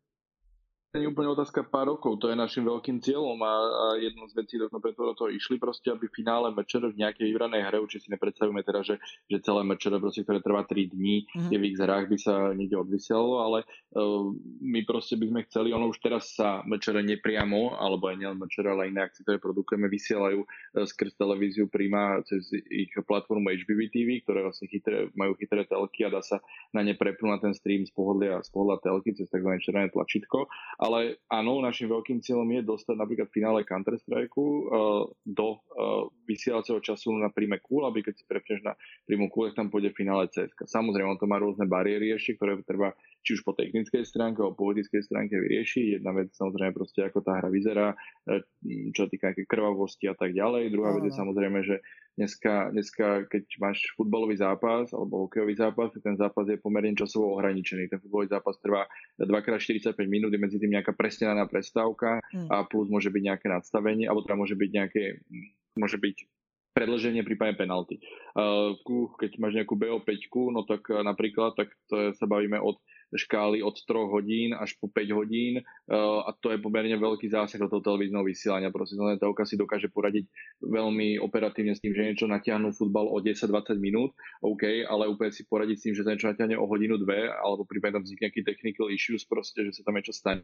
nie 1.01 1.09
úplne 1.09 1.33
otázka 1.33 1.65
pár 1.65 1.89
rokov, 1.89 2.21
to 2.21 2.29
je 2.29 2.37
našim 2.37 2.69
veľkým 2.69 3.01
cieľom 3.01 3.41
a, 3.41 3.53
a 3.65 3.85
jednou 3.97 4.29
z 4.29 4.37
vecí, 4.37 4.61
sme 4.61 4.77
preto 4.77 5.01
do 5.01 5.17
toho 5.17 5.33
išli, 5.33 5.57
proste, 5.57 5.89
aby 5.89 6.05
finále 6.05 6.53
mečer 6.53 6.85
v 6.85 6.93
nejakej 7.01 7.33
vybranej 7.33 7.65
hre, 7.65 7.81
určite 7.81 8.05
si 8.05 8.13
nepredstavujeme 8.13 8.61
teda, 8.61 8.85
že, 8.85 9.01
že 9.25 9.41
celé 9.41 9.65
mečere, 9.65 9.97
proste, 9.97 10.21
ktoré 10.21 10.45
trvá 10.45 10.61
3 10.69 10.93
dní, 10.93 11.25
mm-hmm. 11.25 11.49
je 11.49 11.57
v 11.57 11.65
ich 11.65 11.77
hrách, 11.81 12.05
by 12.05 12.17
sa 12.21 12.53
niekde 12.53 12.77
odvysielalo, 12.77 13.35
ale 13.41 13.59
uh, 13.97 14.29
my 14.61 14.85
proste 14.85 15.17
by 15.17 15.25
sme 15.33 15.41
chceli, 15.49 15.73
ono 15.73 15.89
už 15.89 15.97
teraz 15.97 16.37
sa 16.37 16.61
mečere 16.61 17.01
nepriamo, 17.01 17.73
alebo 17.73 18.13
aj 18.13 18.15
nielen 18.21 18.37
mečere, 18.37 18.69
ale 18.69 18.93
iné 18.93 19.01
akcie, 19.01 19.25
ktoré 19.25 19.41
produkujeme, 19.41 19.89
vysielajú 19.89 20.45
uh, 20.45 20.85
skrz 20.85 21.17
televíziu 21.17 21.65
Prima 21.73 22.21
cez 22.21 22.53
ich 22.53 22.93
platformu 22.93 23.49
HBB 23.49 23.89
TV, 23.89 24.21
ktoré 24.21 24.45
vlastne 24.45 24.69
chytré, 24.69 25.09
majú 25.17 25.33
chytré 25.41 25.65
telky 25.65 26.05
a 26.05 26.13
dá 26.13 26.21
sa 26.21 26.37
na 26.69 26.85
ne 26.85 26.93
prepnúť 26.93 27.31
na 27.33 27.39
ten 27.41 27.53
stream 27.57 27.81
z 27.81 27.91
pohodlia, 27.97 28.45
z 28.45 28.49
pohodlia 28.53 28.77
telky 28.77 29.17
cez 29.17 29.25
tzv. 29.33 29.49
červené 29.57 29.89
tlačítko 29.89 30.45
ale 30.83 31.23
áno, 31.31 31.63
našim 31.63 31.87
veľkým 31.87 32.19
cieľom 32.19 32.43
je 32.59 32.61
dostať 32.67 32.95
napríklad 32.99 33.31
finále 33.31 33.63
Counter-Strike 33.63 34.35
uh, 34.35 35.07
do 35.23 35.47
uh, 35.55 36.11
vysielacieho 36.27 36.83
času 36.83 37.15
na 37.15 37.31
príjme 37.31 37.63
Cool, 37.63 37.87
aby 37.87 38.03
keď 38.03 38.19
si 38.19 38.27
prepneš 38.27 38.59
na 38.67 38.75
príjmu 39.07 39.31
tak 39.31 39.55
tam 39.55 39.71
pôjde 39.71 39.95
finále 39.95 40.27
CSK. 40.27 40.67
Samozrejme, 40.67 41.15
on 41.15 41.19
to 41.19 41.31
má 41.31 41.39
rôzne 41.39 41.63
bariéry 41.63 42.11
ešte, 42.11 42.35
ktoré 42.35 42.59
treba 42.67 42.91
či 43.23 43.39
už 43.39 43.47
po 43.47 43.55
technickej 43.55 44.03
stránke 44.03 44.43
alebo 44.43 44.59
po 44.59 44.69
politickej 44.69 45.01
stránke 45.07 45.39
vyriešiť. 45.39 45.99
Jedna 45.99 46.11
vec 46.11 46.35
samozrejme 46.35 46.75
proste, 46.75 47.07
ako 47.07 47.23
tá 47.23 47.39
hra 47.39 47.47
vyzerá, 47.47 47.95
e, 48.27 48.43
čo 48.91 49.07
týka 49.07 49.31
nejaké 49.31 49.47
krvavosti 49.47 50.11
a 50.11 50.15
tak 50.15 50.35
ďalej. 50.35 50.75
Druhá 50.75 50.91
vec 50.99 51.07
je 51.07 51.15
samozrejme, 51.15 51.63
že 51.63 51.79
dneska, 52.19 52.75
dneska, 52.75 53.25
keď 53.31 53.43
máš 53.63 53.79
futbalový 53.95 54.35
zápas 54.35 54.91
alebo 54.91 55.25
hokejový 55.25 55.55
zápas, 55.55 55.95
ten 55.95 56.19
zápas 56.19 56.45
je 56.51 56.59
pomerne 56.59 56.93
časovo 56.99 57.33
ohraničený. 57.39 57.87
Ten 57.87 58.03
futbalový 58.03 58.29
zápas 58.29 58.59
trvá 58.59 58.85
2x45 59.17 59.95
minút, 60.05 60.35
je 60.35 60.43
medzi 60.43 60.59
tým 60.59 60.75
nejaká 60.75 60.91
presnená 60.91 61.47
prestávka 61.47 62.19
hmm. 62.35 62.51
a 62.51 62.67
plus 62.67 62.91
môže 62.91 63.07
byť 63.07 63.23
nejaké 63.23 63.47
nadstavenie, 63.47 64.05
alebo 64.05 64.21
teda 64.27 64.35
môže 64.35 64.59
byť 64.59 64.69
nejaké, 64.69 65.03
môže 65.79 65.95
byť 65.95 66.15
predlženie 66.73 67.21
prípadne 67.21 67.53
penalty. 67.53 68.01
Uh, 68.33 68.73
keď 69.21 69.37
máš 69.37 69.53
nejakú 69.61 69.77
BO5, 69.77 70.09
no 70.49 70.65
tak 70.65 70.89
napríklad, 70.89 71.53
tak 71.53 71.69
to 71.85 72.11
sa 72.17 72.25
bavíme 72.25 72.57
od 72.57 72.81
škály 73.15 73.63
od 73.63 73.79
3 73.79 74.11
hodín 74.11 74.49
až 74.57 74.75
po 74.81 74.91
5 74.91 75.17
hodín 75.17 75.63
uh, 75.63 76.27
a 76.27 76.35
to 76.35 76.51
je 76.51 76.59
pomerne 76.59 76.99
veľký 76.99 77.31
zásah 77.31 77.61
do 77.63 77.71
toho 77.71 77.85
televízneho 77.85 78.25
vysielania. 78.27 78.73
Proste 78.73 78.99
telka 79.21 79.47
si 79.47 79.55
dokáže 79.55 79.87
poradiť 79.87 80.27
veľmi 80.59 81.21
operatívne 81.23 81.77
s 81.77 81.79
tým, 81.79 81.95
že 81.95 82.11
niečo 82.11 82.25
natiahnu 82.27 82.75
futbal 82.75 83.07
o 83.07 83.17
10-20 83.23 83.79
minút, 83.79 84.11
OK, 84.43 84.83
ale 84.83 85.07
úplne 85.07 85.31
si 85.31 85.47
poradiť 85.47 85.77
s 85.79 85.83
tým, 85.87 85.93
že 85.95 86.03
sa 86.03 86.11
niečo 86.11 86.27
natiahne 86.27 86.57
o 86.59 86.65
hodinu, 86.67 86.99
dve, 86.99 87.29
alebo 87.29 87.63
prípadne 87.63 88.01
tam 88.01 88.03
vznikne 88.03 88.33
nejaký 88.33 88.41
technical 88.47 88.87
issues, 88.89 89.27
proste, 89.29 89.61
že 89.69 89.77
sa 89.77 89.85
tam 89.85 89.99
niečo 89.99 90.15
stane? 90.15 90.41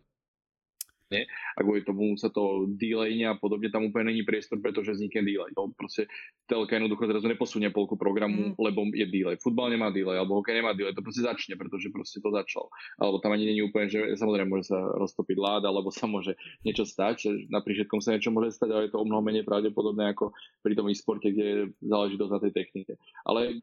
A 1.09 1.59
kvôli 1.65 1.81
tomu 1.81 2.13
sa 2.15 2.29
to 2.29 2.69
delayne 2.77 3.33
a 3.33 3.35
podobne, 3.35 3.73
tam 3.73 3.89
úplne 3.89 4.13
není 4.13 4.21
priestor, 4.21 4.61
pretože 4.61 4.93
vznikne 4.93 5.25
delay. 5.25 5.49
To 5.57 5.73
proste 5.73 6.05
telka 6.45 6.77
jednoducho 6.77 7.09
zrazu 7.09 7.25
neposunie 7.25 7.73
polku 7.73 7.97
programu, 7.97 8.53
mm. 8.53 8.61
lebo 8.61 8.85
je 8.93 9.09
delay. 9.09 9.35
Futbal 9.41 9.73
nemá 9.73 9.89
delay, 9.89 10.21
alebo 10.21 10.37
hokej 10.37 10.61
nemá 10.61 10.77
delay, 10.77 10.93
to 10.93 11.01
proste 11.01 11.25
začne, 11.25 11.57
pretože 11.57 11.89
proste 11.89 12.21
to 12.21 12.29
začal. 12.29 12.69
Alebo 13.01 13.17
tam 13.17 13.33
ani 13.33 13.49
není 13.49 13.65
úplne, 13.65 13.89
že 13.89 14.13
samozrejme 14.13 14.49
môže 14.49 14.69
sa 14.69 14.77
roztopiť 14.77 15.37
láda, 15.41 15.73
alebo 15.73 15.89
sa 15.89 16.05
môže 16.05 16.37
niečo 16.61 16.85
stať, 16.85 17.49
na 17.49 17.65
všetkom 17.65 18.01
sa 18.01 18.13
niečo 18.13 18.29
môže 18.29 18.53
stať, 18.53 18.69
ale 18.69 18.85
je 18.87 18.93
to 18.93 19.01
o 19.01 19.07
mnoho 19.07 19.25
menej 19.25 19.41
pravdepodobné 19.45 20.13
ako 20.13 20.29
pri 20.61 20.77
tom 20.77 20.89
e-sporte, 20.93 21.33
kde 21.33 21.45
je 21.45 21.59
záležitosť 21.85 22.31
na 22.31 22.39
tej 22.41 22.51
technike. 22.53 22.93
Ale 23.25 23.57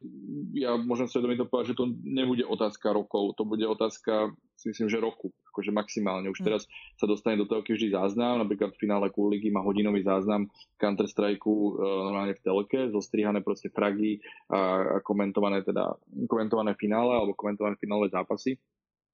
ja 0.51 0.75
môžem 0.75 1.07
sa 1.07 1.23
to 1.23 1.47
povedať, 1.47 1.75
že 1.75 1.79
to 1.79 1.95
nebude 2.03 2.43
otázka 2.43 2.91
rokov, 2.91 3.39
to 3.39 3.47
bude 3.47 3.63
otázka 3.63 4.35
si 4.57 4.73
myslím, 4.73 4.89
že 4.89 4.97
roku, 4.97 5.29
akože 5.53 5.69
maximálne. 5.69 6.27
Už 6.33 6.41
hm. 6.41 6.45
teraz 6.49 6.65
sa 6.97 7.05
dostane 7.05 7.37
do 7.37 7.45
telky 7.45 7.77
vždy 7.77 7.93
záznam, 7.93 8.41
napríklad 8.41 8.73
v 8.73 8.81
finále 8.81 9.07
Kuligy 9.13 9.53
má 9.53 9.61
hodinový 9.61 10.01
záznam 10.01 10.49
Counter-Strike 10.81 11.45
uh, 11.45 11.77
normálne 12.09 12.33
v 12.33 12.43
telke, 12.43 12.89
zostrihané 12.89 13.45
proste 13.45 13.69
fragy 13.69 14.19
a, 14.49 14.97
a 14.97 15.05
komentované 15.05 15.61
teda, 15.61 15.93
komentované 16.25 16.73
finále 16.73 17.13
alebo 17.13 17.37
komentované 17.37 17.77
finálové 17.77 18.09
zápasy. 18.09 18.57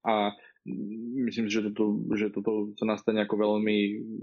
A 0.04 0.32
myslím 1.24 1.48
že 1.52 1.60
toto, 1.72 2.00
že 2.16 2.32
toto 2.32 2.72
sa 2.80 2.88
nastane 2.88 3.20
ako 3.24 3.36
veľmi, 3.36 3.78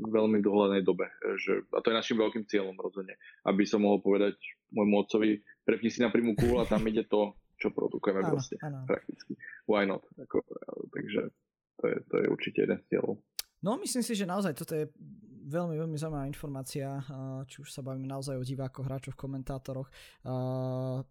veľmi 0.10 0.38
v 0.42 0.46
dohľadnej 0.46 0.82
dobe. 0.82 1.10
Že, 1.38 1.70
a 1.70 1.80
to 1.82 1.90
je 1.94 2.00
našim 2.02 2.18
veľkým 2.18 2.50
cieľom 2.50 2.78
rozhodne. 2.82 3.18
Aby 3.46 3.66
som 3.70 3.86
mohol 3.86 4.02
povedať 4.02 4.38
môjmu 4.74 5.06
otcovi, 5.06 5.42
prepni 5.62 5.90
si 5.94 6.02
na 6.02 6.10
prímu 6.10 6.34
kúl 6.34 6.58
a 6.62 6.70
tam 6.70 6.82
ide 6.90 7.06
to, 7.06 7.38
čo 7.62 7.69
produkujeme 7.69 8.26
áno, 8.26 8.34
proste 8.34 8.58
áno. 8.58 8.89
prakticky. 8.89 9.38
Why 9.69 9.86
not? 9.86 10.02
Ako, 10.17 10.41
takže 10.89 11.30
to 11.78 11.86
je, 11.86 11.97
to 12.10 12.15
je 12.17 12.26
určite 12.26 12.58
jeden 12.65 12.78
z 12.82 12.86
cieľov. 12.89 13.21
No 13.62 13.78
myslím 13.78 14.02
si, 14.02 14.17
že 14.17 14.26
naozaj 14.26 14.58
toto 14.58 14.74
je 14.74 14.89
veľmi, 15.47 15.75
veľmi 15.77 15.97
zaujímavá 15.97 16.25
informácia, 16.30 17.01
či 17.49 17.62
už 17.62 17.69
sa 17.73 17.82
bavíme 17.82 18.06
naozaj 18.06 18.38
o 18.38 18.43
divákoch, 18.45 18.86
hráčoch, 18.86 19.17
komentátoroch. 19.17 19.89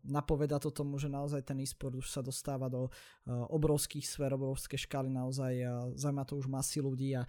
Napoveda 0.06 0.62
to 0.62 0.70
tomu, 0.70 0.96
že 0.96 1.10
naozaj 1.10 1.42
ten 1.42 1.58
e-sport 1.62 1.98
už 1.98 2.06
sa 2.06 2.22
dostáva 2.22 2.70
do 2.70 2.88
obrovských 3.26 4.06
sfér, 4.06 4.34
obrovské 4.34 4.78
škály, 4.78 5.10
naozaj 5.10 5.52
zaujíma 5.98 6.24
to 6.26 6.38
už 6.38 6.46
masy 6.46 6.78
ľudí. 6.78 7.18
A 7.18 7.26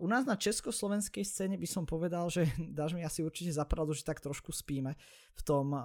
u 0.00 0.06
nás 0.08 0.24
na 0.24 0.36
československej 0.38 1.24
scéne 1.24 1.56
by 1.60 1.68
som 1.68 1.84
povedal, 1.84 2.32
že 2.32 2.48
dáš 2.78 2.96
mi 2.96 3.04
asi 3.04 3.20
určite 3.20 3.52
zapravdu, 3.52 3.92
že 3.92 4.06
tak 4.06 4.24
trošku 4.24 4.52
spíme 4.52 4.96
v, 5.34 5.42
tom, 5.44 5.76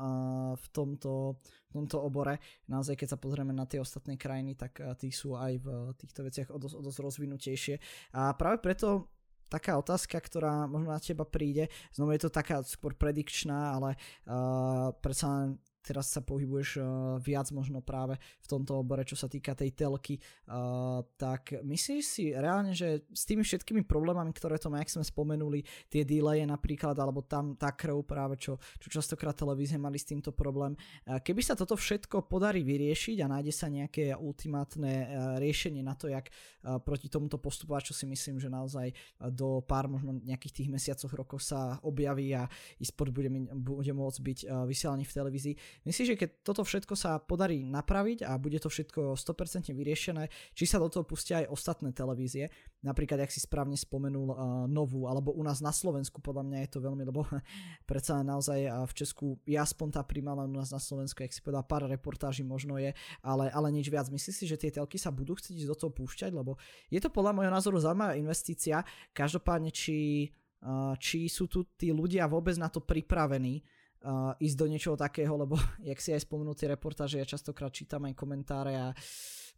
v 0.55 0.65
tomto 0.71 1.39
v 1.69 1.77
tomto 1.77 2.01
obore. 2.01 2.41
Naozaj, 2.65 2.97
keď 2.97 3.07
sa 3.13 3.21
pozrieme 3.21 3.53
na 3.53 3.69
tie 3.69 3.77
ostatné 3.77 4.17
krajiny, 4.17 4.57
tak 4.57 4.81
tí 4.97 5.13
sú 5.13 5.37
aj 5.37 5.61
v 5.61 5.67
týchto 6.01 6.25
veciach 6.25 6.49
o 6.49 6.57
dosť, 6.57 6.75
o 6.75 6.81
dosť 6.81 6.97
rozvinutejšie. 6.97 7.75
A 8.17 8.33
práve 8.33 8.57
preto 8.57 9.05
taká 9.49 9.75
otázka, 9.81 10.21
ktorá 10.21 10.69
možno 10.69 10.93
na 10.93 11.01
teba 11.01 11.25
príde. 11.25 11.67
Znovu 11.91 12.13
je 12.15 12.21
to 12.23 12.31
taká 12.31 12.61
skôr 12.61 12.93
predikčná, 12.93 13.75
ale 13.75 13.97
uh, 14.29 14.93
predsa 15.01 15.57
teraz 15.81 16.11
sa 16.11 16.21
pohybuješ 16.21 16.69
uh, 16.79 16.85
viac 17.17 17.49
možno 17.55 17.79
práve 17.79 18.19
v 18.19 18.47
tomto 18.47 18.79
obore, 18.79 19.07
čo 19.07 19.15
sa 19.15 19.31
týka 19.31 19.55
tej 19.55 19.73
telky, 19.73 20.19
uh, 20.19 21.01
tak 21.15 21.55
myslíš 21.63 22.03
si 22.03 22.23
reálne, 22.35 22.75
že 22.75 23.07
s 23.09 23.23
tými 23.25 23.41
všetkými 23.41 23.87
problémami, 23.87 24.31
ktoré 24.35 24.59
to 24.59 24.67
má, 24.67 24.83
jak 24.83 24.91
sme 24.91 25.05
spomenuli, 25.05 25.63
tie 25.87 26.03
delaye 26.03 26.43
napríklad, 26.43 26.95
alebo 26.99 27.23
tam 27.25 27.55
tá 27.55 27.71
krv 27.73 28.03
práve, 28.05 28.35
čo, 28.37 28.59
čo 28.77 28.87
častokrát 28.87 29.35
televízie 29.35 29.79
mali 29.79 29.97
s 29.97 30.07
týmto 30.07 30.35
problém, 30.35 30.75
uh, 30.75 31.17
keby 31.23 31.41
sa 31.41 31.55
toto 31.55 31.79
všetko 31.79 32.27
podarí 32.27 32.61
vyriešiť 32.61 33.17
a 33.23 33.31
nájde 33.39 33.53
sa 33.55 33.71
nejaké 33.71 34.13
ultimátne 34.13 34.93
uh, 34.93 35.07
riešenie 35.41 35.81
na 35.81 35.95
to, 35.95 36.11
jak 36.11 36.29
uh, 36.29 36.77
proti 36.83 37.07
tomuto 37.07 37.39
postupovať, 37.39 37.91
čo 37.91 37.93
si 37.93 38.05
myslím, 38.05 38.37
že 38.37 38.51
naozaj 38.51 38.91
uh, 38.91 39.31
do 39.31 39.63
pár 39.63 39.87
možno 39.87 40.19
nejakých 40.21 40.63
tých 40.63 40.69
mesiacoch, 40.69 41.11
rokov 41.15 41.41
sa 41.41 41.79
objaví 41.81 42.35
a 42.35 42.45
e-sport 42.77 43.11
bude, 43.11 43.31
bude 43.55 43.91
môcť 43.91 44.19
byť 44.19 44.39
uh, 44.45 44.63
vysielaný 44.67 45.07
v 45.07 45.15
televízii. 45.15 45.55
Myslíš, 45.87 46.07
že 46.13 46.19
keď 46.19 46.29
toto 46.43 46.61
všetko 46.61 46.93
sa 46.93 47.17
podarí 47.17 47.63
napraviť 47.63 48.27
a 48.27 48.35
bude 48.35 48.59
to 48.59 48.67
všetko 48.67 49.15
100% 49.15 49.71
vyriešené, 49.73 50.27
či 50.53 50.63
sa 50.67 50.77
do 50.77 50.91
toho 50.91 51.07
pustia 51.07 51.43
aj 51.43 51.51
ostatné 51.51 51.95
televízie, 51.95 52.51
napríklad, 52.79 53.23
ak 53.23 53.31
si 53.31 53.43
správne 53.43 53.75
spomenul 53.75 54.27
uh, 54.31 54.37
novú, 54.67 55.07
alebo 55.07 55.35
u 55.35 55.43
nás 55.43 55.59
na 55.59 55.75
Slovensku, 55.75 56.23
podľa 56.23 56.47
mňa 56.47 56.57
je 56.65 56.69
to 56.71 56.79
veľmi, 56.79 57.03
lebo 57.03 57.27
predsa 57.89 58.23
naozaj 58.23 58.59
uh, 58.67 58.83
v 58.87 58.93
Česku 58.95 59.25
je 59.43 59.59
aspoň 59.59 59.99
tá 59.99 60.01
primala 60.03 60.47
u 60.47 60.53
nás 60.53 60.71
na 60.71 60.79
Slovensku, 60.79 61.19
ak 61.23 61.35
si 61.35 61.43
povedal, 61.43 61.67
pár 61.67 61.87
reportáží 61.91 62.41
možno 62.45 62.79
je, 62.79 62.95
ale, 63.19 63.51
ale 63.51 63.67
nič 63.73 63.91
viac. 63.91 64.07
Myslíš 64.07 64.35
si, 64.35 64.45
že 64.47 64.59
tie 64.59 64.71
telky 64.71 64.95
sa 64.95 65.11
budú 65.11 65.35
chcieť 65.35 65.67
do 65.67 65.75
toho 65.75 65.91
púšťať, 65.91 66.31
lebo 66.31 66.55
je 66.87 66.99
to 67.03 67.11
podľa 67.11 67.35
môjho 67.35 67.51
názoru 67.51 67.77
zaujímavá 67.83 68.15
investícia, 68.15 68.83
každopádne 69.11 69.71
či, 69.75 70.31
uh, 70.63 70.95
či 70.95 71.27
sú 71.27 71.51
tu 71.51 71.67
tí 71.75 71.91
ľudia 71.91 72.31
vôbec 72.31 72.55
na 72.55 72.71
to 72.71 72.79
pripravení, 72.79 73.59
uh, 74.03 74.35
ísť 74.39 74.57
do 74.57 74.65
niečoho 74.67 74.95
takého, 74.99 75.33
lebo 75.35 75.55
jak 75.89 75.99
si 75.99 76.13
aj 76.15 76.23
spomenul 76.23 76.55
tie 76.55 76.71
reportáže, 76.71 77.19
ja 77.19 77.27
častokrát 77.27 77.73
čítam 77.73 78.05
aj 78.07 78.13
komentáre 78.15 78.73
a 78.77 78.87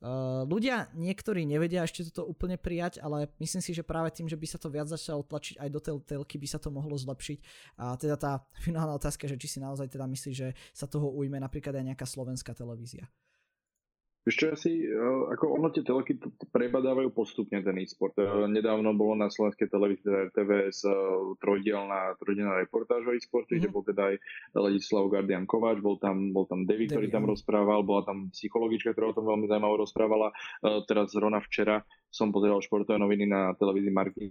Uh, 0.01 0.49
ľudia 0.49 0.89
niektorí 0.97 1.45
nevedia 1.45 1.85
ešte 1.85 2.09
toto 2.09 2.25
úplne 2.25 2.57
prijať, 2.57 2.97
ale 3.05 3.29
myslím 3.37 3.61
si, 3.61 3.69
že 3.69 3.85
práve 3.85 4.09
tým, 4.09 4.25
že 4.25 4.33
by 4.33 4.49
sa 4.49 4.57
to 4.57 4.73
viac 4.73 4.89
začalo 4.89 5.21
tlačiť 5.21 5.61
aj 5.61 5.69
do 5.69 5.77
tej 5.77 5.95
telky, 6.01 6.41
by 6.41 6.47
sa 6.49 6.57
to 6.57 6.73
mohlo 6.73 6.97
zlepšiť. 6.97 7.37
A 7.77 7.93
teda 8.01 8.17
tá 8.17 8.41
finálna 8.65 8.97
otázka, 8.97 9.29
že 9.29 9.37
či 9.37 9.45
si 9.45 9.57
naozaj 9.61 9.93
teda 9.93 10.09
myslí, 10.09 10.31
že 10.33 10.57
sa 10.73 10.89
toho 10.89 11.05
ujme 11.05 11.37
napríklad 11.37 11.77
aj 11.77 11.93
nejaká 11.93 12.09
slovenská 12.09 12.57
televízia. 12.57 13.05
Ešte 14.21 14.53
asi, 14.53 14.71
eh, 14.85 15.21
ako 15.33 15.57
ono 15.57 15.73
tie 15.73 15.81
teleky 15.81 16.13
prebadávajú 16.53 17.09
postupne 17.09 17.57
ten 17.65 17.73
e-sport. 17.81 18.13
Eh, 18.21 18.45
nedávno 18.45 18.93
bolo 18.93 19.17
na 19.17 19.33
slovenskej 19.33 19.65
televízii 19.65 20.29
RTVS 20.29 20.85
eh, 20.85 20.93
trojdielná, 21.41 22.21
trojdielná 22.21 22.61
reportáž 22.61 23.01
o 23.09 23.17
e-sporte, 23.17 23.57
mm-hmm. 23.57 23.65
kde 23.65 23.73
bol 23.73 23.81
teda 23.81 24.13
aj 24.13 24.15
Ladislav 24.53 25.09
Gardian 25.09 25.49
Kováč, 25.49 25.81
bol 25.81 25.97
tam, 25.97 26.29
bol 26.29 26.45
tam 26.45 26.69
David, 26.69 26.93
ktorý 26.93 27.09
tam 27.09 27.25
rozprával, 27.25 27.81
bola 27.81 28.05
tam 28.05 28.29
psychologička, 28.29 28.93
ktorá 28.93 29.09
o 29.09 29.17
tom 29.17 29.25
veľmi 29.25 29.49
zaujímavo 29.49 29.89
rozprávala. 29.89 30.29
Teraz 30.85 31.17
zrovna 31.17 31.41
včera 31.41 31.81
som 32.13 32.29
pozeral 32.29 32.61
športové 32.61 33.01
noviny 33.01 33.25
na 33.25 33.57
televízii 33.57 33.93
Marky 33.93 34.29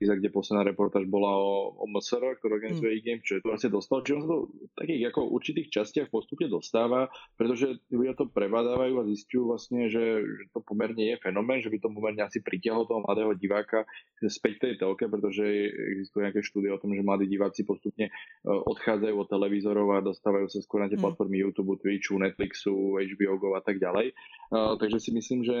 kde 0.00 0.30
posledná 0.30 0.66
reportáž 0.66 1.06
bola 1.06 1.34
o, 1.36 1.74
o 1.78 1.84
MSR, 1.86 2.38
ktorý 2.40 2.58
organizuje 2.58 2.90
mm. 2.90 2.96
e-game, 2.98 3.22
čo 3.22 3.38
je 3.38 3.40
to 3.44 3.50
vlastne 3.50 3.70
dostal. 3.70 4.02
Čiže 4.02 4.14
on 4.16 4.22
sa 4.22 4.30
to 4.30 4.38
v 4.50 4.74
takých 4.78 5.02
ako 5.12 5.20
určitých 5.30 5.68
častiach 5.70 6.08
postupne 6.10 6.46
dostáva, 6.50 7.10
pretože 7.38 7.78
ľudia 7.92 8.14
to 8.18 8.30
prebadávajú 8.30 8.94
a 9.00 9.08
zistujú 9.08 9.54
vlastne, 9.54 9.86
že, 9.88 10.24
že 10.24 10.44
to 10.50 10.60
pomerne 10.64 11.14
je 11.14 11.16
fenomén, 11.20 11.62
že 11.62 11.70
by 11.70 11.78
to 11.78 11.88
pomerne 11.92 12.22
asi 12.24 12.42
pritiahlo 12.42 12.88
toho 12.88 13.04
mladého 13.04 13.32
diváka 13.38 13.86
späť 14.24 14.66
tej 14.66 14.74
telke, 14.80 15.04
pretože 15.06 15.44
existuje 15.68 16.24
nejaké 16.24 16.40
štúdie 16.40 16.72
o 16.72 16.80
tom, 16.80 16.96
že 16.96 17.04
mladí 17.04 17.28
diváci 17.28 17.62
postupne 17.68 18.08
e, 18.08 18.12
odchádzajú 18.48 19.14
od 19.14 19.28
televízorov 19.28 19.88
a 19.92 20.04
dostávajú 20.04 20.48
sa 20.48 20.64
skôr 20.64 20.80
na 20.80 20.88
tie 20.88 20.96
mm. 20.96 21.04
platformy 21.04 21.44
YouTube, 21.44 21.76
Twitchu, 21.76 22.16
Netflixu, 22.16 22.96
HBO 22.96 23.34
Go 23.36 23.48
a 23.58 23.62
tak 23.62 23.76
ďalej. 23.76 24.16
Uh, 24.48 24.76
takže 24.80 24.98
si 25.00 25.10
myslím, 25.12 25.44
že, 25.44 25.56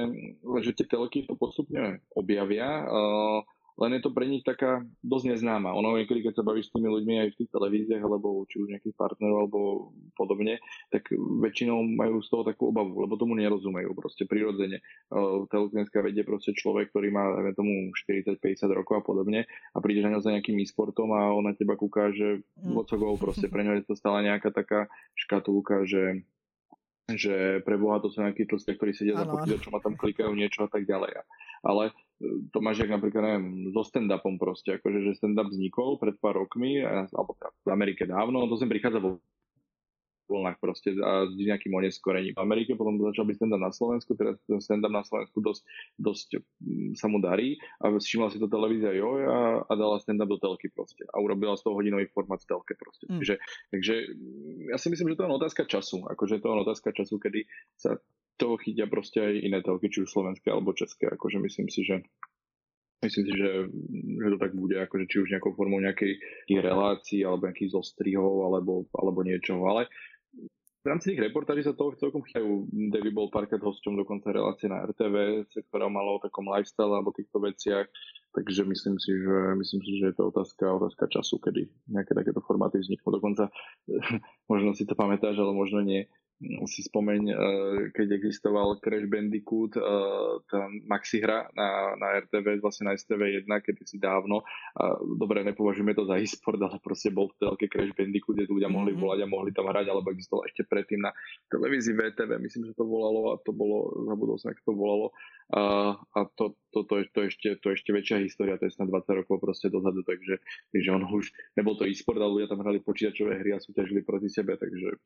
že 0.64 0.70
tie 0.72 0.86
telky 0.88 1.26
to 1.28 1.36
postupne 1.36 2.00
objavia. 2.16 2.86
Uh, 2.86 3.40
len 3.74 3.90
je 3.98 4.00
to 4.06 4.14
pre 4.14 4.30
nich 4.30 4.46
taká 4.46 4.86
dosť 5.02 5.34
neznáma. 5.34 5.74
Ono 5.74 5.98
niekedy, 5.98 6.22
keď 6.22 6.38
sa 6.38 6.46
bavíš 6.46 6.70
s 6.70 6.74
tými 6.78 6.86
ľuďmi 6.86 7.14
aj 7.26 7.28
v 7.34 7.38
tých 7.42 7.50
televíziách, 7.50 8.02
alebo 8.06 8.46
či 8.46 8.62
už 8.62 8.70
nejakých 8.70 8.94
partnerov, 8.94 9.36
alebo 9.46 9.58
podobne, 10.14 10.62
tak 10.94 11.10
väčšinou 11.14 11.82
majú 11.82 12.22
z 12.22 12.28
toho 12.30 12.42
takú 12.46 12.70
obavu, 12.70 13.02
lebo 13.02 13.18
tomu 13.18 13.34
nerozumejú 13.34 13.90
proste 13.98 14.30
prirodzene. 14.30 14.78
Televizenská 15.50 16.06
vedie 16.06 16.22
proste 16.22 16.54
človek, 16.54 16.94
ktorý 16.94 17.10
má, 17.10 17.34
dajme 17.34 17.52
tomu, 17.58 17.72
40-50 17.90 18.70
rokov 18.70 18.94
a 19.00 19.02
podobne 19.02 19.50
a 19.74 19.78
prídeš 19.82 20.06
na 20.06 20.14
ňo 20.14 20.22
za 20.22 20.30
nejakým 20.30 20.54
e-sportom 20.62 21.10
a 21.10 21.34
on 21.34 21.50
na 21.50 21.58
teba 21.58 21.74
kúka, 21.74 22.14
že 22.14 22.46
mm. 22.62 22.94
go, 22.94 23.18
proste 23.18 23.50
pre 23.50 23.66
ňo 23.66 23.82
je 23.82 23.90
to 23.90 23.98
stále 23.98 24.22
nejaká 24.22 24.54
taká 24.54 24.86
škatulka, 25.18 25.82
že 25.82 26.22
že 27.04 27.60
pre 27.68 27.76
Boha 27.76 28.00
to 28.00 28.08
sú 28.08 28.24
nejakí 28.24 28.48
tlsté, 28.48 28.80
ktorí 28.80 28.96
sedia 28.96 29.12
ano. 29.12 29.20
za 29.20 29.32
počítačom 29.36 29.76
a 29.76 29.84
tam 29.84 29.92
klikajú 29.92 30.32
niečo 30.32 30.64
a 30.64 30.72
tak 30.72 30.88
ďalej. 30.88 31.20
Ale 31.64 31.90
to 32.52 32.58
máš 32.62 32.78
jak 32.80 32.94
napríklad, 32.94 33.22
neviem, 33.26 33.74
so 33.74 33.82
stand-upom 33.82 34.38
proste, 34.38 34.78
akože, 34.78 35.12
že 35.12 35.18
stand-up 35.18 35.50
vznikol 35.50 35.98
pred 35.98 36.14
pár 36.22 36.38
rokmi, 36.38 36.80
alebo 36.86 37.34
teda 37.36 37.50
v 37.52 37.70
Amerike 37.74 38.02
dávno, 38.06 38.46
to 38.46 38.56
sem 38.56 38.70
prichádza 38.70 39.02
vo 39.02 39.18
vlnách 40.24 40.56
proste 40.56 40.96
a 41.04 41.28
s 41.28 41.36
nejakým 41.36 41.72
oneskorením. 41.76 42.32
V 42.32 42.40
Amerike 42.40 42.72
potom 42.80 42.96
začal 42.96 43.28
byť 43.28 43.36
stand-up 43.36 43.60
na 43.60 43.72
Slovensku, 43.72 44.16
teraz 44.16 44.40
ten 44.48 44.60
stand-up 44.60 44.92
na 44.92 45.04
Slovensku 45.04 45.44
dosť, 45.44 45.62
dosť 46.00 46.28
mm, 46.40 46.96
sa 46.96 47.06
mu 47.12 47.20
darí 47.20 47.60
a 47.84 47.92
všimla 47.92 48.32
si 48.32 48.40
to 48.40 48.48
televízia 48.48 48.96
Joj 48.96 49.20
a, 49.28 49.38
a 49.68 49.72
dala 49.76 50.00
stand-up 50.00 50.30
do 50.32 50.40
telky 50.40 50.72
proste 50.72 51.04
a 51.12 51.20
urobila 51.20 51.54
z 51.60 51.68
toho 51.68 51.76
hodinový 51.76 52.08
formát 52.08 52.40
v 52.40 52.48
telke 52.48 52.72
proste. 52.72 53.04
Mm. 53.04 53.20
Takže, 53.20 53.34
takže 53.68 53.94
mm, 54.16 54.72
ja 54.72 54.76
si 54.80 54.88
myslím, 54.88 55.12
že 55.12 55.16
to 55.20 55.24
je 55.28 55.36
otázka 55.36 55.62
času, 55.68 55.98
akože 56.08 56.40
to 56.40 56.46
je 56.48 56.62
otázka 56.64 56.88
času, 56.96 57.14
kedy 57.20 57.44
sa 57.76 58.00
toho 58.36 58.58
chytia 58.58 58.90
proste 58.90 59.22
aj 59.22 59.34
iné 59.40 59.58
telky, 59.62 59.90
či 59.90 60.02
už 60.02 60.10
slovenské 60.10 60.50
alebo 60.50 60.74
české. 60.74 61.06
Akože 61.10 61.38
myslím 61.38 61.70
si, 61.70 61.86
že 61.86 62.02
myslím 63.04 63.24
si, 63.28 63.32
že, 63.36 63.50
že 64.18 64.28
to 64.32 64.38
tak 64.40 64.52
bude, 64.56 64.80
akože 64.80 65.04
či 65.06 65.16
už 65.22 65.28
nejakou 65.36 65.52
formou 65.52 65.78
nejakej 65.78 66.18
relácií 66.48 67.20
alebo 67.22 67.46
nejakých 67.46 67.76
zostrihov 67.76 68.48
alebo, 68.48 68.88
alebo 68.96 69.20
niečoho. 69.22 69.60
Ale 69.68 69.86
v 70.84 70.92
rámci 70.92 71.16
tých 71.16 71.24
reportáží 71.24 71.64
sa 71.64 71.72
toho 71.72 71.96
celkom 71.96 72.20
chytajú. 72.20 72.68
Davy 72.92 73.08
bol 73.08 73.32
párkrát 73.32 73.56
hosťom 73.56 74.04
dokonca 74.04 74.28
relácie 74.28 74.68
na 74.68 74.84
RTV, 74.84 75.48
ktorá 75.72 75.88
malo 75.88 76.20
o 76.20 76.22
takom 76.22 76.44
lifestyle 76.44 76.92
alebo 76.92 77.08
týchto 77.16 77.40
veciach. 77.40 77.88
Takže 78.36 78.68
myslím 78.68 79.00
si, 79.00 79.16
že, 79.16 79.36
myslím 79.56 79.80
si, 79.80 79.90
že 79.96 80.12
je 80.12 80.16
to 80.20 80.28
otázka, 80.28 80.68
otázka 80.68 81.08
času, 81.08 81.40
kedy 81.40 81.72
nejaké 81.88 82.12
takéto 82.12 82.44
formáty 82.44 82.84
vzniknú. 82.84 83.16
Dokonca, 83.16 83.48
možno 84.52 84.76
si 84.76 84.84
to 84.84 84.92
pamätáš, 84.92 85.40
ale 85.40 85.56
možno 85.56 85.80
nie 85.80 86.04
si 86.68 86.82
spomeň, 86.84 87.22
eh, 87.30 87.36
keď 87.94 88.18
existoval 88.18 88.82
Crash 88.82 89.06
Bandicoot, 89.06 89.78
eh, 89.78 89.82
tá 90.50 90.66
maxi 90.84 91.22
hra 91.22 91.48
na, 91.54 91.94
na 91.96 92.20
RTV, 92.20 92.58
vlastne 92.60 92.90
na 92.90 92.98
STV1, 92.98 93.48
keď 93.48 93.74
si 93.86 93.96
dávno, 94.02 94.42
dobre, 95.16 95.46
nepovažujeme 95.46 95.94
to 95.94 96.04
za 96.04 96.18
e-sport, 96.18 96.58
ale 96.58 96.82
proste 96.82 97.14
bol 97.14 97.30
v 97.30 97.38
telke 97.38 97.66
Crash 97.70 97.94
Bandicoot, 97.94 98.36
kde 98.36 98.50
ľudia 98.50 98.70
mohli 98.70 98.92
mm-hmm. 98.92 99.02
volať 99.02 99.18
a 99.22 99.30
mohli 99.30 99.50
tam 99.54 99.70
hrať, 99.70 99.86
alebo 99.88 100.10
existoval 100.10 100.44
ešte 100.50 100.66
predtým 100.66 101.00
na 101.06 101.10
televízii 101.48 101.94
VTV, 101.94 102.30
myslím, 102.42 102.62
že 102.68 102.76
to 102.76 102.84
volalo 102.84 103.34
a 103.34 103.40
to 103.42 103.54
bolo, 103.54 103.94
zabudol 104.10 104.36
som, 104.36 104.50
ako 104.50 104.62
to 104.62 104.74
volalo, 104.74 105.06
a, 105.52 105.92
a 106.00 106.20
to, 106.36 106.56
to, 106.72 106.88
to, 106.88 107.04
to, 107.12 107.20
ešte, 107.28 107.60
to 107.60 107.68
ešte 107.76 107.92
väčšia 107.92 108.24
história, 108.24 108.56
to 108.56 108.64
je 108.64 108.72
snad 108.72 108.88
20 108.88 109.20
rokov 109.20 109.44
proste 109.44 109.68
dozadu, 109.68 110.00
takže, 110.00 110.40
takže 110.72 110.88
ono 110.88 111.04
už, 111.12 111.36
nebol 111.60 111.76
to 111.76 111.84
e-sport, 111.84 112.16
ale 112.16 112.40
ľudia 112.40 112.48
tam 112.48 112.64
hrali 112.64 112.80
počítačové 112.80 113.44
hry 113.44 113.52
a 113.52 113.60
súťažili 113.60 114.00
proti 114.00 114.32
sebe, 114.32 114.56
takže 114.56 114.96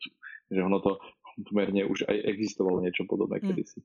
že 0.54 0.60
ono 0.62 0.78
to 0.78 1.02
pomerne 1.42 1.82
už 1.90 2.06
aj 2.06 2.16
existovalo 2.30 2.86
niečo 2.86 3.02
podobné 3.10 3.42
mm. 3.42 3.44
kedysi. 3.50 3.82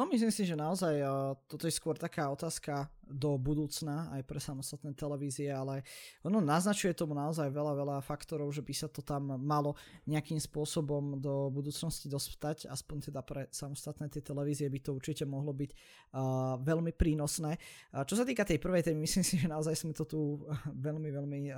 No 0.00 0.08
myslím 0.08 0.32
si, 0.32 0.48
že 0.48 0.56
naozaj 0.56 0.96
uh, 1.04 1.36
toto 1.44 1.68
je 1.68 1.76
skôr 1.76 1.92
taká 1.92 2.32
otázka 2.32 2.88
do 3.04 3.36
budúcna 3.36 4.08
aj 4.16 4.24
pre 4.24 4.40
samostatné 4.40 4.96
televízie, 4.96 5.52
ale 5.52 5.84
ono 6.24 6.40
naznačuje 6.40 6.96
tomu 6.96 7.12
naozaj 7.12 7.52
veľa, 7.52 7.76
veľa 7.76 7.96
faktorov, 8.00 8.48
že 8.48 8.64
by 8.64 8.72
sa 8.72 8.88
to 8.88 9.04
tam 9.04 9.36
malo 9.36 9.76
nejakým 10.08 10.40
spôsobom 10.40 11.20
do 11.20 11.52
budúcnosti 11.52 12.08
dostať, 12.08 12.72
aspoň 12.72 13.12
teda 13.12 13.20
pre 13.20 13.44
samostatné 13.52 14.08
tie 14.08 14.24
televízie 14.24 14.72
by 14.72 14.80
to 14.80 14.96
určite 14.96 15.28
mohlo 15.28 15.52
byť 15.52 15.68
uh, 15.68 16.56
veľmi 16.64 16.96
prínosné. 16.96 17.60
Uh, 17.92 18.00
čo 18.08 18.16
sa 18.16 18.24
týka 18.24 18.48
tej 18.48 18.56
prvej 18.56 18.88
témy, 18.88 19.04
myslím 19.04 19.20
si, 19.20 19.36
že 19.36 19.52
naozaj 19.52 19.76
sme 19.76 19.92
to 19.92 20.08
tu 20.08 20.48
veľmi, 20.88 21.12
veľmi 21.12 21.40
uh, 21.52 21.56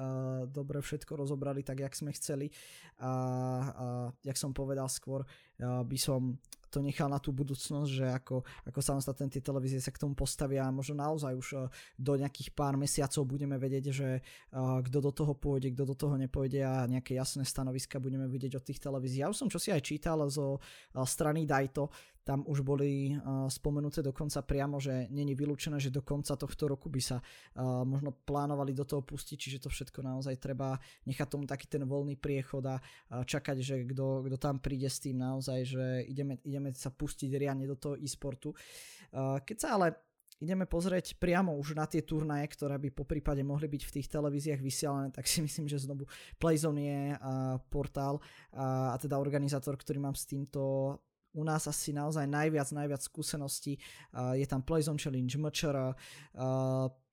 dobre 0.51 0.82
všetko 0.82 1.14
rozobrali 1.14 1.62
tak, 1.62 1.78
jak 1.78 1.95
sme 1.95 2.11
chceli 2.11 2.51
a 2.99 3.12
uh, 3.70 4.07
jak 4.26 4.34
som 4.34 4.51
povedal 4.51 4.90
skôr, 4.90 5.22
uh, 5.22 5.86
by 5.86 5.95
som 5.95 6.34
to 6.73 6.81
nechal 6.81 7.12
na 7.12 7.20
tú 7.20 7.37
budúcnosť, 7.37 7.91
že 7.93 8.07
ako, 8.09 8.41
ako 8.64 8.81
samostatné 8.81 9.29
tie 9.29 9.45
televízie 9.45 9.77
sa 9.77 9.93
k 9.93 10.01
tomu 10.01 10.16
postavia 10.16 10.64
a 10.64 10.73
možno 10.73 10.97
naozaj 10.97 11.33
už 11.37 11.49
eh, 11.53 11.61
do 12.01 12.16
nejakých 12.16 12.57
pár 12.57 12.81
mesiacov 12.81 13.29
budeme 13.29 13.61
vedieť, 13.61 13.85
že 13.93 14.09
uh, 14.18 14.81
kto 14.81 14.99
do 15.05 15.12
toho 15.12 15.33
pôjde, 15.37 15.77
kto 15.77 15.85
do 15.85 15.97
toho 15.97 16.16
nepôjde 16.16 16.64
a 16.64 16.89
nejaké 16.89 17.12
jasné 17.12 17.45
stanoviska 17.45 18.01
budeme 18.01 18.25
vidieť 18.25 18.57
od 18.57 18.64
tých 18.64 18.81
televízií. 18.81 19.20
Ja 19.20 19.29
už 19.29 19.37
som 19.37 19.49
čo 19.53 19.61
si 19.61 19.68
aj 19.68 19.85
čítal 19.85 20.25
zo 20.33 20.57
uh, 20.57 21.05
strany 21.05 21.45
Dajto, 21.45 21.93
tam 22.23 22.47
už 22.47 22.62
boli 22.62 23.14
uh, 23.14 23.51
spomenuté 23.51 24.03
dokonca 24.03 24.43
priamo, 24.47 24.79
že 24.79 25.11
není 25.11 25.35
vylúčené, 25.35 25.83
že 25.83 25.91
do 25.91 26.07
konca 26.07 26.39
tohto 26.39 26.70
roku 26.70 26.87
by 26.87 27.03
sa 27.03 27.18
uh, 27.18 27.83
možno 27.83 28.14
plánovali 28.14 28.70
do 28.75 28.87
toho 28.87 29.03
pustiť, 29.03 29.37
čiže 29.39 29.59
to 29.66 29.68
všetko 29.68 30.07
naozaj 30.07 30.39
treba 30.39 30.79
nechať 31.07 31.27
tomu 31.27 31.45
taký 31.45 31.66
ten 31.66 31.83
voľný 31.83 32.14
priechod 32.14 32.62
a 32.66 32.79
čakať, 33.11 33.57
že 33.59 33.75
kto 33.91 34.27
tam 34.39 34.62
príde 34.62 34.87
s 34.87 35.03
tým 35.03 35.18
naozaj, 35.18 35.59
že 35.66 35.85
ideme, 36.07 36.39
ideme 36.47 36.70
sa 36.75 36.95
pustiť 36.95 37.31
riadne 37.35 37.66
do 37.66 37.75
toho 37.75 37.99
e-sportu. 37.99 38.55
Uh, 39.11 39.43
keď 39.43 39.57
sa 39.59 39.68
ale 39.75 40.12
ideme 40.43 40.66
pozrieť 40.66 41.14
priamo 41.23 41.55
už 41.55 41.79
na 41.79 41.87
tie 41.87 42.03
turnaje, 42.03 42.51
ktoré 42.51 42.75
by 42.83 42.91
po 42.91 43.07
prípade 43.07 43.47
mohli 43.47 43.70
byť 43.70 43.83
v 43.87 43.95
tých 44.01 44.11
televíziách 44.11 44.59
vysielané, 44.59 45.14
tak 45.14 45.31
si 45.31 45.39
myslím, 45.47 45.70
že 45.70 45.87
znovu 45.87 46.11
Playzone 46.43 46.83
je 46.83 47.03
uh, 47.14 47.18
portál 47.70 48.18
uh, 48.18 48.95
a 48.95 48.97
teda 48.99 49.23
organizátor, 49.23 49.79
ktorý 49.79 50.03
mám 50.03 50.18
s 50.18 50.27
týmto 50.27 50.99
u 51.33 51.45
nás 51.45 51.66
asi 51.66 51.93
naozaj 51.93 52.26
najviac, 52.26 52.72
najviac 52.72 53.03
skúseností. 53.03 53.78
Je 54.33 54.47
tam 54.47 54.62
Playzone 54.62 54.99
Challenge, 54.99 55.39
MČR, 55.39 55.76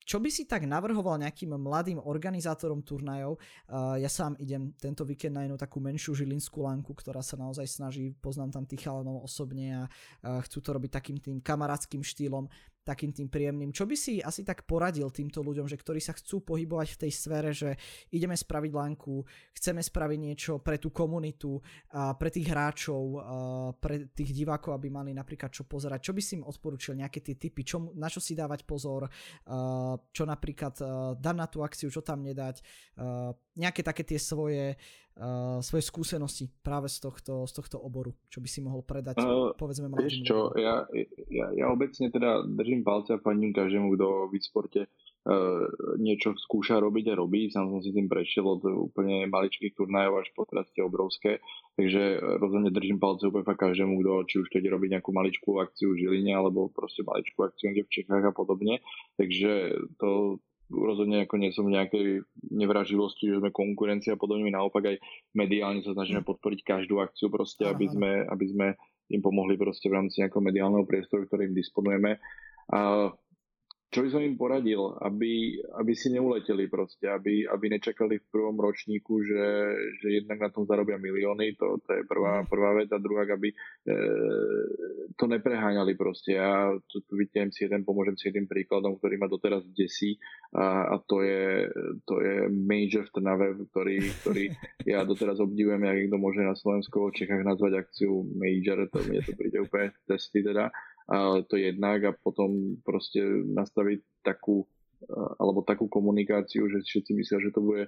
čo 0.09 0.17
by 0.17 0.29
si 0.33 0.49
tak 0.49 0.65
navrhoval 0.65 1.21
nejakým 1.21 1.53
mladým 1.53 2.01
organizátorom 2.01 2.81
turnajov? 2.81 3.37
Uh, 3.69 3.93
ja 4.01 4.09
sám 4.09 4.33
idem 4.41 4.73
tento 4.73 5.05
víkend 5.05 5.37
na 5.37 5.45
jednu 5.45 5.53
takú 5.53 5.77
menšiu 5.77 6.17
žilinskú 6.17 6.65
lanku, 6.65 6.97
ktorá 6.97 7.21
sa 7.21 7.37
naozaj 7.37 7.69
snaží, 7.69 8.09
poznám 8.17 8.57
tam 8.57 8.65
tých 8.65 8.89
chalanov 8.89 9.21
osobne 9.21 9.67
a 9.69 9.83
uh, 9.85 10.41
chcú 10.49 10.65
to 10.65 10.69
robiť 10.73 10.91
takým 10.97 11.17
tým 11.21 11.37
kamarátským 11.45 12.01
štýlom 12.01 12.49
takým 12.89 13.13
tým 13.13 13.29
príjemným. 13.29 13.69
Čo 13.69 13.85
by 13.85 13.93
si 13.93 14.17
asi 14.17 14.41
tak 14.41 14.65
poradil 14.65 15.13
týmto 15.13 15.45
ľuďom, 15.45 15.69
že 15.69 15.77
ktorí 15.77 16.01
sa 16.01 16.17
chcú 16.17 16.41
pohybovať 16.41 16.97
v 16.97 16.99
tej 17.05 17.11
sfére, 17.13 17.49
že 17.53 17.77
ideme 18.09 18.33
spraviť 18.33 18.71
lanku, 18.73 19.21
chceme 19.53 19.77
spraviť 19.77 20.17
niečo 20.17 20.53
pre 20.57 20.81
tú 20.81 20.89
komunitu, 20.89 21.61
pre 21.91 22.29
tých 22.33 22.49
hráčov, 22.49 23.03
a 23.21 23.35
pre 23.77 24.09
tých 24.09 24.33
divákov, 24.33 24.73
aby 24.73 24.89
mali 24.89 25.13
napríklad 25.13 25.53
čo 25.53 25.69
pozerať. 25.69 26.09
Čo 26.09 26.13
by 26.17 26.21
si 26.23 26.41
im 26.41 26.47
odporučil, 26.49 26.97
nejaké 26.97 27.21
tie 27.21 27.37
typy, 27.37 27.61
čo, 27.61 27.93
na 27.93 28.09
čo 28.09 28.17
si 28.17 28.33
dávať 28.33 28.65
pozor, 28.65 29.05
čo 30.11 30.23
napríklad 30.27 30.75
dať 31.17 31.35
na 31.35 31.47
tú 31.47 31.63
akciu, 31.63 31.91
čo 31.91 31.99
tam 32.03 32.23
nedať, 32.23 32.61
nejaké 33.55 33.81
také 33.83 34.03
tie 34.07 34.19
svoje, 34.19 34.79
svoje 35.59 35.83
skúsenosti 35.83 36.47
práve 36.63 36.87
z 36.87 37.03
tohto, 37.03 37.43
z 37.43 37.53
tohto 37.53 37.77
oboru, 37.81 38.15
čo 38.31 38.39
by 38.39 38.47
si 38.47 38.63
mohol 38.63 38.87
predať, 38.87 39.19
uh, 39.19 39.51
povedzme 39.59 39.91
mladým. 39.91 40.07
Vieš 40.07 40.17
čo, 40.23 40.55
ja, 40.55 40.87
ja, 41.27 41.51
ja 41.51 41.65
obecne 41.67 42.07
teda 42.07 42.47
držím 42.47 42.87
palce 42.87 43.19
a 43.19 43.19
fandím 43.19 43.51
každému, 43.51 43.99
kto 43.99 44.31
v 44.31 44.39
sporte 44.39 44.81
uh, 44.87 45.08
niečo 46.01 46.33
skúša 46.33 46.81
robiť 46.81 47.13
a 47.13 47.19
robí. 47.19 47.53
Sám 47.53 47.69
som 47.69 47.79
si 47.85 47.93
tým 47.93 48.09
prešiel 48.09 48.45
od 48.49 48.65
úplne 48.65 49.29
maličkých 49.29 49.77
turnajov 49.77 50.25
až 50.25 50.27
po 50.33 50.49
teraz 50.49 50.65
tie 50.73 50.81
obrovské. 50.81 51.37
Takže 51.77 52.17
rozhodne 52.41 52.73
držím 52.73 52.97
palce 52.97 53.29
úplne 53.29 53.45
každému, 53.45 54.01
kto 54.01 54.11
či 54.25 54.35
už 54.41 54.47
keď 54.49 54.73
robiť 54.73 54.89
nejakú 54.97 55.11
maličkú 55.13 55.61
akciu 55.61 55.93
v 55.93 56.01
Žiline 56.01 56.33
alebo 56.33 56.73
proste 56.73 57.05
maličkú 57.05 57.45
akciu 57.45 57.71
v 57.71 57.93
Čechách 57.93 58.25
a 58.25 58.33
podobne. 58.33 58.81
Takže 59.21 59.77
to, 60.01 60.41
rozhodne 60.69 61.29
ako 61.29 61.35
nie 61.37 61.53
som 61.53 61.69
v 61.69 61.77
nejakej 61.77 62.05
nevraživosti, 62.49 63.29
že 63.29 63.41
sme 63.41 63.53
konkurencia 63.53 64.17
a 64.17 64.21
podobne, 64.21 64.49
naopak 64.49 64.93
aj 64.93 64.97
mediálne 65.37 65.85
sa 65.85 65.93
snažíme 65.93 66.25
podporiť 66.25 66.65
každú 66.65 67.01
akciu 67.01 67.29
proste, 67.29 67.69
aby 67.69 67.85
sme, 67.85 68.25
aby 68.25 68.45
sme 68.49 68.67
im 69.09 69.21
pomohli 69.21 69.57
proste 69.57 69.89
v 69.89 69.97
rámci 69.97 70.21
nejakého 70.21 70.41
mediálneho 70.41 70.85
priestoru, 70.85 71.25
ktorým 71.25 71.53
disponujeme. 71.53 72.21
A 72.69 73.09
čo 73.89 74.05
by 74.05 74.09
som 74.13 74.21
im 74.21 74.37
poradil, 74.37 74.93
aby, 75.01 75.57
aby 75.81 75.93
si 75.97 76.13
neuleteli 76.13 76.69
proste, 76.69 77.09
aby, 77.09 77.49
aby 77.49 77.65
nečakali 77.73 78.21
v 78.21 78.29
prvom 78.29 78.53
ročníku, 78.53 79.25
že, 79.25 79.45
že 79.97 80.07
jednak 80.21 80.45
na 80.45 80.49
tom 80.53 80.69
zarobia 80.69 81.01
milióny, 81.01 81.57
to, 81.57 81.81
to 81.81 81.97
je 81.97 82.03
prvá, 82.05 82.45
mhm. 82.45 82.45
prvá 82.45 82.71
vec 82.77 82.89
a 82.93 83.01
druhá, 83.01 83.25
aby 83.25 83.49
e, 83.49 83.55
to 85.17 85.25
nepreháňali 85.25 85.97
proste. 85.97 86.37
Ja 86.37 86.69
tu, 86.85 87.01
tu 87.01 87.13
vidím 87.17 87.49
si 87.49 87.65
jeden, 87.65 87.81
pomôžem 87.81 88.13
si 88.13 88.29
jedným 88.29 88.45
príkladom, 88.45 89.01
ktorý 89.01 89.17
ma 89.17 89.25
doteraz 89.25 89.65
desí 89.73 90.21
a, 90.53 90.93
a 90.93 90.95
to, 91.01 91.25
je, 91.25 91.65
to 92.05 92.21
je 92.21 92.45
Major 92.45 93.09
v 93.09 93.13
Trnave, 93.17 93.47
ktorý, 93.73 93.97
ktorý 94.21 94.43
ja 94.93 95.01
doteraz 95.01 95.41
obdivujem, 95.41 95.81
jak 95.81 95.97
niekto 95.97 96.21
môže 96.21 96.45
na 96.45 96.53
Slovensku 96.53 97.09
v 97.09 97.25
Čechách 97.25 97.41
nazvať 97.41 97.81
akciu 97.81 98.21
Major, 98.37 98.85
to 98.93 99.01
mne 99.01 99.25
to 99.25 99.33
príde 99.33 99.57
úplne 99.65 99.89
testy 100.05 100.45
teda 100.45 100.69
to 101.49 101.55
jednak 101.57 101.99
a 102.05 102.11
potom 102.13 102.77
proste 102.85 103.21
nastaviť 103.49 103.99
takú 104.21 104.69
alebo 105.39 105.63
takú 105.63 105.87
komunikáciu, 105.87 106.67
že 106.67 106.83
všetci 106.83 107.11
myslia, 107.15 107.39
že 107.39 107.55
to 107.55 107.63
bude 107.63 107.87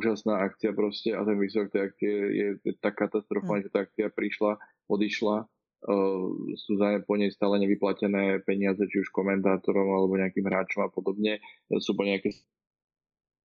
úžasná 0.00 0.40
akcia 0.48 0.72
proste 0.72 1.12
a 1.12 1.20
ten 1.28 1.36
výsledok 1.36 1.68
tej 1.76 1.82
akcie 1.92 2.12
je, 2.32 2.48
je 2.64 2.72
tak 2.80 2.96
katastrofálny, 2.96 3.60
mm. 3.60 3.66
že 3.68 3.74
tá 3.74 3.84
akcia 3.84 4.08
prišla, 4.08 4.56
odišla, 4.88 5.44
uh, 5.44 6.26
sú 6.56 6.72
za 6.80 7.04
po 7.04 7.20
nej 7.20 7.28
stále 7.36 7.60
nevyplatené 7.60 8.40
peniaze, 8.48 8.80
či 8.80 9.04
už 9.04 9.12
komentátorom 9.12 9.92
alebo 9.92 10.16
nejakým 10.16 10.48
hráčom 10.48 10.88
a 10.88 10.88
podobne, 10.88 11.36
sú 11.68 11.92
po 11.92 12.08
nejaké 12.08 12.32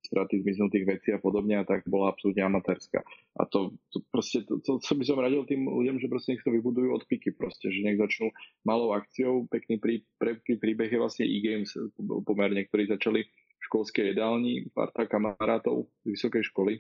straty 0.07 0.39
zmiznutých 0.39 0.87
vecí 0.87 1.09
a 1.11 1.19
podobne 1.19 1.59
a 1.59 1.67
tak 1.67 1.83
bola 1.85 2.15
absolútne 2.15 2.47
amatérska. 2.47 3.03
A 3.35 3.43
to, 3.45 3.75
to 3.91 3.99
proste, 4.09 4.47
to, 4.47 4.63
to, 4.63 4.79
to, 4.79 4.91
by 4.95 5.03
som 5.03 5.19
radil 5.19 5.43
tým 5.43 5.67
ľuďom, 5.67 5.99
že 5.99 6.07
proste 6.07 6.33
nech 6.33 6.45
to 6.47 6.55
vybudujú 6.55 6.95
od 6.95 7.03
piky 7.05 7.35
proste, 7.35 7.67
že 7.67 7.83
nech 7.83 7.99
začnú 7.99 8.31
malou 8.63 8.95
akciou, 8.95 9.45
pekný, 9.51 9.77
prí, 9.77 9.95
pekný 10.17 10.55
príbeh 10.57 10.89
je 10.89 10.99
vlastne 11.01 11.25
e-games 11.27 11.75
pomerne, 12.23 12.63
ktorí 12.71 12.87
začali 12.87 13.27
v 13.27 13.61
školskej 13.67 14.15
jedálni, 14.15 14.71
parta 14.71 15.03
kamarátov 15.03 15.91
z 16.07 16.15
vysokej 16.15 16.47
školy, 16.55 16.79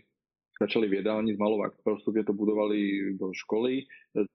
začali 0.57 0.89
v 0.89 1.03
jedálni 1.03 1.35
s 1.35 1.41
malou 1.41 1.61
postupne 1.85 2.25
to 2.25 2.33
budovali 2.33 3.13
do 3.19 3.29
školy, 3.35 3.85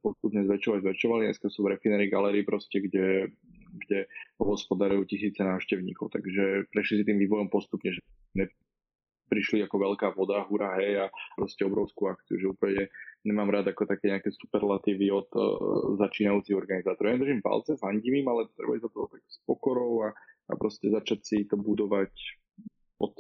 postupne 0.04 0.46
zväčšovať, 0.46 0.80
zväčšovali, 0.84 1.22
dneska 1.26 1.48
sú 1.50 1.66
v 1.66 1.74
refinery 1.74 2.06
galerii 2.06 2.46
proste, 2.46 2.78
kde 2.78 3.32
kde 3.72 4.04
hospodarujú 4.36 5.08
tisíce 5.08 5.40
návštevníkov. 5.40 6.12
Takže 6.12 6.68
prešli 6.68 7.02
si 7.02 7.08
tým 7.08 7.18
vývojom 7.24 7.48
postupne, 7.48 7.92
že 7.92 8.00
prišli 9.32 9.64
ako 9.64 9.76
veľká 9.88 10.12
voda, 10.12 10.44
hura, 10.44 10.76
hej, 10.76 11.00
a 11.00 11.06
proste 11.32 11.64
obrovskú 11.64 12.12
akciu, 12.12 12.36
že 12.36 12.52
úplne 12.52 12.92
nemám 13.24 13.48
rád 13.48 13.72
ako 13.72 13.88
také 13.88 14.12
nejaké 14.12 14.28
superlatívy 14.28 15.08
od 15.08 15.28
uh, 15.32 15.42
začínajúcich 15.96 16.52
organizátorov. 16.52 17.16
Ja 17.16 17.22
držím 17.24 17.40
palce, 17.40 17.80
fandím 17.80 18.20
im, 18.20 18.28
ale 18.28 18.52
treba 18.52 18.76
sa 18.76 18.92
toho 18.92 19.08
tak 19.08 19.24
s 19.24 19.40
pokorou 19.48 20.04
a, 20.04 20.08
a 20.48 20.52
proste 20.60 20.92
začať 20.92 21.20
si 21.24 21.36
to 21.48 21.56
budovať 21.56 22.12
od, 23.00 23.16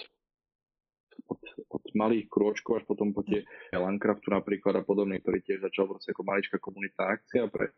od, 1.32 1.40
od 1.72 1.84
malých 1.96 2.28
krôčkov 2.28 2.82
až 2.82 2.84
potom 2.84 3.16
po 3.16 3.24
tie 3.24 3.48
Landcraftu 3.72 4.28
napríklad 4.28 4.78
a 4.78 4.82
podobne, 4.84 5.16
ktorý 5.18 5.40
tiež 5.40 5.64
začal 5.64 5.88
proste 5.88 6.12
ako 6.12 6.28
maličká 6.28 6.60
komunitná 6.60 7.16
akcia 7.16 7.48
pre 7.48 7.72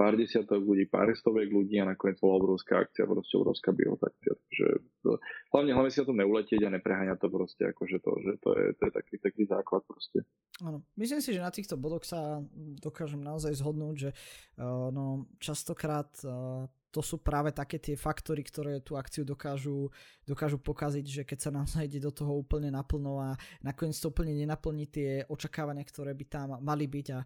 pár 0.00 0.16
desiatok 0.16 0.64
ľudí, 0.64 0.88
pár 0.88 1.12
stoviek 1.12 1.52
ľudí 1.52 1.76
a 1.76 1.92
nakoniec 1.92 2.16
bola 2.24 2.40
obrovská 2.40 2.80
akcia, 2.80 3.04
proste 3.04 3.36
obrovská 3.36 3.68
akcia. 3.76 4.32
Takže 4.32 4.66
to, 5.04 5.10
hlavne, 5.52 5.76
hlavne 5.76 5.92
si 5.92 6.00
na 6.00 6.08
to 6.08 6.16
neuletieť 6.16 6.62
a 6.64 6.74
nepreháňať 6.80 7.20
to 7.20 7.28
proste, 7.28 7.62
akože 7.68 8.00
to, 8.00 8.12
že 8.24 8.32
to 8.40 8.50
je, 8.56 8.66
to 8.80 8.82
je 8.88 8.92
taký, 8.96 9.14
taký 9.20 9.42
základ 9.44 9.84
proste. 9.84 10.24
Áno, 10.64 10.80
myslím 10.96 11.20
si, 11.20 11.36
že 11.36 11.44
na 11.44 11.52
týchto 11.52 11.76
bodoch 11.76 12.08
sa 12.08 12.40
dokážem 12.80 13.20
naozaj 13.20 13.60
zhodnúť, 13.60 13.96
že 14.08 14.10
uh, 14.56 14.88
no, 14.88 15.28
častokrát 15.36 16.08
uh, 16.24 16.64
to 16.90 17.00
sú 17.00 17.22
práve 17.22 17.54
také 17.54 17.78
tie 17.78 17.94
faktory, 17.94 18.42
ktoré 18.42 18.82
tú 18.82 18.98
akciu 18.98 19.22
dokážu, 19.22 19.90
dokážu 20.26 20.58
pokaziť, 20.58 21.06
že 21.06 21.22
keď 21.22 21.38
sa 21.38 21.50
nám 21.54 21.66
ide 21.86 22.02
do 22.02 22.10
toho 22.10 22.34
úplne 22.34 22.70
naplno 22.70 23.22
a 23.22 23.38
nakoniec 23.62 23.96
to 23.98 24.10
úplne 24.10 24.34
nenaplní 24.34 24.90
tie 24.90 25.10
očakávania, 25.30 25.86
ktoré 25.86 26.12
by 26.14 26.24
tam 26.26 26.48
mali 26.58 26.90
byť 26.90 27.06
a, 27.14 27.18
a 27.18 27.22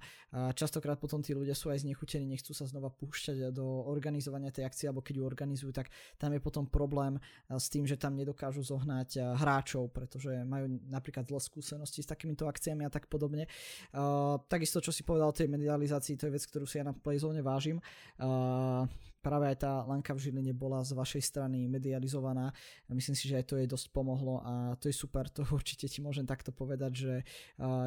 častokrát 0.53 1.01
potom 1.01 1.25
tí 1.25 1.33
ľudia 1.33 1.57
sú 1.57 1.73
aj 1.73 1.83
znechutení, 1.83 2.29
nechcú 2.29 2.53
sa 2.53 2.69
znova 2.69 2.93
púšťať 2.93 3.51
do 3.51 3.65
organizovania 3.89 4.53
tej 4.53 4.69
akcie, 4.69 4.87
alebo 4.89 5.01
keď 5.01 5.21
ju 5.21 5.25
organizujú, 5.25 5.71
tak 5.73 5.89
tam 6.21 6.37
je 6.37 6.41
potom 6.41 6.69
problém 6.69 7.17
s 7.49 7.67
tým, 7.73 7.89
že 7.89 7.97
tam 7.97 8.15
nedokážu 8.15 8.61
zohnať 8.61 9.37
hráčov, 9.41 9.91
pretože 9.91 10.45
majú 10.45 10.69
napríklad 10.89 11.25
zlé 11.25 11.41
skúsenosti 11.41 12.05
s 12.05 12.11
takýmito 12.11 12.45
akciami 12.45 12.85
a 12.85 12.93
tak 12.93 13.09
podobne. 13.09 13.49
Uh, 13.91 14.41
takisto, 14.47 14.79
čo 14.85 14.93
si 14.93 15.03
povedal 15.07 15.33
o 15.33 15.37
tej 15.37 15.49
medializácii, 15.49 16.19
to 16.21 16.29
je 16.29 16.35
vec, 16.37 16.45
ktorú 16.45 16.67
si 16.69 16.79
ja 16.79 16.85
na 16.85 16.93
Playzone 16.93 17.41
vážim. 17.41 17.81
Uh, 18.21 18.87
práve 19.25 19.49
aj 19.49 19.65
tá 19.65 19.73
Lanka 19.89 20.13
v 20.13 20.29
Žiline 20.29 20.53
bola 20.53 20.85
z 20.85 20.93
vašej 20.93 21.25
strany 21.25 21.65
medializovaná. 21.65 22.53
Myslím 22.93 23.17
si, 23.17 23.25
že 23.25 23.41
aj 23.41 23.49
to 23.49 23.57
jej 23.57 23.65
dosť 23.65 23.89
pomohlo 23.89 24.45
a 24.45 24.77
to 24.77 24.93
je 24.93 24.95
super, 24.95 25.33
to 25.33 25.41
určite 25.57 25.89
ti 25.89 26.05
môžem 26.05 26.29
takto 26.29 26.53
povedať, 26.53 26.93
že 26.93 27.15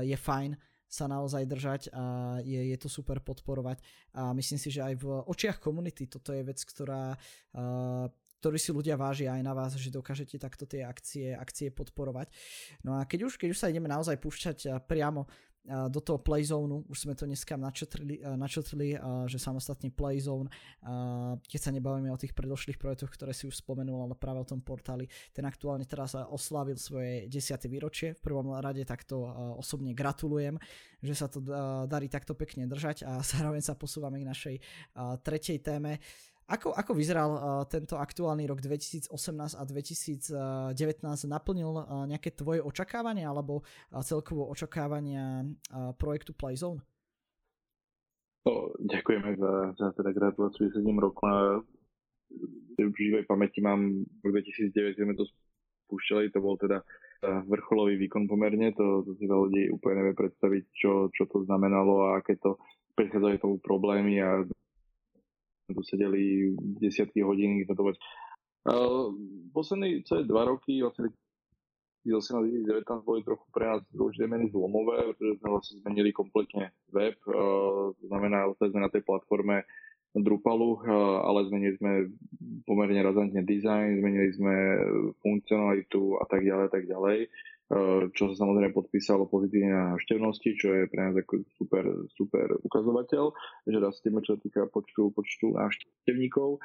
je 0.02 0.18
fajn 0.18 0.58
sa 0.88 1.04
naozaj 1.04 1.44
držať 1.52 1.82
a 1.92 2.40
je, 2.48 2.72
je 2.72 2.78
to 2.80 2.88
super 2.88 3.20
podporovať 3.20 3.84
a 4.16 4.32
myslím 4.32 4.56
si, 4.56 4.72
že 4.72 4.88
aj 4.88 4.96
v 5.04 5.06
očiach 5.28 5.60
komunity 5.60 6.08
toto 6.08 6.32
je 6.32 6.48
vec, 6.48 6.64
ktorá 6.64 7.20
ktorý 8.38 8.58
si 8.62 8.70
ľudia 8.70 8.96
vážia 8.96 9.34
aj 9.34 9.44
na 9.44 9.54
vás, 9.58 9.74
že 9.74 9.90
dokážete 9.90 10.38
takto 10.38 10.70
tie 10.70 10.86
akcie, 10.86 11.34
akcie 11.34 11.74
podporovať. 11.74 12.30
No 12.86 12.96
a 12.96 13.04
keď 13.04 13.28
už, 13.28 13.42
keď 13.42 13.50
už 13.52 13.60
sa 13.60 13.70
ideme 13.70 13.90
naozaj 13.90 14.22
púšťať 14.22 14.86
priamo 14.86 15.26
do 15.68 16.00
toho 16.00 16.16
playzone, 16.24 16.88
už 16.88 16.98
sme 17.04 17.14
to 17.14 17.28
dneska 17.28 17.60
načetrili, 17.60 18.24
načetrili 18.24 18.96
že 19.28 19.36
samostatne 19.36 19.92
playzone, 19.92 20.48
keď 21.44 21.60
sa 21.60 21.72
nebavíme 21.76 22.08
o 22.08 22.20
tých 22.20 22.32
predošlých 22.32 22.80
projektoch, 22.80 23.12
ktoré 23.12 23.36
si 23.36 23.52
už 23.52 23.60
spomenul, 23.60 24.08
ale 24.08 24.16
práve 24.16 24.40
o 24.40 24.48
tom 24.48 24.64
portáli, 24.64 25.12
ten 25.36 25.44
aktuálne 25.44 25.84
teraz 25.84 26.16
oslavil 26.16 26.80
svoje 26.80 27.28
10. 27.28 27.68
výročie. 27.68 28.16
V 28.16 28.22
prvom 28.24 28.56
rade 28.56 28.88
takto 28.88 29.28
osobne 29.60 29.92
gratulujem, 29.92 30.56
že 31.04 31.14
sa 31.14 31.28
to 31.28 31.44
darí 31.86 32.08
takto 32.08 32.32
pekne 32.32 32.64
držať 32.72 33.04
a 33.04 33.20
zároveň 33.36 33.60
sa 33.60 33.76
posúvame 33.76 34.24
k 34.24 34.30
našej 34.30 34.56
tretej 35.22 35.60
téme. 35.60 36.00
Ako, 36.48 36.72
ako 36.72 36.96
vyzeral 36.96 37.32
uh, 37.36 37.42
tento 37.68 38.00
aktuálny 38.00 38.48
rok 38.48 38.64
2018 38.64 39.12
a 39.60 39.64
2019? 39.68 40.32
Naplnil 41.28 41.76
uh, 41.76 42.08
nejaké 42.08 42.32
tvoje 42.32 42.64
očakávania 42.64 43.28
alebo 43.28 43.68
uh, 43.68 44.00
celkovo 44.00 44.48
očakávania 44.48 45.44
uh, 45.44 45.92
projektu 46.00 46.32
Playzone? 46.32 46.80
No, 48.48 48.72
ďakujeme 48.80 49.36
za, 49.36 49.76
za 49.76 49.88
teda 49.92 50.16
gratuláciu 50.16 50.72
7 50.72 50.88
rokov. 50.96 51.28
Na 51.28 51.60
živej 52.96 53.28
pamäti 53.28 53.60
mám 53.60 54.08
v 54.24 54.28
2009, 54.32 54.72
sme 54.96 55.20
to 55.20 55.28
spúšťali, 55.88 56.32
to 56.32 56.40
bol 56.40 56.56
teda 56.56 56.80
vrcholový 57.24 58.00
výkon 58.08 58.30
pomerne, 58.30 58.72
to, 58.72 59.04
to 59.04 59.20
si 59.20 59.26
veľa 59.26 59.42
ľudí 59.50 59.64
úplne 59.74 60.06
nevie 60.06 60.16
predstaviť, 60.16 60.64
čo, 60.76 61.10
čo 61.12 61.28
to 61.28 61.44
znamenalo 61.50 62.14
a 62.14 62.22
aké 62.22 62.38
to 62.40 62.56
prichádzali 62.94 63.42
tomu 63.42 63.58
problémy 63.60 64.22
a 64.22 64.46
tu 65.68 65.84
sedeli 65.84 66.56
desiatky 66.80 67.24
hodín 67.24 67.60
ignorovať. 67.60 68.00
Uh, 68.68 69.16
posledné 69.56 70.04
celé 70.04 70.28
dva 70.28 70.48
roky, 70.48 70.84
vlastne 70.84 71.12
2018-2019 72.04 73.08
boli 73.08 73.20
trochu 73.24 73.48
pre 73.52 73.68
nás 73.68 73.82
už 73.96 74.20
meny 74.28 74.52
zlomové, 74.52 75.12
pretože 75.12 75.40
sme 75.40 75.48
vlastne 75.52 75.76
zmenili 75.84 76.12
kompletne 76.12 76.72
web, 76.92 77.16
uh, 77.28 77.92
to 77.96 78.04
znamená, 78.08 78.48
ostali 78.48 78.72
sme 78.76 78.82
na 78.88 78.92
tej 78.92 79.04
platforme 79.04 79.64
Drupalu, 80.18 80.82
ale 81.22 81.46
zmenili 81.46 81.78
sme 81.78 82.10
pomerne 82.66 83.06
razantne 83.06 83.46
design, 83.46 84.02
zmenili 84.02 84.34
sme 84.34 84.56
funkcionalitu 85.22 86.18
a 86.18 86.26
tak 86.26 86.42
ďalej, 86.42 86.74
tak 86.74 86.90
ďalej. 86.90 87.30
Čo 88.16 88.32
sa 88.32 88.36
samozrejme 88.48 88.72
podpísalo 88.72 89.28
pozitívne 89.28 89.76
na 89.76 89.84
návštevnosti, 89.92 90.56
čo 90.56 90.72
je 90.72 90.88
pre 90.88 91.04
nás 91.04 91.16
ako 91.20 91.44
super, 91.60 91.84
super 92.16 92.48
ukazovateľ, 92.64 93.24
že 93.68 93.78
rastíme, 93.84 94.24
čo 94.24 94.36
sa 94.36 94.40
týka 94.40 94.62
počtu, 94.72 95.12
počtu 95.12 95.52
návštevníkov, 95.52 96.64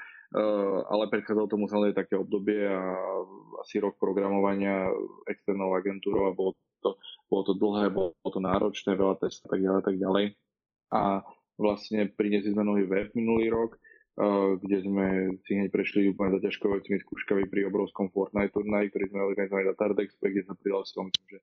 ale 0.87 1.11
predchádzalo 1.11 1.51
tomu 1.51 1.67
samozrejme 1.67 1.99
také 1.99 2.15
obdobie 2.15 2.71
a 2.71 2.87
asi 3.59 3.83
rok 3.83 3.99
programovania 3.99 4.95
externou 5.27 5.75
agentúrou 5.75 6.31
a 6.31 6.37
bolo 6.39 6.55
to, 6.79 6.95
bolo 7.27 7.43
to 7.51 7.55
dlhé, 7.59 7.91
bolo 7.91 8.15
to 8.31 8.39
náročné, 8.39 8.95
veľa 8.95 9.19
testov 9.19 9.51
a 9.51 9.59
tak 9.59 9.61
ďalej, 9.67 9.83
tak 9.83 9.99
ďalej. 9.99 10.27
A 10.95 11.27
vlastne 11.59 12.15
priniesli 12.15 12.55
sme 12.55 12.63
nový 12.63 12.87
web 12.87 13.11
minulý 13.19 13.51
rok, 13.51 13.75
kde 14.61 14.77
sme 14.85 15.07
si 15.49 15.57
hneď 15.57 15.73
prešli 15.73 16.13
úplne 16.13 16.37
zaťažkovacími 16.37 17.01
skúškami 17.01 17.49
pri 17.49 17.73
obrovskom 17.73 18.13
Fortnite 18.13 18.53
turnaji, 18.53 18.93
ktorý 18.93 19.05
sme 19.09 19.21
organizovali 19.25 19.65
na 19.73 19.75
Tardexpe, 19.75 20.29
kde 20.29 20.45
sa 20.45 20.53
pridal 20.53 20.85
som, 20.85 21.09
že 21.29 21.41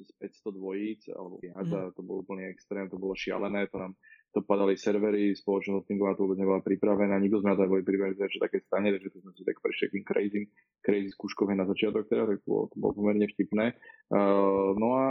500 0.00 0.56
dvojíc 0.56 1.00
alebo 1.12 1.36
viac 1.40 1.66
mm. 1.68 1.76
a 1.76 1.80
to 1.92 2.00
bolo 2.00 2.24
úplne 2.24 2.48
extrém, 2.48 2.88
to 2.88 2.96
bolo 2.96 3.12
šialené, 3.12 3.68
to 3.68 3.76
nám 3.76 3.92
to 4.30 4.46
padali 4.46 4.78
servery, 4.78 5.34
spoločnosť 5.34 5.82
hostingová 5.82 6.14
to 6.14 6.22
vôbec 6.22 6.38
nebola 6.38 6.62
pripravená, 6.62 7.18
nikto 7.18 7.42
sme 7.42 7.50
na 7.50 7.58
to 7.58 7.66
boli 7.66 7.82
pripravení, 7.82 8.14
že 8.14 8.38
také 8.38 8.62
stane, 8.62 8.94
takže 8.94 9.10
to 9.10 9.18
sme 9.26 9.32
si 9.34 9.42
tak 9.42 9.58
prešli 9.58 9.90
takým 9.90 10.04
crazy, 10.06 10.40
crazy 10.86 11.08
skúškov 11.10 11.50
na 11.50 11.66
začiatok 11.66 12.06
teda, 12.06 12.30
tak 12.30 12.38
to 12.42 12.46
bolo, 12.46 12.64
to 12.70 12.76
bolo 12.78 12.92
pomerne 12.94 13.26
vtipné. 13.26 13.74
Uh, 14.14 14.70
no 14.78 14.88
a 14.94 15.06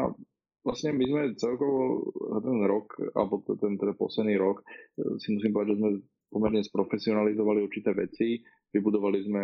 vlastne 0.63 0.95
my 0.95 1.03
sme 1.03 1.21
celkovo 1.35 2.07
ten 2.39 2.57
rok, 2.63 2.95
alebo 3.11 3.43
ten, 3.43 3.75
ten 3.75 3.91
posledný 3.91 4.39
rok, 4.39 4.63
si 5.19 5.35
musím 5.35 5.51
povedať, 5.51 5.75
že 5.75 5.79
sme 5.83 5.89
pomerne 6.29 6.61
sprofesionalizovali 6.61 7.59
určité 7.65 7.91
veci, 7.97 8.39
vybudovali 8.69 9.19
sme, 9.25 9.43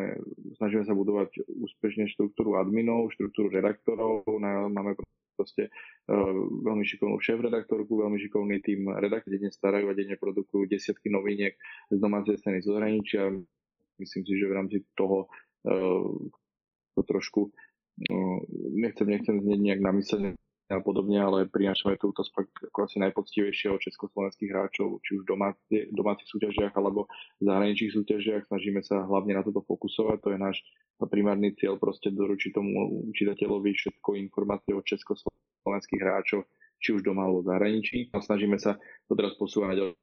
snažíme 0.61 0.85
sa 0.85 0.93
budovať 0.93 1.49
úspešne 1.49 2.05
štruktúru 2.13 2.61
adminov, 2.61 3.09
štruktúru 3.17 3.49
redaktorov, 3.49 4.25
máme 4.69 4.93
proste 5.35 5.67
uh, 5.67 6.31
veľmi 6.63 6.85
šikovnú 6.87 7.19
šéf-redaktorku, 7.19 7.91
veľmi 7.91 8.17
šikovný 8.23 8.63
tým 8.63 8.87
redaktor, 8.87 9.35
denne 9.35 9.51
starajú 9.51 9.91
a 9.91 9.97
denne 9.97 10.15
produkujú 10.15 10.63
desiatky 10.69 11.11
noviniek 11.11 11.59
z 11.91 11.97
domácej 11.99 12.39
scény 12.39 12.63
zo 12.63 12.71
zahraničia. 12.77 13.35
Myslím 13.99 14.23
si, 14.23 14.33
že 14.39 14.47
v 14.47 14.55
rámci 14.55 14.77
toho 14.95 15.27
uh, 15.67 16.07
to 16.95 17.01
trošku 17.03 17.51
uh, 17.51 18.39
nechcem, 18.79 19.09
nechcem 19.11 19.35
znieť 19.43 19.59
nejak 19.59 19.81
namyslene 19.83 20.39
a 20.65 20.81
podobne, 20.81 21.21
ale 21.21 21.45
prinášame 21.45 21.93
túto 22.01 22.25
sprak 22.25 22.49
ako 22.73 22.89
asi 22.89 22.97
najpoctivejšieho 22.97 23.77
československých 23.77 24.49
hráčov, 24.49 24.97
či 25.05 25.21
už 25.21 25.23
domáci, 25.29 25.93
domácich 25.93 26.25
súťažiach 26.25 26.73
alebo 26.73 27.05
v 27.37 27.43
zahraničných 27.45 27.93
súťažiach. 27.93 28.49
Snažíme 28.49 28.81
sa 28.81 29.05
hlavne 29.05 29.37
na 29.37 29.45
toto 29.45 29.61
fokusovať, 29.61 30.17
to 30.25 30.29
je 30.33 30.39
náš 30.41 30.57
primárny 30.97 31.53
cieľ, 31.53 31.77
proste 31.77 32.09
doručiť 32.09 32.49
tomu 32.49 33.05
čitateľovi 33.13 33.77
všetko 33.77 34.17
informácie 34.17 34.73
o 34.73 34.81
československých 34.81 36.01
hráčov, 36.01 36.49
či 36.81 36.97
už 36.97 37.05
doma 37.05 37.29
alebo 37.29 37.45
zahraničí. 37.45 38.09
A 38.17 38.25
snažíme 38.25 38.57
sa 38.57 38.73
to 39.05 39.13
teraz 39.13 39.37
posúvať 39.37 39.93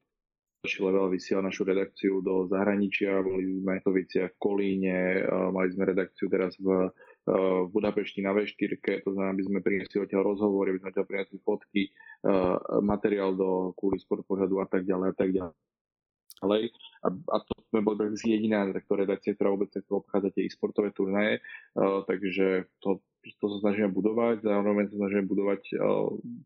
ďalší 0.63 0.79
level 0.79 1.11
vysiela 1.11 1.43
našu 1.43 1.67
redakciu 1.67 2.23
do 2.23 2.47
zahraničia, 2.47 3.19
boli 3.19 3.59
sme 3.59 3.83
v 3.83 4.07
v 4.07 4.35
Kolíne, 4.39 5.27
mali 5.51 5.75
sme 5.75 5.91
redakciu 5.91 6.31
teraz 6.31 6.55
v 6.55 6.87
v 7.23 7.67
Budapešti 7.71 8.19
na 8.19 8.35
V4, 8.35 8.83
to 9.03 9.15
znamená, 9.15 9.31
aby 9.31 9.43
sme 9.47 9.63
priniesli 9.63 10.03
odtiaľ 10.03 10.35
rozhovory, 10.35 10.75
aby 10.75 10.79
sme 10.83 10.89
odtiaľ 10.91 11.07
priniesli 11.07 11.37
fotky, 11.39 11.81
materiál 12.83 13.31
do 13.39 13.71
kvôli 13.79 13.95
sport 13.99 14.27
pohľadu 14.27 14.59
a 14.59 14.67
tak 14.67 14.83
ďalej 14.83 15.07
a 15.07 15.15
tak 15.15 15.29
ďalej. 15.31 16.63
A, 17.03 17.07
a 17.07 17.37
to 17.39 17.53
sme 17.71 17.79
boli 17.79 17.95
prakticky 17.95 18.35
jediná 18.35 18.67
takto 18.67 18.99
redakcia, 18.99 19.31
ktorá 19.39 19.55
vôbec 19.55 19.71
takto 19.71 20.03
obchádza 20.03 20.35
tie 20.35 20.43
e-sportové 20.43 20.91
turnaje, 20.91 21.39
uh, 21.39 22.03
takže 22.03 22.67
to, 22.83 22.99
to 23.39 23.45
sa 23.47 23.57
snažíme 23.63 23.95
budovať, 23.95 24.43
zároveň 24.43 24.91
sa 24.91 24.95
snažíme 24.99 25.23
budovať 25.31 25.61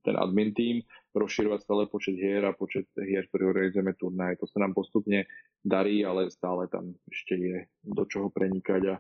ten 0.05 0.15
admin 0.15 0.53
team, 0.53 0.85
rozširovať 1.17 1.59
stále 1.65 1.89
počet 1.89 2.13
hier 2.13 2.45
a 2.45 2.53
počet 2.53 2.85
hier, 2.93 3.25
ktoré 3.33 3.49
organizujeme 3.49 3.97
turnaje. 3.97 4.37
To 4.37 4.45
sa 4.45 4.61
nám 4.61 4.77
postupne 4.77 5.25
darí, 5.65 6.05
ale 6.05 6.29
stále 6.29 6.69
tam 6.69 6.93
ešte 7.09 7.33
je 7.33 7.65
do 7.81 8.05
čoho 8.05 8.29
prenikať 8.29 8.93
a 8.93 8.95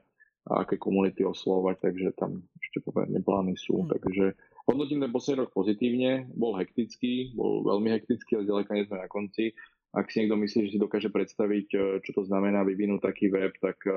a 0.47 0.63
aké 0.63 0.79
komunity 0.79 1.27
oslovať, 1.27 1.91
takže 1.91 2.15
tam 2.15 2.47
ešte 2.63 2.79
pomerne 2.83 3.19
plány 3.19 3.59
sú. 3.59 3.83
Hmm. 3.83 3.91
Takže 3.91 4.33
hodnotím 4.67 5.03
ten 5.03 5.11
posledný 5.11 5.43
rok 5.43 5.51
pozitívne, 5.51 6.31
bol 6.31 6.55
hektický, 6.55 7.35
bol 7.35 7.67
veľmi 7.67 7.91
hektický, 7.99 8.39
ale 8.39 8.49
ďaleka 8.49 8.71
nie 8.75 8.87
sme 8.87 8.97
na 9.03 9.09
konci. 9.11 9.51
Ak 9.95 10.11
si 10.11 10.23
niekto 10.23 10.35
myslí, 10.35 10.67
že 10.67 10.73
si 10.75 10.79
dokáže 10.79 11.09
predstaviť, 11.09 11.67
e, 11.73 11.79
čo 12.03 12.11
to 12.11 12.21
znamená 12.27 12.61
vyvinúť 12.67 13.07
taký 13.07 13.31
web, 13.31 13.55
tak 13.59 13.79
e, 13.87 13.95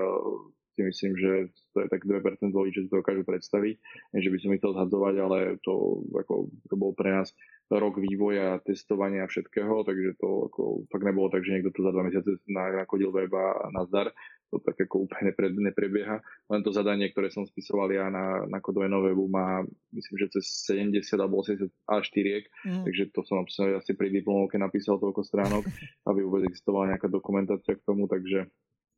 si 0.78 0.86
myslím, 0.86 1.12
že 1.18 1.32
to 1.74 1.84
je 1.84 1.88
tak 1.90 2.06
2% 2.06 2.54
ľudí, 2.54 2.70
že 2.72 2.86
si 2.86 2.88
to 2.88 3.02
dokážu 3.02 3.26
predstaviť. 3.26 3.74
Nie, 4.14 4.22
že 4.22 4.30
by 4.32 4.38
som 4.38 4.50
ich 4.54 4.60
chcel 4.62 4.72
zhadzovať, 4.78 5.14
ale 5.20 5.38
to, 5.60 6.06
ako, 6.14 6.48
to 6.70 6.74
bol 6.78 6.94
pre 6.94 7.10
nás 7.10 7.34
rok 7.68 7.98
vývoja, 7.98 8.62
testovania 8.64 9.26
všetkého, 9.26 9.82
takže 9.86 10.18
to 10.18 10.50
ako, 10.50 10.62
fakt 10.90 11.04
nebolo 11.06 11.28
tak, 11.30 11.46
že 11.46 11.58
niekto 11.58 11.74
tu 11.74 11.86
za 11.86 11.94
dva 11.94 12.06
mesiace 12.06 12.38
nakodil 12.48 13.14
web 13.14 13.30
a 13.34 13.70
nazdar 13.74 14.10
to 14.50 14.58
tak 14.58 14.76
ako 14.82 15.06
úplne 15.06 15.30
nepre, 15.30 15.46
neprebieha. 15.54 16.18
Len 16.50 16.60
to 16.66 16.74
zadanie, 16.74 17.06
ktoré 17.14 17.30
som 17.30 17.46
spisoval 17.46 17.88
ja 17.94 18.10
na, 18.10 18.44
na 18.50 18.58
kodové 18.58 18.90
webu 18.90 19.30
má 19.30 19.62
myslím, 19.94 20.26
že 20.26 20.38
cez 20.38 20.66
70 20.66 21.06
alebo 21.22 21.38
80 21.40 21.70
A4, 21.86 22.26
mm. 22.66 22.82
takže 22.84 23.02
to 23.14 23.22
som 23.22 23.46
asi 23.46 23.92
pri 23.94 24.10
diplomovke 24.10 24.58
napísal 24.58 24.98
toľko 24.98 25.22
stránok, 25.22 25.62
aby 26.10 26.26
vôbec 26.26 26.50
existovala 26.50 26.94
nejaká 26.94 27.06
dokumentácia 27.06 27.78
k 27.78 27.86
tomu, 27.86 28.10
takže 28.10 28.50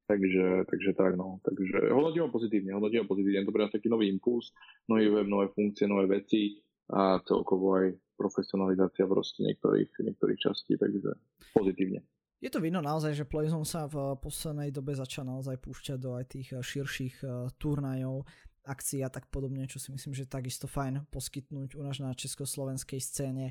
Takže, 0.03 0.66
takže 0.66 0.92
tak, 0.98 1.16
no. 1.16 1.38
Takže 1.46 1.94
hodnotím 1.94 2.26
ho 2.26 2.30
pozitívne, 2.34 2.74
hodnotím 2.74 3.07
ho 3.07 3.09
pozitívne. 3.09 3.46
To 3.46 3.55
pre 3.55 3.64
nás 3.64 3.72
taký 3.72 3.88
nový 3.88 4.11
impuls, 4.11 4.50
nový 4.90 5.09
web, 5.09 5.30
nové 5.30 5.48
funkcie, 5.55 5.86
nové 5.86 6.11
veci 6.11 6.59
a 6.90 7.22
celkovo 7.22 7.78
aj 7.78 7.96
profesionalizácia 8.18 9.07
proste 9.07 9.46
niektorých, 9.46 9.90
niektorých 10.03 10.38
častí, 10.42 10.74
takže 10.76 11.16
pozitívne. 11.55 12.03
Je 12.43 12.51
to 12.51 12.59
vino 12.59 12.82
naozaj, 12.82 13.14
že 13.14 13.22
Playzone 13.22 13.62
sa 13.62 13.86
v 13.86 14.18
poslednej 14.18 14.74
dobe 14.74 14.99
začal 14.99 15.22
naozaj 15.22 15.62
púšťať 15.62 15.99
do 16.03 16.18
aj 16.18 16.24
tých 16.26 16.49
eh, 16.51 16.59
širších 16.59 17.22
uh, 17.22 17.47
turnajov, 17.55 18.26
akcií 18.62 19.03
a 19.03 19.11
tak 19.11 19.26
podobne, 19.26 19.66
čo 19.66 19.82
si 19.82 19.90
myslím, 19.90 20.14
že 20.14 20.30
takisto 20.30 20.70
fajn 20.70 21.11
poskytnúť 21.11 21.74
u 21.74 21.82
nás 21.82 21.99
na 21.99 22.14
československej 22.14 23.01
scéne 23.03 23.51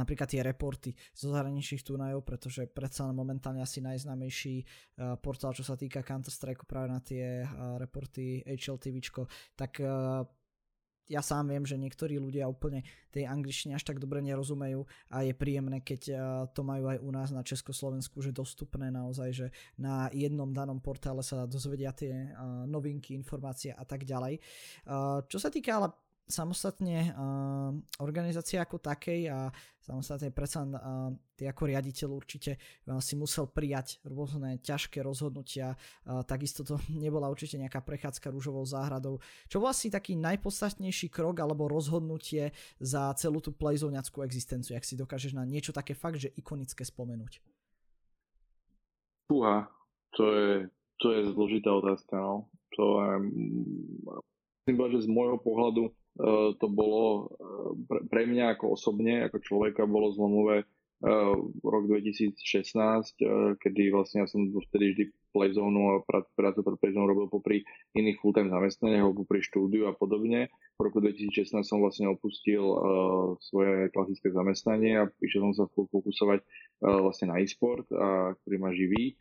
napríklad 0.00 0.32
tie 0.32 0.40
reporty 0.40 0.96
zo 1.12 1.28
zahraničných 1.28 1.84
turnajov, 1.84 2.24
pretože 2.24 2.64
predsa 2.72 3.12
momentálne 3.12 3.60
asi 3.60 3.84
najznámejší 3.84 4.64
portál, 5.20 5.52
čo 5.52 5.60
sa 5.60 5.76
týka 5.76 6.00
Counter-Strike 6.00 6.64
práve 6.64 6.88
na 6.88 7.04
tie 7.04 7.44
reporty 7.76 8.40
HLTVčko, 8.48 9.28
tak 9.60 9.84
ja 11.08 11.20
sám 11.20 11.52
viem, 11.52 11.64
že 11.68 11.76
niektorí 11.76 12.16
ľudia 12.16 12.48
úplne 12.48 12.80
tej 13.12 13.28
angličtine 13.28 13.76
až 13.76 13.84
tak 13.84 14.00
dobre 14.00 14.24
nerozumejú 14.24 14.84
a 15.12 15.20
je 15.22 15.36
príjemné, 15.36 15.84
keď 15.84 16.00
to 16.56 16.64
majú 16.64 16.88
aj 16.90 16.98
u 17.00 17.10
nás 17.12 17.28
na 17.30 17.44
Československu, 17.44 18.24
že 18.24 18.32
dostupné 18.32 18.88
naozaj, 18.88 19.28
že 19.30 19.46
na 19.76 20.08
jednom 20.10 20.50
danom 20.50 20.80
portále 20.80 21.20
sa 21.20 21.44
dozvedia 21.44 21.92
tie 21.92 22.32
novinky, 22.66 23.12
informácie 23.12 23.76
a 23.76 23.84
tak 23.84 24.08
ďalej. 24.08 24.40
Čo 25.28 25.38
sa 25.38 25.52
týka 25.52 25.76
ale 25.76 25.92
samostatne 26.24 27.12
uh, 27.12 27.76
organizácie 28.00 28.56
ako 28.56 28.80
takej 28.80 29.28
a 29.28 29.52
samostatne 29.76 30.32
predsa 30.32 30.64
uh, 30.64 31.12
ty 31.36 31.44
ako 31.44 31.68
riaditeľ 31.68 32.08
určite 32.16 32.56
uh, 32.56 32.96
si 33.04 33.12
musel 33.20 33.44
prijať 33.52 34.00
rôzne 34.08 34.56
ťažké 34.64 35.04
rozhodnutia, 35.04 35.76
uh, 35.76 36.24
takisto 36.24 36.64
to 36.64 36.80
nebola 37.04 37.28
určite 37.28 37.60
nejaká 37.60 37.84
prechádzka 37.84 38.32
rúžovou 38.32 38.64
záhradou. 38.64 39.20
Čo 39.52 39.60
bol 39.60 39.68
asi 39.68 39.92
taký 39.92 40.16
najpodstatnejší 40.16 41.12
krok 41.12 41.44
alebo 41.44 41.68
rozhodnutie 41.68 42.56
za 42.80 43.12
celú 43.20 43.44
tú 43.44 43.52
plejzovňackú 43.52 44.24
existenciu, 44.24 44.80
ak 44.80 44.88
si 44.88 44.96
dokážeš 44.96 45.36
na 45.36 45.44
niečo 45.44 45.76
také 45.76 45.92
fakt, 45.92 46.24
že 46.24 46.32
ikonické 46.40 46.88
spomenúť? 46.88 47.44
Fúha, 49.28 49.68
to 50.16 50.24
je, 50.32 50.52
to 51.00 51.06
je 51.12 51.20
zložitá 51.36 51.68
otázka, 51.72 52.16
no. 52.16 52.48
To 52.76 52.84
je, 53.00 53.12
myslím, 54.66 54.76
že 54.98 55.04
z 55.04 55.08
môjho 55.08 55.38
pohľadu 55.38 55.88
Eh, 55.88 56.03
to 56.58 56.66
bolo 56.70 57.26
eh, 57.26 58.06
pre 58.06 58.22
mňa 58.26 58.54
ako 58.54 58.78
osobne, 58.78 59.26
ako 59.26 59.42
človeka, 59.42 59.82
bolo 59.90 60.14
zlomové 60.14 60.62
eh, 60.62 61.34
rok 61.62 61.84
2016, 61.90 63.58
kedy 63.58 63.82
vlastne 63.90 64.22
ja 64.22 64.28
som 64.30 64.46
vtedy 64.46 64.94
vždy 64.94 65.04
playzone 65.34 65.98
a 65.98 66.06
prácu 66.06 66.60
pre 66.62 66.76
playzone 66.78 67.10
robil 67.10 67.26
popri 67.26 67.66
iných 67.98 68.22
full-time 68.22 68.54
zamestnaniach, 68.54 69.10
popri 69.10 69.42
štúdiu 69.42 69.90
a 69.90 69.92
podobne. 69.98 70.46
V 70.78 70.86
roku 70.86 71.02
2016 71.02 71.66
som 71.66 71.82
vlastne 71.82 72.06
opustil 72.06 72.62
svoje 73.42 73.90
klasické 73.90 74.30
zamestnanie 74.30 74.94
a 75.02 75.10
išiel 75.18 75.50
som 75.50 75.54
sa 75.54 75.64
fokusovať 75.74 76.38
vlastne 76.78 77.34
na 77.34 77.42
e-sport, 77.42 77.82
uh, 77.90 78.38
ktorý 78.42 78.56
ma 78.62 78.70
živí. 78.70 79.18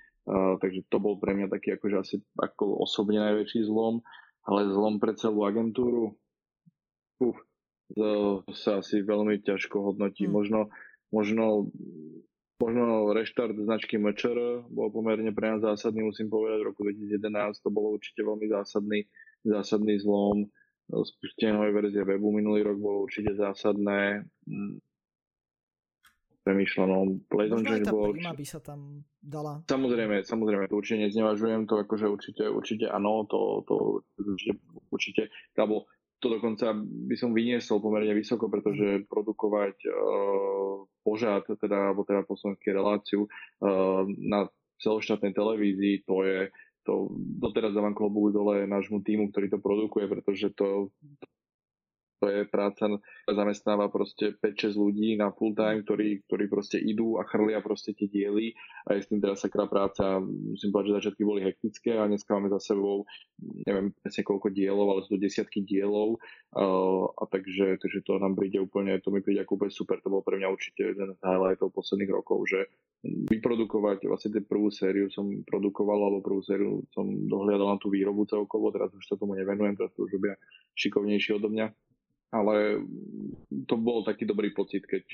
Takže 0.62 0.86
to 0.88 0.98
bol 1.02 1.18
pre 1.18 1.34
mňa 1.34 1.50
taký 1.50 1.76
akože 1.76 1.98
asi 1.98 2.16
ako 2.38 2.86
osobne 2.86 3.18
najväčší 3.18 3.66
zlom, 3.66 4.06
ale 4.48 4.72
zlom 4.72 5.02
pre 5.02 5.18
celú 5.20 5.44
agentúru, 5.44 6.16
Uf, 7.24 7.38
to 7.96 8.42
sa 8.52 8.82
asi 8.84 9.00
veľmi 9.06 9.40
ťažko 9.46 9.94
hodnotí. 9.94 10.26
Hmm. 10.26 10.36
Možno, 10.36 10.60
možno, 11.14 11.70
možno 12.58 13.14
reštart 13.14 13.56
značky 13.56 14.02
Mečer 14.02 14.66
bol 14.68 14.90
pomerne 14.90 15.32
pre 15.32 15.56
nás 15.56 15.62
zásadný, 15.62 16.04
musím 16.04 16.28
povedať, 16.28 16.58
v 16.60 16.68
roku 16.74 16.82
2011 16.84 17.64
to 17.64 17.70
bolo 17.70 17.96
určite 17.96 18.26
veľmi 18.26 18.50
zásadný, 18.50 19.00
zásadný 19.46 19.96
zlom. 20.02 20.50
spustenie 20.90 21.56
novej 21.56 21.72
verzie 21.72 22.04
webu 22.04 22.34
minulý 22.34 22.66
rok 22.66 22.78
bolo 22.82 23.08
určite 23.08 23.38
zásadné. 23.40 24.28
Premýšľam, 26.44 26.88
no 26.92 27.00
Blazon 27.32 27.64
Change 27.64 27.88
bolo... 27.88 28.12
Možno 28.12 28.36
by 28.36 28.44
sa 28.44 28.60
tam 28.60 29.08
dala. 29.24 29.64
Samozrejme, 29.64 30.28
samozrejme, 30.28 30.68
to 30.68 30.76
určite 30.76 31.08
neznevažujem, 31.08 31.72
to 31.72 31.80
akože 31.80 32.04
určite, 32.04 32.44
určite 32.52 32.92
áno, 32.92 33.24
to, 33.32 33.64
to 33.64 34.04
určite, 34.20 34.60
určite, 34.92 35.24
alebo 35.56 35.88
to 36.24 36.32
dokonca 36.32 36.72
by 36.80 37.16
som 37.20 37.36
vyniesol 37.36 37.84
pomerne 37.84 38.16
vysoko, 38.16 38.48
pretože 38.48 39.04
produkovať 39.12 39.76
uh, 39.92 40.88
požád, 41.04 41.44
teda, 41.60 41.92
alebo 41.92 42.08
teda 42.08 42.24
poslednú 42.24 42.56
reláciu 42.64 43.28
uh, 43.28 44.08
na 44.24 44.48
celoštátnej 44.80 45.36
televízii, 45.36 46.08
to 46.08 46.24
je, 46.24 46.40
to 46.88 47.12
doteraz 47.44 47.76
dávam 47.76 47.92
klobúk 47.92 48.32
dole 48.32 48.64
nášmu 48.64 49.04
týmu, 49.04 49.36
ktorý 49.36 49.52
to 49.52 49.60
produkuje, 49.60 50.08
pretože 50.08 50.56
to, 50.56 50.96
to 52.24 52.32
je 52.32 52.48
práca, 52.48 52.88
zamestnáva 53.28 53.92
proste 53.92 54.32
5-6 54.40 54.80
ľudí 54.80 55.20
na 55.20 55.36
full 55.36 55.52
time, 55.52 55.84
ktorí, 55.84 56.24
ktorí 56.24 56.48
proste 56.48 56.80
idú 56.80 57.20
a 57.20 57.28
chrlia 57.28 57.60
proste 57.60 57.92
tie 57.92 58.08
diely. 58.08 58.56
A 58.88 58.96
je 58.96 59.04
s 59.04 59.12
tým 59.12 59.20
teraz 59.20 59.44
sakrá 59.44 59.68
práca. 59.68 60.24
Musím 60.24 60.72
povedať, 60.72 60.88
že 60.88 60.98
začiatky 61.04 61.24
boli 61.28 61.44
hektické 61.44 62.00
a 62.00 62.08
dneska 62.08 62.32
máme 62.32 62.48
za 62.48 62.64
sebou 62.64 63.04
neviem 63.68 63.92
presne 64.00 64.24
koľko 64.24 64.48
dielov, 64.56 64.88
ale 64.88 65.04
sú 65.04 65.16
to 65.16 65.20
desiatky 65.20 65.68
dielov. 65.68 66.20
Uh, 66.54 67.12
a 67.20 67.28
takže, 67.28 67.82
takže 67.82 68.06
to 68.08 68.22
nám 68.22 68.40
príde 68.40 68.62
úplne, 68.62 68.96
to 69.04 69.12
mi 69.12 69.20
príde 69.20 69.44
ako 69.44 69.60
úplne 69.60 69.74
super, 69.74 70.00
to 70.00 70.08
bol 70.08 70.24
pre 70.24 70.40
mňa 70.40 70.48
určite 70.48 70.96
jeden 70.96 71.12
z 71.12 71.20
highlightov 71.20 71.76
posledných 71.76 72.12
rokov, 72.14 72.46
že 72.48 72.70
vyprodukovať 73.04 74.08
vlastne 74.08 74.40
prvú 74.46 74.72
sériu 74.72 75.12
som 75.12 75.28
produkoval, 75.44 76.00
alebo 76.08 76.24
prvú 76.24 76.42
sériu 76.46 76.86
som 76.96 77.04
dohliadal 77.28 77.76
na 77.76 77.78
tú 77.82 77.92
výrobu 77.92 78.24
celkovo, 78.30 78.72
teraz 78.72 78.94
už 78.96 79.04
sa 79.04 79.20
tomu 79.20 79.36
nevenujem, 79.36 79.76
teraz 79.76 79.92
to 79.98 80.08
už 80.08 80.16
robia 80.16 80.40
šikovnejší 80.78 81.36
odo 81.36 81.52
mňa 81.52 81.68
ale 82.34 82.82
to 83.70 83.78
bol 83.78 84.02
taký 84.02 84.26
dobrý 84.26 84.50
pocit, 84.58 84.90
keď 84.90 85.06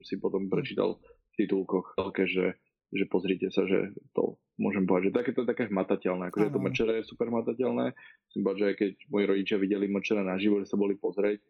si 0.00 0.16
potom 0.16 0.48
prečítal 0.48 0.98
v 1.32 1.44
titulkoch 1.44 1.92
veľké, 2.00 2.24
že, 2.24 2.56
že 2.90 3.04
pozrite 3.06 3.52
sa, 3.52 3.68
že 3.68 3.92
to 4.16 4.40
môžem 4.56 4.88
povedať, 4.88 5.12
že 5.12 5.16
také 5.20 5.30
to 5.36 5.44
je 5.44 5.50
také 5.52 5.64
hmatateľné, 5.68 6.32
akože 6.32 6.48
to 6.48 6.60
mečere 6.60 6.92
je 7.00 7.08
super 7.08 7.28
hmatateľné, 7.28 7.92
musím 7.94 8.42
povedať, 8.42 8.60
že 8.60 8.78
keď 8.80 8.90
moji 9.12 9.24
rodičia 9.28 9.56
videli 9.60 9.86
mečere 9.86 10.22
naživo, 10.24 10.64
že 10.64 10.70
sa 10.72 10.80
boli 10.80 10.96
pozrieť, 10.96 11.38
e, 11.38 11.42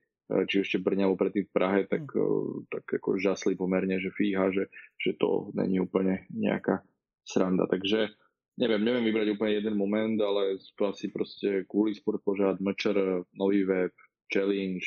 či 0.51 0.57
ešte 0.66 0.83
Brne 0.83 1.07
alebo 1.07 1.23
predtým 1.23 1.47
v 1.47 1.55
Prahe, 1.55 1.81
tak, 1.87 2.03
mm. 2.03 2.66
tak 2.68 2.85
ako 2.99 3.23
žasli 3.23 3.55
pomerne, 3.55 4.03
že 4.03 4.11
fíha, 4.11 4.51
že, 4.51 4.68
že 4.99 5.14
to 5.16 5.55
není 5.55 5.79
úplne 5.79 6.27
nejaká 6.35 6.83
sranda. 7.23 7.70
Takže 7.70 8.11
neviem, 8.59 8.83
neviem 8.83 9.07
vybrať 9.07 9.29
úplne 9.39 9.53
jeden 9.55 9.75
moment, 9.79 10.18
ale 10.18 10.59
to 10.77 10.83
asi 10.91 11.09
proste 11.09 11.64
Kuli 11.70 11.95
Sport 11.95 12.23
požád, 12.27 12.59
Mečer, 12.59 13.25
Nový 13.35 13.64
web, 13.64 13.93
Challenge, 14.31 14.83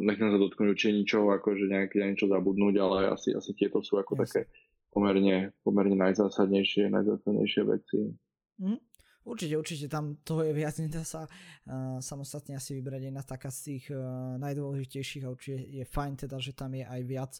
nechcem 0.00 0.30
sa 0.30 0.38
dotknúť 0.38 0.68
určite 0.74 0.92
ničoho, 0.94 1.34
že 1.34 1.66
nejaké 1.66 1.96
niečo 2.02 2.30
zabudnúť, 2.30 2.74
ale 2.80 2.96
asi, 3.12 3.34
asi 3.34 3.52
tieto 3.54 3.82
sú 3.82 3.98
ako 3.98 4.18
yes. 4.18 4.20
také 4.24 4.40
pomerne, 4.88 5.52
pomerne 5.62 5.96
najzásadnejšie, 5.98 6.90
najzásadnejšie 6.90 7.62
veci. 7.68 7.98
Mm. 8.58 8.80
Určite, 9.28 9.54
určite 9.60 9.86
tam 9.92 10.16
toho 10.24 10.40
je 10.40 10.56
viac, 10.56 10.72
nedá 10.80 11.04
sa 11.04 11.28
uh, 11.28 12.00
samostatne 12.00 12.56
asi 12.56 12.80
vybrať 12.80 13.12
jedna 13.12 13.20
taká 13.20 13.52
z 13.52 13.76
tých 13.76 13.84
uh, 13.92 14.40
najdôležitejších 14.40 15.22
a 15.28 15.32
určite 15.32 15.60
je 15.68 15.84
fajn 15.84 16.12
teda, 16.24 16.36
že 16.40 16.56
tam 16.56 16.72
je 16.72 16.84
aj 16.88 17.00
viac, 17.04 17.32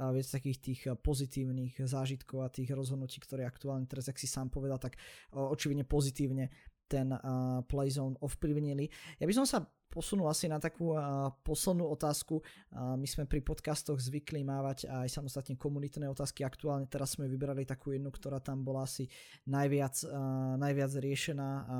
uh, 0.00 0.10
viac 0.16 0.24
takých 0.24 0.58
tých 0.64 0.80
pozitívnych 1.04 1.84
zážitkov 1.84 2.48
a 2.48 2.48
tých 2.48 2.72
rozhodnutí, 2.72 3.20
ktoré 3.20 3.44
aktuálne 3.44 3.84
teraz, 3.84 4.08
ak 4.08 4.16
si 4.16 4.24
sám 4.24 4.48
povedal, 4.48 4.80
tak 4.80 4.96
uh, 4.96 5.52
očividne 5.52 5.84
pozitívne 5.84 6.48
ten 6.88 7.12
uh, 7.12 7.60
playzone 7.64 8.18
ovplyvnili. 8.20 8.88
Ja 9.18 9.26
by 9.26 9.34
som 9.34 9.46
sa 9.48 9.64
posunul 9.94 10.26
asi 10.26 10.50
na 10.50 10.58
takú 10.58 10.98
uh, 10.98 11.30
poslednú 11.46 11.86
otázku. 11.86 12.42
Uh, 12.42 12.98
my 12.98 13.06
sme 13.06 13.30
pri 13.30 13.46
podcastoch 13.46 14.02
zvykli 14.02 14.42
mávať 14.42 14.90
aj 14.90 15.06
samostatne 15.06 15.54
komunitné 15.54 16.10
otázky. 16.10 16.42
Aktuálne 16.42 16.90
teraz 16.90 17.14
sme 17.14 17.30
vybrali 17.30 17.62
takú 17.62 17.94
jednu, 17.94 18.10
ktorá 18.10 18.42
tam 18.42 18.66
bola 18.66 18.82
asi 18.82 19.06
najviac, 19.46 19.94
uh, 20.10 20.58
najviac 20.58 20.90
riešená 20.98 21.48
a 21.64 21.78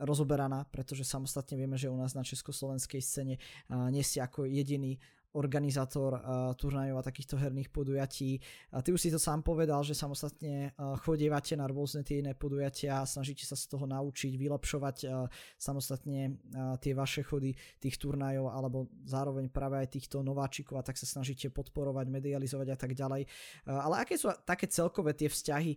rozoberaná, 0.00 0.66
pretože 0.72 1.06
samostatne 1.06 1.54
vieme, 1.54 1.78
že 1.78 1.92
u 1.92 1.94
nás 1.94 2.18
na 2.18 2.26
československej 2.26 2.98
scéne 3.04 3.34
uh, 3.38 3.92
nie 3.92 4.02
si 4.02 4.18
ako 4.18 4.48
jediný 4.48 4.98
organizátor 5.34 6.14
uh, 6.14 6.22
turnajov 6.54 7.02
a 7.02 7.06
takýchto 7.06 7.34
herných 7.34 7.74
podujatí. 7.74 8.38
A 8.70 8.80
ty 8.80 8.94
už 8.94 9.02
si 9.02 9.10
to 9.10 9.18
sám 9.18 9.42
povedal, 9.42 9.82
že 9.82 9.92
samostatne 9.92 10.70
uh, 10.74 10.94
chodievate 11.02 11.58
na 11.58 11.66
rôzne 11.66 12.06
tie 12.06 12.22
iné 12.22 12.38
podujatia 12.38 13.02
snažíte 13.02 13.42
sa 13.42 13.58
z 13.58 13.66
toho 13.66 13.84
naučiť, 13.90 14.38
vylepšovať 14.38 14.96
uh, 15.10 15.26
samostatne 15.58 16.38
tie 16.78 16.92
vaše 16.94 17.26
chody 17.26 17.52
tých 17.82 17.98
turnajov 17.98 18.46
alebo 18.48 18.86
zároveň 19.04 19.50
práve 19.50 19.82
aj 19.82 19.90
týchto 19.90 20.22
nováčikov 20.22 20.78
a 20.78 20.86
tak 20.86 20.94
sa 20.94 21.04
snažíte 21.04 21.50
podporovať, 21.50 22.06
medializovať 22.06 22.68
a 22.70 22.78
tak 22.78 22.94
ďalej. 22.94 23.26
Ale 23.66 23.94
aké 23.98 24.14
sú 24.14 24.30
také 24.46 24.70
celkové 24.70 25.12
tie 25.18 25.26
vzťahy 25.26 25.76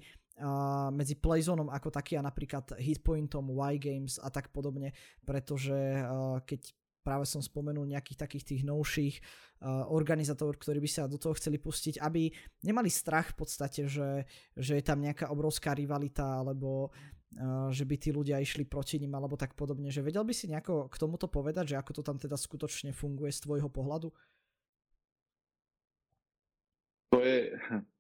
medzi 0.94 1.18
Playzonom 1.18 1.74
ako 1.74 1.90
taký 1.90 2.20
a 2.20 2.26
napríklad 2.26 2.78
Hitpointom, 2.78 3.50
Y-Games 3.50 4.22
a 4.22 4.30
tak 4.30 4.54
podobne, 4.54 4.94
pretože 5.26 5.74
keď 6.46 6.62
práve 7.08 7.24
som 7.24 7.40
spomenul 7.40 7.88
nejakých 7.88 8.28
takých 8.28 8.44
tých 8.44 8.62
novších 8.68 9.16
uh, 9.64 9.88
organizátorov, 9.88 10.60
ktorí 10.60 10.84
by 10.84 10.90
sa 10.92 11.08
do 11.08 11.16
toho 11.16 11.32
chceli 11.40 11.56
pustiť, 11.56 12.04
aby 12.04 12.28
nemali 12.68 12.92
strach 12.92 13.32
v 13.32 13.48
podstate, 13.48 13.88
že, 13.88 14.28
že 14.60 14.76
je 14.76 14.84
tam 14.84 15.00
nejaká 15.00 15.32
obrovská 15.32 15.72
rivalita 15.72 16.44
alebo 16.44 16.92
uh, 16.92 17.72
že 17.72 17.88
by 17.88 17.96
tí 17.96 18.12
ľudia 18.12 18.44
išli 18.44 18.68
proti 18.68 19.00
ním 19.00 19.16
alebo 19.16 19.40
tak 19.40 19.56
podobne. 19.56 19.88
Že 19.88 20.12
vedel 20.12 20.28
by 20.28 20.36
si 20.36 20.52
nejako 20.52 20.92
k 20.92 21.00
tomuto 21.00 21.32
povedať, 21.32 21.72
že 21.72 21.80
ako 21.80 21.96
to 21.96 22.02
tam 22.04 22.20
teda 22.20 22.36
skutočne 22.36 22.92
funguje 22.92 23.32
z 23.32 23.40
tvojho 23.48 23.72
pohľadu? 23.72 24.12
To 27.16 27.24
je, 27.24 27.56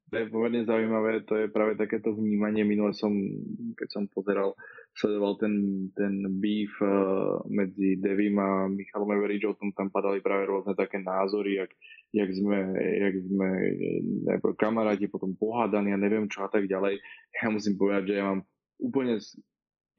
to 0.07 0.15
je 0.17 0.31
pomerne 0.31 0.63
zaujímavé, 0.63 1.27
to 1.27 1.35
je 1.35 1.47
práve 1.51 1.75
takéto 1.75 2.15
vnímanie. 2.15 2.63
Minule 2.63 2.95
som, 2.95 3.11
keď 3.75 3.87
som 3.91 4.03
pozeral 4.07 4.55
sledoval 4.95 5.35
ten, 5.35 5.53
ten 5.91 6.23
beef 6.39 6.71
uh, 6.79 7.43
medzi 7.51 7.99
Devim 7.99 8.39
a 8.39 8.71
Michalom 8.71 9.11
Everidžom, 9.19 9.75
tam 9.75 9.91
padali 9.91 10.23
práve 10.23 10.47
rôzne 10.47 10.79
také 10.79 11.03
názory, 11.03 11.59
jak, 11.59 11.71
jak 12.15 12.29
sme, 12.31 12.57
jak 12.79 13.15
sme 13.19 13.49
najprv 14.31 14.53
kamaráti, 14.55 15.11
potom 15.11 15.35
pohádaní 15.35 15.91
a 15.91 15.99
neviem 15.99 16.31
čo 16.31 16.47
a 16.47 16.49
tak 16.49 16.71
ďalej. 16.71 17.03
Ja 17.43 17.51
musím 17.51 17.75
povedať, 17.75 18.03
že 18.07 18.13
ja 18.15 18.23
mám 18.31 18.47
úplne 18.79 19.19
s 19.19 19.35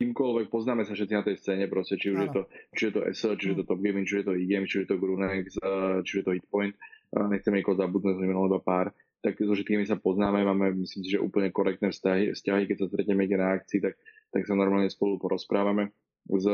kýmkoľvek, 0.01 0.49
poznáme 0.49 0.89
sa 0.89 0.97
všetci 0.97 1.15
na 1.15 1.27
tej 1.27 1.37
scéne 1.37 1.67
proste, 1.69 2.01
či 2.01 2.15
už 2.15 2.19
je 2.25 2.31
to, 2.33 2.43
či 2.73 2.83
je 2.89 2.93
to 2.97 3.01
SL, 3.13 3.35
či 3.37 3.47
je 3.53 3.57
to 3.61 3.65
Top 3.69 3.83
Gaming, 3.83 4.09
či 4.09 4.23
je 4.23 4.27
to 4.31 4.39
IGM, 4.39 4.65
či 4.65 4.87
je 4.87 4.89
to 4.89 4.97
Grunex, 4.97 5.59
uh, 5.61 6.01
či 6.01 6.23
je 6.23 6.25
to 6.25 6.33
Hitpoint, 6.33 6.73
nechcem 7.13 7.53
niekoho 7.53 7.77
zabudnúť, 7.77 8.15
sme 8.17 8.31
iba 8.31 8.63
pár 8.65 8.95
tak 9.19 9.35
so 9.39 9.51
všetkými 9.51 9.83
sa 9.85 9.99
poznáme, 9.99 10.47
máme 10.47 10.79
myslím 10.79 11.03
si, 11.03 11.11
že 11.15 11.23
úplne 11.23 11.51
korektné 11.51 11.91
vzťahy, 11.91 12.39
vzťahy 12.39 12.63
keď 12.71 12.77
sa 12.83 12.87
stretneme 12.87 13.27
niekde 13.27 13.39
na 13.43 13.55
akcii, 13.59 13.81
tak 13.83 13.99
tak 14.33 14.45
sa 14.45 14.55
normálne 14.55 14.93
spolu 14.93 15.17
porozprávame. 15.17 15.93
S, 16.29 16.45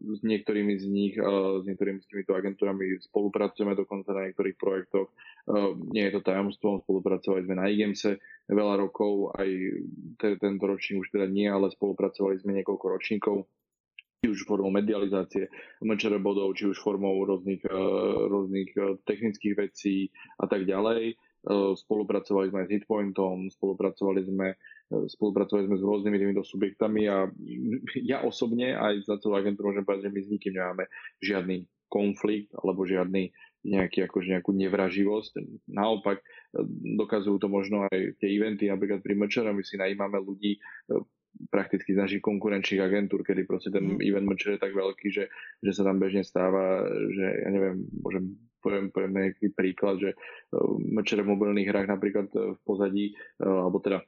s 0.00 0.20
niektorými 0.24 0.80
z 0.80 0.84
nich, 0.88 1.14
s 1.20 1.64
niektorými 1.68 2.00
z 2.00 2.08
týmito 2.08 2.32
agentúrami 2.32 2.96
spolupracujeme 3.12 3.76
dokonca 3.76 4.16
na 4.16 4.24
niektorých 4.24 4.56
projektoch. 4.56 5.12
Nie 5.92 6.08
je 6.08 6.16
to 6.16 6.24
tajomstvom, 6.24 6.80
spolupracovali 6.80 7.44
sme 7.44 7.60
na 7.60 7.68
IGMSE 7.68 8.16
veľa 8.48 8.80
rokov, 8.80 9.36
aj 9.36 9.48
te, 10.16 10.40
tento 10.40 10.64
ročník 10.64 11.04
už 11.04 11.12
teda 11.12 11.28
nie, 11.28 11.44
ale 11.44 11.68
spolupracovali 11.68 12.40
sme 12.40 12.56
niekoľko 12.56 12.86
ročníkov 12.88 13.44
či 14.18 14.34
už 14.34 14.50
formou 14.50 14.74
medializácie 14.74 15.46
MČR 15.78 16.18
bodov, 16.18 16.50
či 16.58 16.66
už 16.66 16.82
formou 16.82 17.22
rôznych, 17.22 17.62
rôznych 18.26 18.74
technických 19.06 19.54
vecí 19.54 20.10
a 20.42 20.50
tak 20.50 20.66
ďalej. 20.66 21.14
Spolupracovali 21.48 22.52
sme 22.52 22.68
s 22.68 22.72
Hitpointom, 22.76 23.48
spolupracovali 23.48 24.20
sme 24.28 24.48
spolupracovali 24.88 25.68
sme 25.68 25.76
s 25.76 25.84
rôznymi 25.84 26.16
týmito 26.16 26.42
subjektami 26.44 27.04
a 27.12 27.28
ja 28.00 28.24
osobne 28.24 28.72
aj 28.72 29.04
za 29.04 29.20
celú 29.20 29.36
agentúru 29.36 29.72
môžem 29.72 29.84
povedať, 29.84 30.08
že 30.08 30.14
my 30.16 30.20
s 30.24 30.32
nikým 30.32 30.52
nemáme 30.56 30.84
žiadny 31.20 31.56
konflikt 31.92 32.52
alebo 32.56 32.88
žiadny 32.88 33.32
nejaký, 33.68 34.08
akože 34.08 34.32
nejakú 34.32 34.52
nevraživosť. 34.56 35.32
Naopak 35.68 36.24
dokazujú 36.96 37.36
to 37.36 37.48
možno 37.52 37.84
aj 37.88 38.16
tie 38.20 38.32
eventy, 38.32 38.72
napríklad 38.72 39.04
pri 39.04 39.12
Mečera 39.12 39.52
my 39.52 39.60
si 39.60 39.76
najímame 39.76 40.16
ľudí 40.24 40.56
prakticky 41.52 41.92
z 41.92 42.00
našich 42.00 42.22
konkurenčných 42.24 42.82
agentúr, 42.82 43.20
kedy 43.20 43.44
proste 43.44 43.68
ten 43.68 43.96
mm. 43.96 44.00
event 44.00 44.26
Mečer 44.26 44.56
je 44.56 44.64
tak 44.64 44.72
veľký, 44.72 45.08
že, 45.12 45.28
že 45.60 45.70
sa 45.76 45.84
tam 45.84 46.00
bežne 46.00 46.24
stáva, 46.24 46.88
že 47.12 47.24
ja 47.44 47.48
neviem, 47.52 47.84
môžem 48.00 48.34
poviem, 48.68 48.92
poviem 48.92 49.12
nejaký 49.16 49.56
príklad, 49.56 49.96
že 49.96 50.10
e, 50.12 50.16
Mečer 50.92 51.24
v 51.24 51.32
mobilných 51.32 51.72
hrách 51.72 51.88
napríklad 51.88 52.28
v 52.28 52.60
pozadí, 52.68 53.16
e, 53.40 53.48
alebo 53.48 53.80
teda 53.80 54.04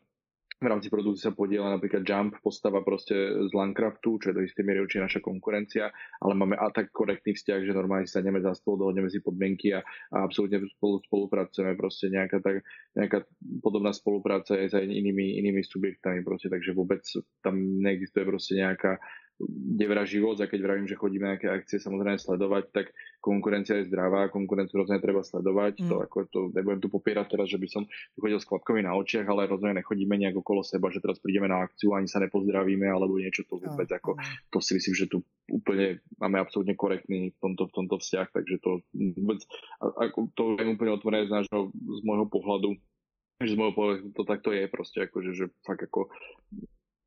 v 0.60 0.68
rámci 0.68 0.92
produkcie 0.92 1.24
sa 1.24 1.32
podiela 1.32 1.72
napríklad 1.72 2.04
Jump, 2.04 2.36
postava 2.44 2.84
proste 2.84 3.16
z 3.16 3.52
Landcraftu, 3.56 4.20
čo 4.20 4.26
je 4.30 4.36
do 4.36 4.44
istej 4.44 4.60
miery 4.60 4.84
určite 4.84 5.08
naša 5.08 5.20
konkurencia, 5.24 5.88
ale 6.20 6.36
máme 6.36 6.52
a 6.60 6.68
tak 6.68 6.92
korektný 6.92 7.32
vzťah, 7.32 7.64
že 7.64 7.72
normálne 7.72 8.04
sadneme 8.04 8.44
za 8.44 8.52
stôl, 8.52 8.76
dohodneme 8.76 9.08
si 9.08 9.24
podmienky 9.24 9.72
a, 9.72 9.80
a 10.12 10.28
absolútne 10.28 10.60
spolu, 10.76 11.00
spolupracujeme, 11.08 11.72
proste 11.80 12.12
nejaká, 12.12 12.44
tak, 12.44 12.60
nejaká 12.92 13.24
podobná 13.64 13.96
spolupráca 13.96 14.52
je 14.52 14.68
s 14.68 14.76
inými, 14.76 15.40
inými 15.40 15.64
subjektami, 15.64 16.20
proste, 16.20 16.52
takže 16.52 16.76
vôbec 16.76 17.00
tam 17.40 17.56
neexistuje 17.80 18.28
proste 18.28 18.60
nejaká, 18.60 19.00
kde 19.48 19.84
vrá 19.88 20.04
život 20.04 20.36
a 20.36 20.44
keď 20.44 20.60
vravím, 20.60 20.84
že 20.84 20.98
chodíme 21.00 21.24
nejaké 21.24 21.48
akcie 21.48 21.80
samozrejme 21.80 22.20
sledovať, 22.20 22.64
tak 22.76 22.86
konkurencia 23.24 23.80
je 23.80 23.88
zdravá, 23.88 24.28
konkurenciu 24.28 24.84
rozhodne 24.84 25.00
treba 25.00 25.24
sledovať. 25.24 25.80
Mm. 25.80 25.88
To, 25.88 25.94
ako 26.04 26.16
to, 26.28 26.40
nebudem 26.52 26.80
tu 26.84 26.92
popierať 26.92 27.32
teraz, 27.32 27.48
že 27.48 27.56
by 27.56 27.68
som 27.68 27.82
tu 27.88 28.18
chodil 28.20 28.36
s 28.36 28.44
kvapkami 28.44 28.84
na 28.84 28.92
očiach, 28.92 29.24
ale 29.24 29.48
rozhodne 29.48 29.80
nechodíme 29.80 30.20
nejak 30.20 30.36
okolo 30.36 30.60
seba, 30.60 30.92
že 30.92 31.00
teraz 31.00 31.16
prídeme 31.24 31.48
na 31.48 31.64
akciu 31.64 31.96
ani 31.96 32.04
sa 32.04 32.20
nepozdravíme 32.20 32.84
alebo 32.84 33.16
niečo 33.16 33.48
to 33.48 33.56
vôbec. 33.56 33.88
Mm. 33.88 33.96
Ako, 33.96 34.10
to 34.52 34.58
si 34.60 34.76
myslím, 34.76 34.94
že 34.94 35.06
tu 35.08 35.24
úplne 35.48 36.04
máme 36.20 36.36
absolútne 36.36 36.76
korektný 36.76 37.32
v 37.32 37.38
tomto, 37.40 37.72
v 37.72 37.72
tomto 37.72 37.96
vzťah, 37.96 38.28
takže 38.36 38.56
to 38.60 38.84
vôbec, 38.92 39.40
ako, 39.80 40.28
to 40.36 40.42
je 40.60 40.68
úplne 40.68 40.92
otvorené 40.92 41.24
z, 41.24 41.32
nášho, 41.32 41.72
z 41.72 42.00
môjho 42.04 42.28
pohľadu 42.28 42.76
že 43.40 43.56
z 43.56 43.58
môjho 43.58 43.72
pohľadu 43.72 44.12
to 44.12 44.22
takto 44.28 44.52
je 44.52 44.68
proste, 44.68 45.08
akože, 45.08 45.30
že 45.32 45.44
fakt 45.64 45.80
ako 45.88 46.12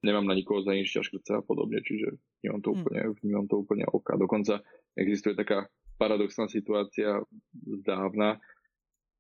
nemám 0.04 0.28
na 0.28 0.36
nikoho 0.36 0.62
za 0.62 0.76
nič 0.76 0.92
ťažkrca 0.92 1.40
a 1.40 1.46
podobne, 1.46 1.80
čiže 1.80 2.20
vnímam 2.44 2.62
to, 2.62 2.70
hm. 2.72 2.78
úplne, 2.80 3.00
vnímam 3.24 3.46
to 3.48 3.56
úplne 3.64 3.86
oka. 3.88 4.20
Dokonca 4.20 4.60
existuje 5.00 5.34
taká 5.34 5.72
paradoxná 5.98 6.52
situácia 6.52 7.24
z 7.64 7.80
dávna, 7.88 8.44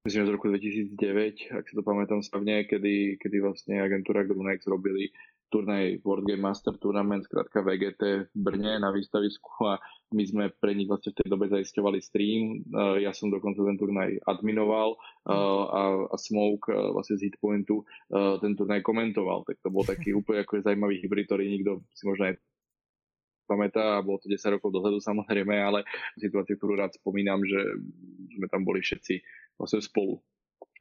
myslím, 0.04 0.28
že 0.28 0.30
z 0.30 0.34
roku 0.36 0.46
2009, 0.52 1.56
ak 1.56 1.64
si 1.64 1.74
to 1.74 1.84
pamätám 1.86 2.20
správne, 2.20 2.68
kedy, 2.68 3.16
kedy 3.24 3.38
vlastne 3.40 3.80
agentúra 3.80 4.28
Grunex 4.28 4.68
robili 4.68 5.16
turnaj 5.54 6.02
World 6.02 6.26
Game 6.26 6.42
Master 6.42 6.74
Tournament, 6.82 7.30
skrátka 7.30 7.62
VGT 7.62 8.34
v 8.34 8.40
Brne 8.42 8.82
na 8.82 8.90
výstavisku 8.90 9.70
a 9.70 9.78
my 10.18 10.24
sme 10.26 10.44
pre 10.58 10.74
nich 10.74 10.90
vlastne 10.90 11.14
v 11.14 11.22
tej 11.22 11.28
dobe 11.30 11.46
zaisťovali 11.54 12.02
stream. 12.02 12.66
Ja 12.98 13.14
som 13.14 13.30
dokonca 13.30 13.62
ten 13.62 13.78
turnaj 13.78 14.18
adminoval 14.26 14.98
a, 15.30 16.10
a 16.10 16.16
Smoke 16.18 16.74
vlastne 16.74 17.22
z 17.22 17.30
Hitpointu 17.30 17.86
ten 18.42 18.58
turnaj 18.58 18.82
komentoval. 18.82 19.46
Tak 19.46 19.62
to 19.62 19.70
bol 19.70 19.86
taký 19.86 20.18
úplne 20.18 20.42
ako 20.42 20.66
zaujímavý 20.66 21.06
hybrid, 21.06 21.30
ktorý 21.30 21.46
nikto 21.46 21.86
si 21.94 22.10
možno 22.10 22.34
aj 22.34 22.42
pamätá, 23.46 24.02
a 24.02 24.06
bolo 24.06 24.18
to 24.18 24.32
10 24.32 24.58
rokov 24.58 24.74
dozadu 24.74 24.98
samozrejme, 24.98 25.54
ale 25.54 25.86
situáciu, 26.18 26.58
ktorú 26.58 26.80
rád 26.80 26.98
spomínam, 26.98 27.44
že 27.46 27.62
sme 28.34 28.50
tam 28.50 28.66
boli 28.66 28.82
všetci 28.82 29.22
vlastne 29.62 29.86
spolu 29.86 30.18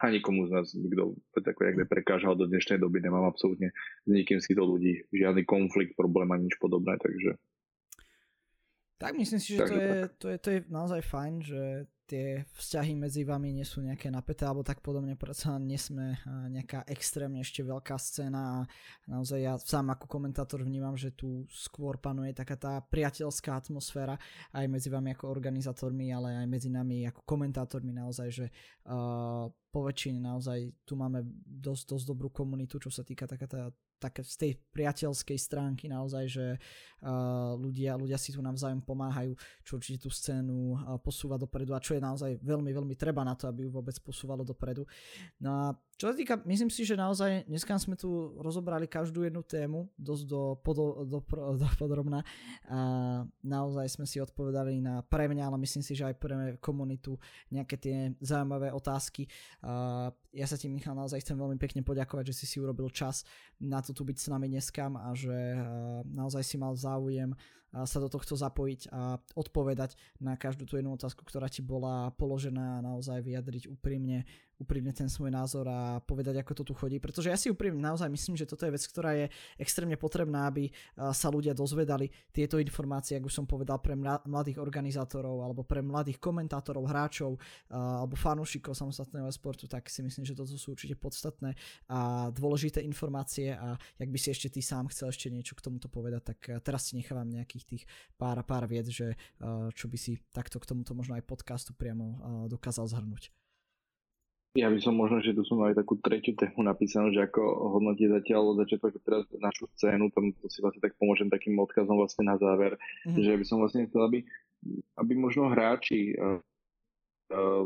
a 0.03 0.11
nikomu 0.11 0.51
z 0.51 0.51
nás 0.51 0.67
nikto 0.75 1.15
ako 1.39 1.61
jak 1.63 1.77
neprekážal 1.79 2.35
do 2.35 2.51
dnešnej 2.51 2.83
doby, 2.83 2.99
nemám 2.99 3.31
absolútne 3.31 3.71
s 4.03 4.11
nikým 4.11 4.43
si 4.43 4.59
to 4.59 4.67
ľudí, 4.67 5.07
žiadny 5.15 5.47
konflikt, 5.47 5.95
problém 5.95 6.27
a 6.35 6.43
nič 6.43 6.59
podobné, 6.59 6.99
takže 6.99 7.39
tak 9.03 9.19
myslím 9.19 9.41
si, 9.43 9.59
že 9.59 9.67
to 9.67 9.75
je, 9.75 9.95
to, 10.15 10.27
je, 10.31 10.37
to 10.39 10.49
je 10.55 10.59
naozaj 10.71 11.03
fajn, 11.03 11.35
že 11.43 11.63
tie 12.13 12.45
vzťahy 12.61 12.93
medzi 12.93 13.25
vami 13.25 13.57
nie 13.57 13.65
sú 13.65 13.81
nejaké 13.81 14.13
napäté 14.13 14.45
alebo 14.45 14.61
tak 14.61 14.85
podobne, 14.85 15.17
predsa 15.17 15.57
nie 15.57 15.81
sme 15.81 16.21
nejaká 16.29 16.85
extrémne 16.85 17.41
ešte 17.41 17.65
veľká 17.65 17.97
scéna 17.97 18.41
a 18.45 18.59
naozaj 19.09 19.41
ja 19.41 19.57
sám 19.57 19.97
ako 19.97 20.05
komentátor 20.05 20.61
vnímam, 20.61 20.93
že 20.93 21.17
tu 21.17 21.49
skôr 21.49 21.97
panuje 21.97 22.37
taká 22.37 22.61
tá 22.61 22.85
priateľská 22.85 23.57
atmosféra 23.57 24.21
aj 24.53 24.69
medzi 24.69 24.93
vami 24.93 25.17
ako 25.17 25.33
organizátormi, 25.33 26.13
ale 26.13 26.45
aj 26.45 26.47
medzi 26.53 26.69
nami 26.69 27.09
ako 27.09 27.25
komentátormi 27.25 27.97
naozaj, 27.97 28.29
že 28.29 28.47
uh, 28.93 29.49
po 29.49 29.81
väčšine 29.89 30.21
naozaj 30.21 30.85
tu 30.85 31.01
máme 31.01 31.25
dosť, 31.49 31.97
dosť 31.97 32.05
dobrú 32.13 32.29
komunitu, 32.29 32.77
čo 32.77 32.93
sa 32.93 33.01
týka 33.01 33.25
taká 33.25 33.49
tá, 33.49 33.63
také 34.03 34.27
z 34.27 34.35
tej 34.35 34.53
priateľskej 34.75 35.39
stránky 35.39 35.87
naozaj, 35.87 36.25
že 36.27 36.47
uh, 36.59 37.55
ľudia, 37.55 37.95
ľudia 37.95 38.19
si 38.19 38.35
tu 38.35 38.43
navzájom 38.43 38.83
pomáhajú, 38.83 39.39
čo 39.63 39.79
určite 39.79 40.03
tú 40.03 40.11
scénu 40.11 40.75
uh, 40.75 40.99
posúva 40.99 41.39
dopredu 41.39 41.79
a 41.79 41.85
čo 41.85 41.95
je 41.95 42.03
naozaj 42.03 42.43
veľmi, 42.43 42.75
veľmi 42.75 42.99
treba 42.99 43.23
na 43.23 43.39
to, 43.39 43.47
aby 43.47 43.65
ju 43.65 43.71
vôbec 43.71 43.95
posúvalo 44.03 44.43
dopredu. 44.43 44.83
No 45.39 45.51
a 45.55 45.65
čo 46.01 46.11
sa 46.11 46.15
týka, 46.17 46.41
myslím 46.49 46.73
si, 46.73 46.83
že 46.83 46.99
naozaj 46.99 47.47
dneska 47.47 47.77
sme 47.79 47.95
tu 47.95 48.35
rozobrali 48.41 48.91
každú 48.91 49.23
jednu 49.23 49.45
tému 49.45 49.87
dosť 49.95 50.25
do, 50.27 50.43
podo, 50.59 51.07
do, 51.07 51.19
do, 51.61 51.69
podrobná 51.79 52.27
a 52.67 52.79
naozaj 53.45 53.87
sme 54.01 54.07
si 54.09 54.19
odpovedali 54.19 54.81
na 54.83 55.05
pre 55.05 55.29
mňa, 55.29 55.53
ale 55.53 55.59
myslím 55.63 55.85
si, 55.85 55.93
že 55.95 56.11
aj 56.11 56.17
pre 56.19 56.37
komunitu 56.59 57.21
nejaké 57.53 57.77
tie 57.79 57.97
zaujímavé 58.19 58.73
otázky. 58.75 59.29
A 59.63 60.09
ja 60.33 60.47
sa 60.49 60.57
ti 60.57 60.67
Michal 60.67 60.97
naozaj 60.97 61.21
chcem 61.21 61.37
veľmi 61.37 61.61
pekne 61.61 61.85
poďakovať, 61.85 62.33
že 62.33 62.39
si 62.43 62.47
si 62.49 62.57
urobil 62.59 62.89
čas 62.91 63.23
na 63.63 63.79
to 63.79 63.95
tu 63.95 64.03
byť 64.03 64.17
s 64.19 64.27
nami 64.27 64.51
dneska 64.51 64.91
a 64.91 65.15
že 65.15 65.55
naozaj 66.09 66.43
si 66.43 66.57
mal 66.59 66.75
záujem 66.75 67.31
sa 67.73 67.99
do 67.99 68.09
tohto 68.13 68.37
zapojiť 68.37 68.93
a 68.93 69.17
odpovedať 69.33 69.97
na 70.21 70.37
každú 70.37 70.69
tú 70.69 70.77
jednu 70.77 70.93
otázku, 70.93 71.25
ktorá 71.25 71.49
ti 71.49 71.65
bola 71.65 72.13
položená 72.21 72.79
a 72.79 72.85
naozaj 72.85 73.25
vyjadriť 73.25 73.73
úprimne 73.73 74.29
úprimne 74.63 74.95
ten 74.95 75.11
svoj 75.11 75.35
názor 75.35 75.67
a 75.67 75.99
povedať, 75.99 76.39
ako 76.39 76.63
to 76.63 76.63
tu 76.71 76.75
chodí. 76.79 77.03
Pretože 77.03 77.35
ja 77.35 77.35
si 77.35 77.51
úprimne 77.51 77.83
naozaj 77.83 78.07
myslím, 78.07 78.39
že 78.39 78.47
toto 78.47 78.63
je 78.63 78.71
vec, 78.71 78.85
ktorá 78.87 79.11
je 79.19 79.27
extrémne 79.59 79.99
potrebná, 79.99 80.47
aby 80.47 80.71
sa 81.11 81.35
ľudia 81.35 81.51
dozvedali 81.51 82.07
tieto 82.31 82.63
informácie, 82.63 83.19
ako 83.19 83.27
som 83.27 83.45
povedal, 83.45 83.83
pre 83.83 83.99
mladých 83.99 84.63
organizátorov 84.63 85.43
alebo 85.43 85.67
pre 85.67 85.83
mladých 85.83 86.23
komentátorov, 86.23 86.87
hráčov 86.87 87.43
alebo 87.75 88.15
fanúšikov 88.15 88.79
samostatného 88.79 89.27
sportu, 89.35 89.67
tak 89.67 89.91
si 89.91 90.07
myslím, 90.07 90.23
že 90.23 90.39
toto 90.39 90.55
sú 90.55 90.79
určite 90.79 90.95
podstatné 90.95 91.59
a 91.91 92.31
dôležité 92.31 92.87
informácie 92.87 93.59
a 93.59 93.75
ak 93.75 94.09
by 94.09 94.19
si 94.21 94.31
ešte 94.31 94.47
ty 94.47 94.63
sám 94.63 94.87
chcel 94.95 95.11
ešte 95.11 95.27
niečo 95.27 95.59
k 95.59 95.65
tomuto 95.67 95.91
povedať, 95.91 96.23
tak 96.23 96.39
teraz 96.63 96.87
si 96.87 96.95
nechávam 96.95 97.27
nejakých 97.27 97.62
tých 97.69 97.85
pár 98.19 98.43
pár 98.43 98.67
vied, 98.67 98.91
že 98.91 99.15
čo 99.73 99.87
by 99.87 99.99
si 99.99 100.19
takto 100.35 100.59
k 100.59 100.69
tomuto 100.69 100.93
možno 100.93 101.19
aj 101.19 101.25
podcastu 101.27 101.73
priamo 101.75 102.19
dokázal 102.51 102.91
zhrnúť. 102.91 103.31
Ja 104.53 104.69
by 104.69 104.77
som 104.85 105.01
možno, 105.01 105.25
že 105.25 105.33
tu 105.33 105.49
som 105.49 105.65
aj 105.65 105.81
takú 105.81 105.97
tretiu 105.97 106.37
tému 106.37 106.61
napísanú, 106.61 107.09
že 107.09 107.25
ako 107.25 107.73
hodnotí 107.73 108.05
zatiaľ 108.05 108.53
začiatok 108.61 109.01
teraz 109.01 109.25
našu 109.41 109.65
scénu, 109.73 110.13
tam 110.13 110.29
to 110.37 110.45
si 110.53 110.61
vlastne 110.61 110.85
tak 110.85 110.93
pomôžem 111.01 111.33
takým 111.33 111.57
odkazom 111.57 111.97
vlastne 111.97 112.29
na 112.29 112.37
záver, 112.37 112.77
mm-hmm. 113.09 113.17
že 113.17 113.33
by 113.33 113.45
som 113.49 113.65
vlastne 113.65 113.89
chcel, 113.89 114.05
aby, 114.05 114.21
aby 115.01 115.13
možno 115.17 115.49
hráči 115.49 116.13
uh, 116.21 116.37
uh, 117.33 117.65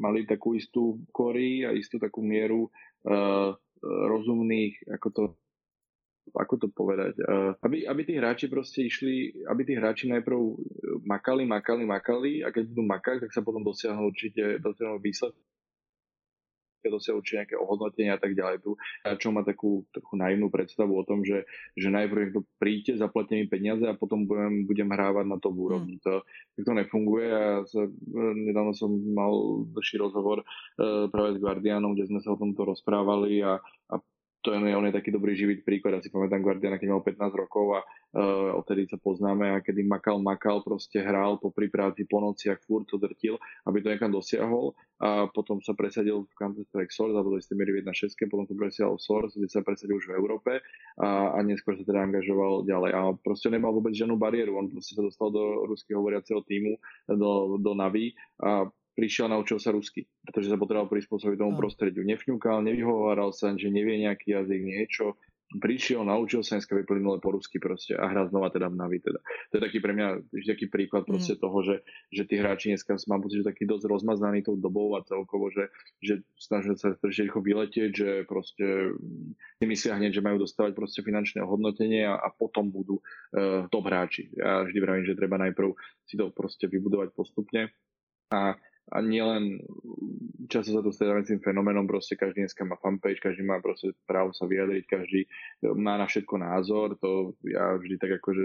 mali 0.00 0.24
takú 0.24 0.56
istú 0.56 1.04
kory 1.12 1.68
a 1.68 1.76
istú 1.76 2.00
takú 2.00 2.24
mieru 2.24 2.72
uh, 3.04 3.52
rozumných, 3.84 4.96
ako 4.96 5.08
to 5.12 5.22
ako 6.32 6.54
to 6.56 6.66
povedať, 6.72 7.20
uh, 7.20 7.52
aby, 7.60 7.84
aby 7.84 8.00
tí 8.08 8.16
hráči 8.16 8.48
proste 8.48 8.88
išli, 8.88 9.44
aby 9.44 9.62
tí 9.68 9.76
hráči 9.76 10.08
najprv 10.08 10.38
makali, 11.04 11.44
makali, 11.44 11.84
makali 11.84 12.32
a 12.40 12.48
keď 12.48 12.72
budú 12.72 12.82
makať, 12.88 13.16
tak 13.28 13.30
sa 13.36 13.44
potom 13.44 13.60
dosiahnu 13.60 14.08
určite 14.08 14.56
dosiahnu 14.64 15.02
výsledky 15.04 15.44
dosiahnuť 16.88 17.20
určite 17.20 17.38
nejaké 17.40 17.56
ohodnotenia 17.56 18.12
a 18.16 18.20
tak 18.20 18.36
ďalej. 18.36 18.60
Tu 18.60 18.70
čo 19.20 19.28
má 19.32 19.40
takú 19.46 19.84
trochu 19.92 20.14
naivnú 20.20 20.52
predstavu 20.52 20.92
o 20.96 21.06
tom, 21.06 21.24
že, 21.24 21.48
že 21.76 21.88
najprv 21.88 22.20
niekto 22.28 22.42
príďte, 22.60 23.00
zaplatíte 23.00 23.40
mi 23.40 23.46
peniaze 23.48 23.84
a 23.88 23.96
potom 23.96 24.28
budem, 24.28 24.68
budem 24.68 24.88
hrávať 24.90 25.24
na 25.28 25.38
to 25.40 25.52
v 25.52 25.58
úrovni. 25.60 25.94
Mm. 26.00 26.02
To, 26.04 26.12
to 26.60 26.72
nefunguje 26.72 27.28
a 27.30 27.44
sa, 27.64 27.88
nedávno 28.36 28.72
som 28.76 28.90
mal 28.92 29.32
dlhší 29.72 29.96
rozhovor 30.00 30.44
uh, 30.44 31.08
práve 31.08 31.36
s 31.36 31.42
Guardianom, 31.42 31.96
kde 31.96 32.08
sme 32.10 32.20
sa 32.20 32.34
o 32.34 32.40
tomto 32.40 32.66
rozprávali 32.68 33.40
a, 33.40 33.60
a 33.92 33.94
to 34.44 34.52
je, 34.52 34.60
on 34.60 34.84
je 34.84 34.92
taký 34.92 35.08
dobrý 35.08 35.32
živý 35.32 35.64
príklad. 35.64 35.96
Ja 35.96 36.04
si 36.04 36.12
pamätám 36.12 36.44
Guardiana, 36.44 36.76
keď 36.76 36.92
mal 36.92 37.00
15 37.00 37.32
rokov 37.32 37.66
a 37.74 37.80
uh, 37.80 38.60
odtedy 38.60 38.84
sa 38.84 39.00
poznáme 39.00 39.48
a 39.48 39.64
kedy 39.64 39.88
makal, 39.88 40.20
makal, 40.20 40.60
proste 40.60 41.00
hral 41.00 41.40
po 41.40 41.48
práci, 41.48 42.04
po 42.04 42.20
nociach, 42.20 42.60
furt 42.68 42.84
to 42.84 43.00
drtil, 43.00 43.40
aby 43.64 43.80
to 43.80 43.88
niekam 43.88 44.12
dosiahol 44.12 44.76
a 45.00 45.26
potom 45.32 45.58
sa 45.64 45.72
presadil 45.72 46.28
v 46.28 46.32
Counter-Strike 46.36 46.92
Source, 46.92 47.16
alebo 47.16 47.34
ste 47.40 47.56
miery 47.58 47.80
v 47.80 47.88
1.6, 47.88 48.14
potom 48.28 48.46
sa 48.46 48.54
presadil 48.54 48.94
v 48.94 49.02
Source, 49.02 49.32
kde 49.34 49.48
sa 49.50 49.64
presadil 49.64 49.96
už 49.96 50.06
v 50.12 50.16
Európe 50.20 50.52
a, 51.00 51.34
a 51.34 51.38
neskôr 51.42 51.74
sa 51.74 51.82
teda 51.82 52.04
angažoval 52.04 52.68
ďalej. 52.68 52.90
A 52.94 53.00
proste 53.18 53.48
nemal 53.50 53.72
vôbec 53.72 53.96
žiadnu 53.96 54.14
bariéru, 54.20 54.60
on 54.60 54.70
proste 54.70 54.94
sa 54.94 55.02
dostal 55.02 55.32
do 55.32 55.66
rusky 55.66 55.96
hovoriaceho 55.96 56.44
týmu, 56.46 56.78
do, 57.10 57.58
do 57.58 57.72
Navi 57.72 58.12
a 58.38 58.68
prišiel, 58.94 59.26
naučil 59.26 59.58
sa 59.58 59.74
rusky, 59.74 60.06
pretože 60.22 60.48
sa 60.48 60.56
potreboval 60.56 60.88
prispôsobiť 60.88 61.36
tomu 61.38 61.54
no. 61.54 61.60
prostrediu. 61.60 62.06
Nefňukal, 62.06 62.62
nevyhováral 62.62 63.34
sa, 63.34 63.50
že 63.54 63.68
nevie 63.68 64.00
nejaký 64.06 64.34
jazyk, 64.38 64.60
niečo. 64.62 65.18
Prišiel, 65.54 66.02
naučil 66.02 66.42
sa 66.42 66.58
dneska 66.58 66.74
vyplynule 66.74 67.22
po 67.22 67.30
rusky 67.30 67.62
proste 67.62 67.94
a 67.94 68.10
hrá 68.10 68.26
znova 68.26 68.50
teda 68.50 68.66
v 68.66 68.74
Navi. 68.74 68.98
Teda. 68.98 69.22
To 69.22 69.52
je 69.54 69.62
taký 69.62 69.78
pre 69.78 69.94
mňa 69.94 70.26
taký 70.50 70.66
príklad 70.66 71.06
proste 71.06 71.38
mm. 71.38 71.40
toho, 71.46 71.58
že, 71.62 71.76
že 72.10 72.26
tí 72.26 72.42
hráči 72.42 72.74
dneska 72.74 72.98
mám 73.06 73.22
pocit, 73.22 73.46
že 73.46 73.54
taký 73.54 73.62
dosť 73.62 73.86
rozmaznaný 73.86 74.42
tou 74.42 74.58
dobou 74.58 74.98
a 74.98 75.06
celkovo, 75.06 75.54
že, 75.54 75.70
že 76.02 76.26
snažia 76.34 76.74
sa 76.74 76.98
strašne 76.98 77.30
rýchlo 77.30 77.44
vyletieť, 77.46 77.90
že 77.94 78.08
proste 78.26 78.98
si 79.62 79.64
myslia 79.68 79.94
hneď, 79.94 80.18
že 80.18 80.26
majú 80.26 80.42
dostávať 80.42 80.74
proste 80.74 81.06
finančné 81.06 81.46
ohodnotenie 81.46 82.02
a, 82.02 82.18
a 82.18 82.34
potom 82.34 82.74
budú 82.74 82.98
uh, 82.98 83.70
top 83.70 83.86
hráči. 83.86 84.34
Ja 84.34 84.66
vždy 84.66 84.78
vravím, 84.82 85.06
že 85.06 85.14
treba 85.14 85.38
najprv 85.38 85.70
si 86.02 86.18
to 86.18 86.34
proste 86.34 86.66
vybudovať 86.66 87.14
postupne 87.14 87.70
a 88.34 88.58
a 88.92 89.00
nielen 89.00 89.64
často 90.48 90.76
sa 90.76 90.84
to 90.84 90.92
stretáme 90.92 91.24
s 91.24 91.32
tým 91.32 91.40
fenoménom, 91.40 91.88
proste 91.88 92.20
každý 92.20 92.44
dneska 92.44 92.68
má 92.68 92.76
fanpage, 92.76 93.22
každý 93.22 93.42
má 93.46 93.60
proste 93.64 93.96
právo 94.04 94.36
sa 94.36 94.44
vyjadriť, 94.44 94.84
každý 94.84 95.20
má 95.76 95.96
na 95.96 96.04
všetko 96.04 96.34
názor, 96.36 97.00
to 97.00 97.32
ja 97.48 97.74
vždy 97.80 97.96
tak 97.96 98.20
akože 98.20 98.44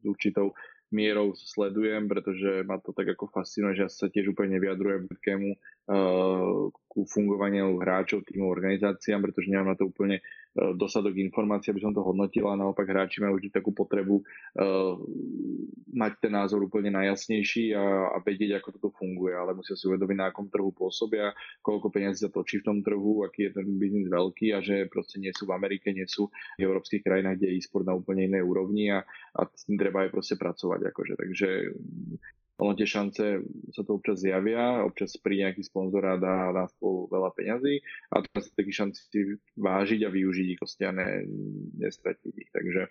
s 0.00 0.02
určitou 0.04 0.52
mierou 0.88 1.36
sledujem, 1.36 2.08
pretože 2.08 2.64
ma 2.64 2.80
to 2.80 2.96
tak 2.96 3.12
ako 3.12 3.28
fascinuje, 3.28 3.76
že 3.76 3.84
ja 3.84 3.90
sa 3.92 4.08
tiež 4.08 4.32
úplne 4.32 4.56
nevyjadrujem 4.56 5.04
k 5.04 5.14
takému 5.20 5.48
uh, 5.52 6.72
ku 6.98 7.06
fungovaniu 7.06 7.78
hráčov, 7.78 8.26
týmu 8.26 8.50
organizáciám, 8.50 9.22
pretože 9.22 9.54
nemám 9.54 9.70
na 9.70 9.78
to 9.78 9.86
úplne 9.86 10.18
dosadok 10.58 11.14
informácií, 11.14 11.70
aby 11.70 11.82
som 11.86 11.94
to 11.94 12.02
hodnotil 12.02 12.50
a 12.50 12.58
naopak 12.58 12.90
hráči 12.90 13.22
majú 13.22 13.38
vždy 13.38 13.54
takú 13.54 13.70
potrebu 13.70 14.18
uh, 14.18 14.98
mať 15.94 16.12
ten 16.18 16.32
názor 16.34 16.66
úplne 16.66 16.90
najjasnejší 16.98 17.78
a, 17.78 18.10
a 18.10 18.16
vedieť, 18.18 18.58
ako 18.58 18.68
toto 18.74 18.88
funguje, 18.98 19.38
ale 19.38 19.54
musia 19.54 19.78
si 19.78 19.86
uvedomiť, 19.86 20.16
na 20.18 20.34
akom 20.34 20.50
trhu 20.50 20.74
pôsobia, 20.74 21.30
koľko 21.62 21.94
peniazí 21.94 22.26
sa 22.26 22.30
točí 22.34 22.58
v 22.58 22.66
tom 22.66 22.78
trhu, 22.82 23.22
aký 23.22 23.46
je 23.48 23.62
ten 23.62 23.66
biznis 23.78 24.10
veľký 24.10 24.46
a 24.56 24.58
že 24.58 24.90
proste 24.90 25.22
nie 25.22 25.30
sú 25.30 25.46
v 25.46 25.54
Amerike, 25.54 25.94
nie 25.94 26.10
sú 26.10 26.26
v 26.58 26.66
európskych 26.66 27.06
krajinách, 27.06 27.38
kde 27.38 27.54
je 27.54 27.56
e-sport 27.62 27.86
na 27.86 27.94
úplne 27.94 28.26
inej 28.26 28.42
úrovni 28.42 28.90
a, 28.90 29.06
a 29.38 29.40
s 29.46 29.62
tým 29.62 29.78
treba 29.78 30.02
aj 30.02 30.10
proste 30.10 30.34
pracovať. 30.34 30.90
Akože. 30.90 31.14
Takže 31.14 31.48
ono 32.58 32.74
tie 32.74 32.86
šance 32.90 33.24
sa 33.70 33.82
to 33.86 33.90
občas 33.94 34.18
zjavia, 34.18 34.82
občas 34.82 35.14
príde 35.22 35.46
nejaký 35.46 35.62
sponzor 35.62 36.02
a 36.10 36.18
dá, 36.18 36.50
dá 36.50 36.66
spolu 36.66 37.06
veľa 37.06 37.30
peňazí 37.38 37.78
a 38.10 38.22
teraz 38.26 38.50
sa 38.50 38.52
taký 38.58 38.72
šanci 38.74 39.00
vážiť 39.54 40.00
a 40.02 40.10
využiť 40.10 40.46
ich 40.58 40.60
a 40.62 40.90
ne, 40.90 41.22
nestratiť 41.78 42.34
ich. 42.34 42.50
Takže 42.50 42.82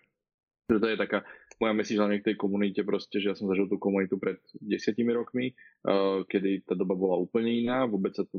to 0.68 0.88
je 0.88 0.97
taká 0.99 1.24
moja 1.58 1.74
hlavne 1.74 2.22
k 2.22 2.28
tej 2.34 2.36
komunite 2.38 2.86
proste, 2.86 3.18
že 3.18 3.34
ja 3.34 3.36
som 3.36 3.49
zažil 3.49 3.66
tú 3.66 3.82
komunitu 3.82 4.22
pred 4.22 4.38
desiatimi 4.62 5.10
rokmi, 5.10 5.58
uh, 5.89 6.22
kedy 6.30 6.70
tá 6.70 6.78
doba 6.78 6.93
bola 6.93 7.18
úplne 7.18 7.49
iná, 7.49 7.89
vôbec 7.89 8.14
sa 8.14 8.24
tu 8.30 8.38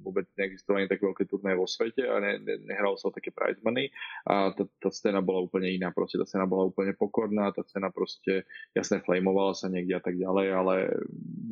vôbec 0.00 0.24
neexistovali 0.36 0.88
také 0.88 1.04
veľké 1.04 1.24
turnaje 1.28 1.56
vo 1.60 1.68
svete 1.68 2.08
a 2.08 2.16
ne, 2.24 2.40
ne, 2.40 2.54
nehralo 2.64 2.96
sa 2.96 3.12
o 3.12 3.14
také 3.14 3.30
prize 3.36 3.60
money. 3.60 3.92
A 4.24 4.56
tá, 4.56 4.64
tá 4.80 4.88
scéna 4.88 5.20
bola 5.20 5.44
úplne 5.44 5.68
iná, 5.68 5.92
proste 5.92 6.16
tá 6.16 6.24
scéna 6.24 6.48
bola 6.48 6.72
úplne 6.72 6.96
pokorná, 6.96 7.52
tá 7.52 7.60
scéna 7.68 7.92
proste 7.92 8.48
jasne 8.72 9.04
flamovala 9.04 9.52
sa 9.52 9.68
niekde 9.68 9.94
a 9.96 10.02
tak 10.02 10.16
ďalej, 10.16 10.46
ale, 10.56 10.76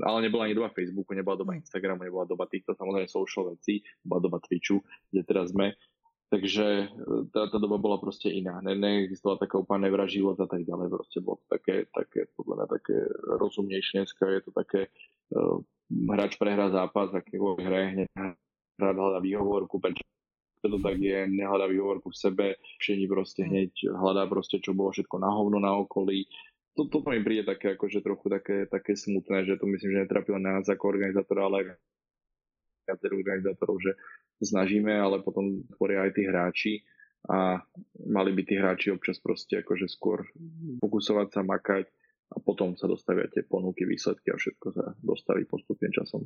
ale 0.08 0.18
nebola 0.24 0.48
ani 0.48 0.56
doba 0.56 0.72
Facebooku, 0.72 1.12
nebola 1.12 1.36
doba 1.36 1.60
Instagramu, 1.60 2.08
nebola 2.08 2.24
doba 2.24 2.48
týchto 2.48 2.72
samozrejme 2.72 3.08
social 3.08 3.52
vecí, 3.52 3.84
bola 4.00 4.24
doba 4.24 4.40
Twitchu, 4.40 4.80
kde 5.12 5.20
teraz 5.28 5.52
sme 5.52 5.76
Takže 6.32 6.64
e, 6.64 6.86
tá, 7.28 7.44
tá 7.52 7.60
doba 7.60 7.76
bola 7.76 8.00
proste 8.00 8.32
iná. 8.32 8.56
Ne, 8.64 8.72
neexistovala 8.72 9.44
taká 9.44 9.60
úplne 9.60 9.92
nevraživosť 9.92 10.40
a 10.40 10.48
tak 10.48 10.64
ďalej. 10.64 10.88
Proste 10.88 11.18
bolo 11.20 11.36
to 11.44 11.46
také, 11.52 11.84
také, 11.92 12.24
podľa 12.32 12.54
mňa 12.56 12.66
také 12.72 12.96
rozumnejšie. 13.36 14.00
Dneska 14.00 14.24
je 14.24 14.40
to 14.40 14.50
také, 14.56 14.88
uh, 15.36 15.60
hráč 16.08 16.40
prehrá 16.40 16.72
zápas, 16.72 17.12
aký 17.12 17.36
vo 17.36 17.52
hre 17.60 17.92
hneď 17.92 18.08
hráč 18.16 18.96
hľadá 18.96 19.20
výhovorku, 19.20 19.76
prečo 19.76 20.00
to 20.62 20.78
tak 20.78 20.94
je, 20.94 21.26
nehľadá 21.26 21.66
výhovorku 21.66 22.14
v 22.14 22.20
sebe, 22.22 22.46
všetci 22.78 23.06
proste 23.10 23.42
hneď 23.42 23.72
hľadá 23.98 24.30
proste, 24.30 24.62
čo 24.62 24.72
bolo 24.78 24.94
všetko 24.94 25.18
na 25.18 25.30
hovno 25.34 25.58
na 25.58 25.74
okolí. 25.74 26.30
To, 26.78 26.86
toto 26.86 27.10
mi 27.10 27.18
príde 27.20 27.44
také, 27.44 27.74
akože 27.74 28.00
trochu 28.00 28.30
také, 28.30 28.70
také 28.70 28.94
smutné, 28.94 29.42
že 29.44 29.58
to 29.58 29.66
myslím, 29.66 29.90
že 29.90 30.02
netrapilo 30.06 30.38
nás 30.38 30.70
ako 30.70 30.94
organizátora, 30.94 31.50
ale 31.50 31.56
aj 31.58 31.66
viacerých 32.88 33.20
organizátorov, 33.26 33.76
že 33.82 33.92
snažíme, 34.44 34.92
ale 34.92 35.22
potom 35.22 35.62
tvoria 35.78 36.06
aj 36.06 36.12
tí 36.14 36.22
hráči 36.26 36.72
a 37.30 37.62
mali 38.10 38.30
by 38.34 38.42
tí 38.42 38.58
hráči 38.58 38.90
občas 38.90 39.22
proste 39.22 39.62
akože 39.62 39.86
skôr 39.86 40.26
fokusovať 40.82 41.28
sa, 41.30 41.40
makať 41.46 41.86
a 42.32 42.40
potom 42.40 42.74
sa 42.74 42.88
dostavia 42.88 43.28
tie 43.28 43.44
ponuky, 43.44 43.84
výsledky 43.84 44.32
a 44.32 44.40
všetko 44.40 44.66
sa 44.72 44.84
dostaví 44.98 45.44
postupne 45.44 45.92
časom. 45.92 46.24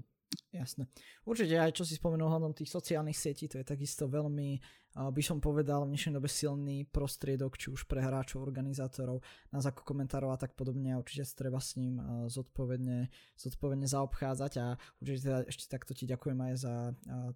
Jasné. 0.54 0.86
Určite 1.26 1.58
aj 1.58 1.74
čo 1.74 1.84
si 1.84 1.98
spomenul 1.98 2.30
hľadom 2.30 2.54
tých 2.54 2.70
sociálnych 2.70 3.18
sietí, 3.18 3.50
to 3.50 3.60
je 3.60 3.66
takisto 3.66 4.06
veľmi 4.06 4.56
by 4.96 5.20
som 5.20 5.44
povedal, 5.44 5.84
v 5.84 5.92
dnešnej 5.92 6.16
dobe 6.16 6.24
silný 6.24 6.88
prostriedok, 6.88 7.60
či 7.60 7.68
už 7.68 7.84
pre 7.84 8.00
hráčov, 8.00 8.40
organizátorov, 8.40 9.20
nás 9.52 9.68
ako 9.68 9.84
komentárov 9.84 10.32
a 10.32 10.40
tak 10.40 10.56
podobne 10.56 10.96
a 10.96 11.00
určite 11.00 11.28
treba 11.36 11.60
s 11.60 11.76
ním 11.76 12.00
zodpovedne, 12.32 13.12
zodpovedne 13.36 13.84
zaobchádzať 13.84 14.52
a 14.56 14.80
určite 15.04 15.20
teda 15.20 15.38
ešte 15.44 15.68
takto 15.68 15.92
ti 15.92 16.08
ďakujem 16.08 16.38
aj 16.40 16.54
za 16.56 16.74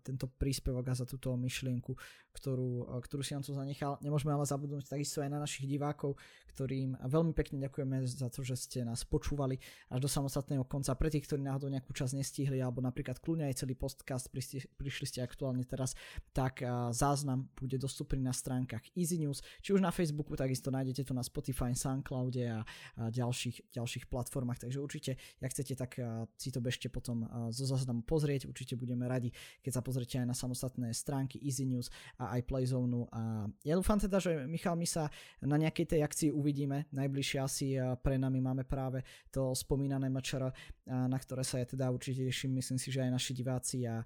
tento 0.01 0.25
príspevok 0.33 0.89
a 0.89 0.97
za 0.97 1.05
túto 1.05 1.37
myšlienku, 1.37 1.93
ktorú, 2.33 2.97
ktorú 3.05 3.21
si 3.21 3.37
nám 3.37 3.45
tu 3.45 3.53
zanechal. 3.53 4.01
Nemôžeme 4.01 4.33
ale 4.33 4.49
zabudnúť 4.49 4.89
takisto 4.89 5.21
aj 5.21 5.29
na 5.29 5.45
našich 5.45 5.69
divákov, 5.69 6.17
ktorým 6.57 6.97
veľmi 6.97 7.37
pekne 7.37 7.61
ďakujeme 7.69 8.09
za 8.09 8.33
to, 8.33 8.41
že 8.41 8.57
ste 8.57 8.89
nás 8.89 9.05
počúvali 9.05 9.61
až 9.93 10.01
do 10.01 10.09
samostatného 10.09 10.65
konca. 10.65 10.97
Pre 10.97 11.13
tých, 11.13 11.29
ktorí 11.29 11.45
náhodou 11.45 11.69
nejakú 11.69 11.93
časť 11.93 12.17
nestihli 12.17 12.57
alebo 12.65 12.81
napríklad 12.81 13.21
kľúňa 13.21 13.53
aj 13.53 13.61
celý 13.61 13.77
podcast, 13.77 14.33
prišli 14.33 15.05
ste 15.05 15.21
aktuálne 15.21 15.63
teraz, 15.69 15.93
tak 16.33 16.65
záznam 16.97 17.50
bude 17.57 17.79
dostupný 17.79 18.23
na 18.23 18.33
stránkach 18.33 18.83
Easy 18.95 19.19
News, 19.19 19.43
či 19.65 19.73
už 19.73 19.81
na 19.81 19.91
Facebooku, 19.91 20.37
takisto 20.37 20.71
nájdete 20.71 21.09
to 21.09 21.15
na 21.15 21.25
Spotify, 21.25 21.75
Soundcloude 21.75 22.45
a, 22.47 22.61
a 22.61 23.11
ďalších, 23.11 23.73
ďalších 23.75 24.05
platformách, 24.07 24.67
takže 24.67 24.79
určite, 24.81 25.17
ak 25.41 25.51
chcete, 25.51 25.75
tak 25.75 25.97
si 26.37 26.51
to 26.53 26.61
bežte 26.61 26.87
potom 26.93 27.27
zo 27.51 27.65
záznamu 27.67 28.03
pozrieť, 28.05 28.47
určite 28.47 28.77
budeme 28.77 29.09
radi, 29.09 29.33
keď 29.65 29.73
sa 29.79 29.83
pozriete 29.83 30.17
aj 30.21 30.27
na 30.29 30.37
samostatné 30.37 30.89
stránky 30.95 31.41
Easy 31.41 31.67
News 31.67 31.89
a 32.21 32.37
aj 32.39 32.47
Playzone 32.47 33.07
a 33.15 33.47
ja 33.63 33.75
dúfam 33.79 34.01
teda, 34.01 34.19
že 34.19 34.47
Michal, 34.51 34.75
my 34.75 34.89
sa 34.89 35.07
na 35.45 35.55
nejakej 35.55 35.97
tej 35.97 36.01
akcii 36.03 36.31
uvidíme, 36.35 36.91
najbližšie 36.91 37.39
asi 37.39 37.67
pre 38.03 38.19
nami 38.19 38.43
máme 38.43 38.67
práve 38.67 39.05
to 39.31 39.55
spomínané 39.55 40.11
mačara, 40.11 40.51
na 40.87 41.19
ktoré 41.21 41.47
sa 41.47 41.63
ja 41.63 41.67
teda 41.69 41.93
určite 41.93 42.27
teším, 42.27 42.59
myslím 42.59 42.79
si, 42.81 42.91
že 42.91 43.05
aj 43.05 43.11
naši 43.15 43.33
diváci 43.37 43.87
a, 43.87 44.03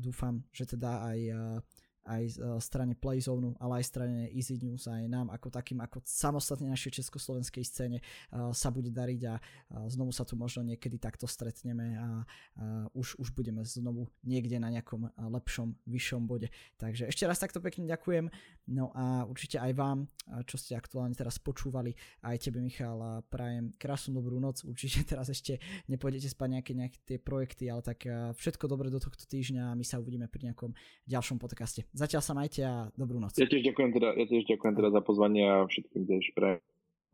dúfam, 0.00 0.40
že 0.54 0.64
teda 0.64 1.12
aj 1.12 1.18
aj 2.06 2.22
e, 2.24 2.34
strane 2.62 2.94
Playzone, 2.94 3.58
ale 3.58 3.82
aj 3.82 3.84
strane 3.84 4.30
Easy 4.30 4.56
News, 4.62 4.86
aj 4.86 5.10
nám 5.10 5.34
ako 5.34 5.50
takým, 5.50 5.82
ako 5.82 6.00
samostatne 6.06 6.70
našej 6.70 7.02
československej 7.02 7.64
scéne 7.66 7.98
uh, 8.00 8.54
sa 8.54 8.70
bude 8.70 8.94
dariť 8.94 9.20
a 9.26 9.34
uh, 9.36 9.86
znovu 9.90 10.14
sa 10.14 10.22
tu 10.22 10.38
možno 10.38 10.62
niekedy 10.62 10.96
takto 11.02 11.26
stretneme 11.26 11.98
a 11.98 12.08
už, 12.94 13.18
už 13.20 13.34
budeme 13.34 13.60
znovu 13.66 14.08
niekde 14.24 14.56
na 14.56 14.70
nejakom 14.72 15.12
lepšom, 15.16 15.76
vyššom 15.84 16.24
bode. 16.24 16.48
Takže 16.80 17.10
ešte 17.10 17.28
raz 17.28 17.36
takto 17.40 17.60
pekne 17.60 17.84
ďakujem, 17.84 18.30
no 18.72 18.92
a 18.94 19.26
určite 19.28 19.60
aj 19.60 19.72
vám, 19.76 19.98
čo 20.48 20.56
ste 20.56 20.78
aktuálne 20.78 21.12
teraz 21.12 21.36
počúvali, 21.36 21.92
aj 22.24 22.48
tebe 22.48 22.62
Michal, 22.62 23.24
prajem 23.28 23.74
krásnu 23.76 24.16
dobrú 24.16 24.40
noc, 24.40 24.64
určite 24.64 25.04
teraz 25.10 25.28
ešte 25.28 25.60
nepôjdete 25.90 26.32
spať 26.32 26.48
nejaké, 26.60 26.72
nejaké 26.72 26.98
tie 27.04 27.18
projekty, 27.20 27.68
ale 27.68 27.82
tak 27.84 28.06
všetko 28.36 28.64
dobre 28.70 28.88
do 28.88 29.00
tohto 29.02 29.24
týždňa 29.28 29.72
a 29.72 29.76
my 29.76 29.84
sa 29.84 30.00
uvidíme 30.00 30.30
pri 30.30 30.52
nejakom 30.52 30.72
ďalšom 31.08 31.36
podcaste. 31.36 31.84
Zatiaľ 31.96 32.20
sa 32.20 32.36
majte 32.36 32.60
a 32.60 32.92
dobrú 32.92 33.16
noc. 33.16 33.32
Ja 33.40 33.48
tiež 33.48 33.64
ďakujem 33.72 33.90
teda, 33.96 34.08
ja 34.20 34.24
tiež 34.28 34.44
ďakujem 34.52 34.74
teda 34.76 34.88
za 34.92 35.00
pozvanie 35.00 35.44
a 35.48 35.64
všetkým 35.64 36.04
tiež 36.04 36.24
pre 36.36 36.60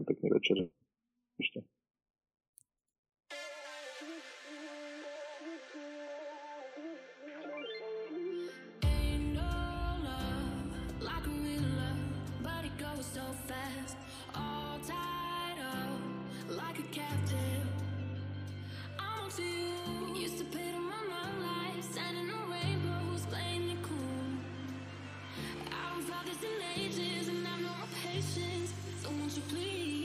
pekný 0.03 0.35
večer. 0.35 0.57
Ešte. 1.39 1.63
wasting 26.43 26.83
ages 26.85 27.29
and 27.29 27.47
I've 27.47 27.61
no 27.61 27.69
patience. 28.03 28.73
So 29.03 29.11
won't 29.11 29.37
you 29.37 29.43
please? 29.49 30.02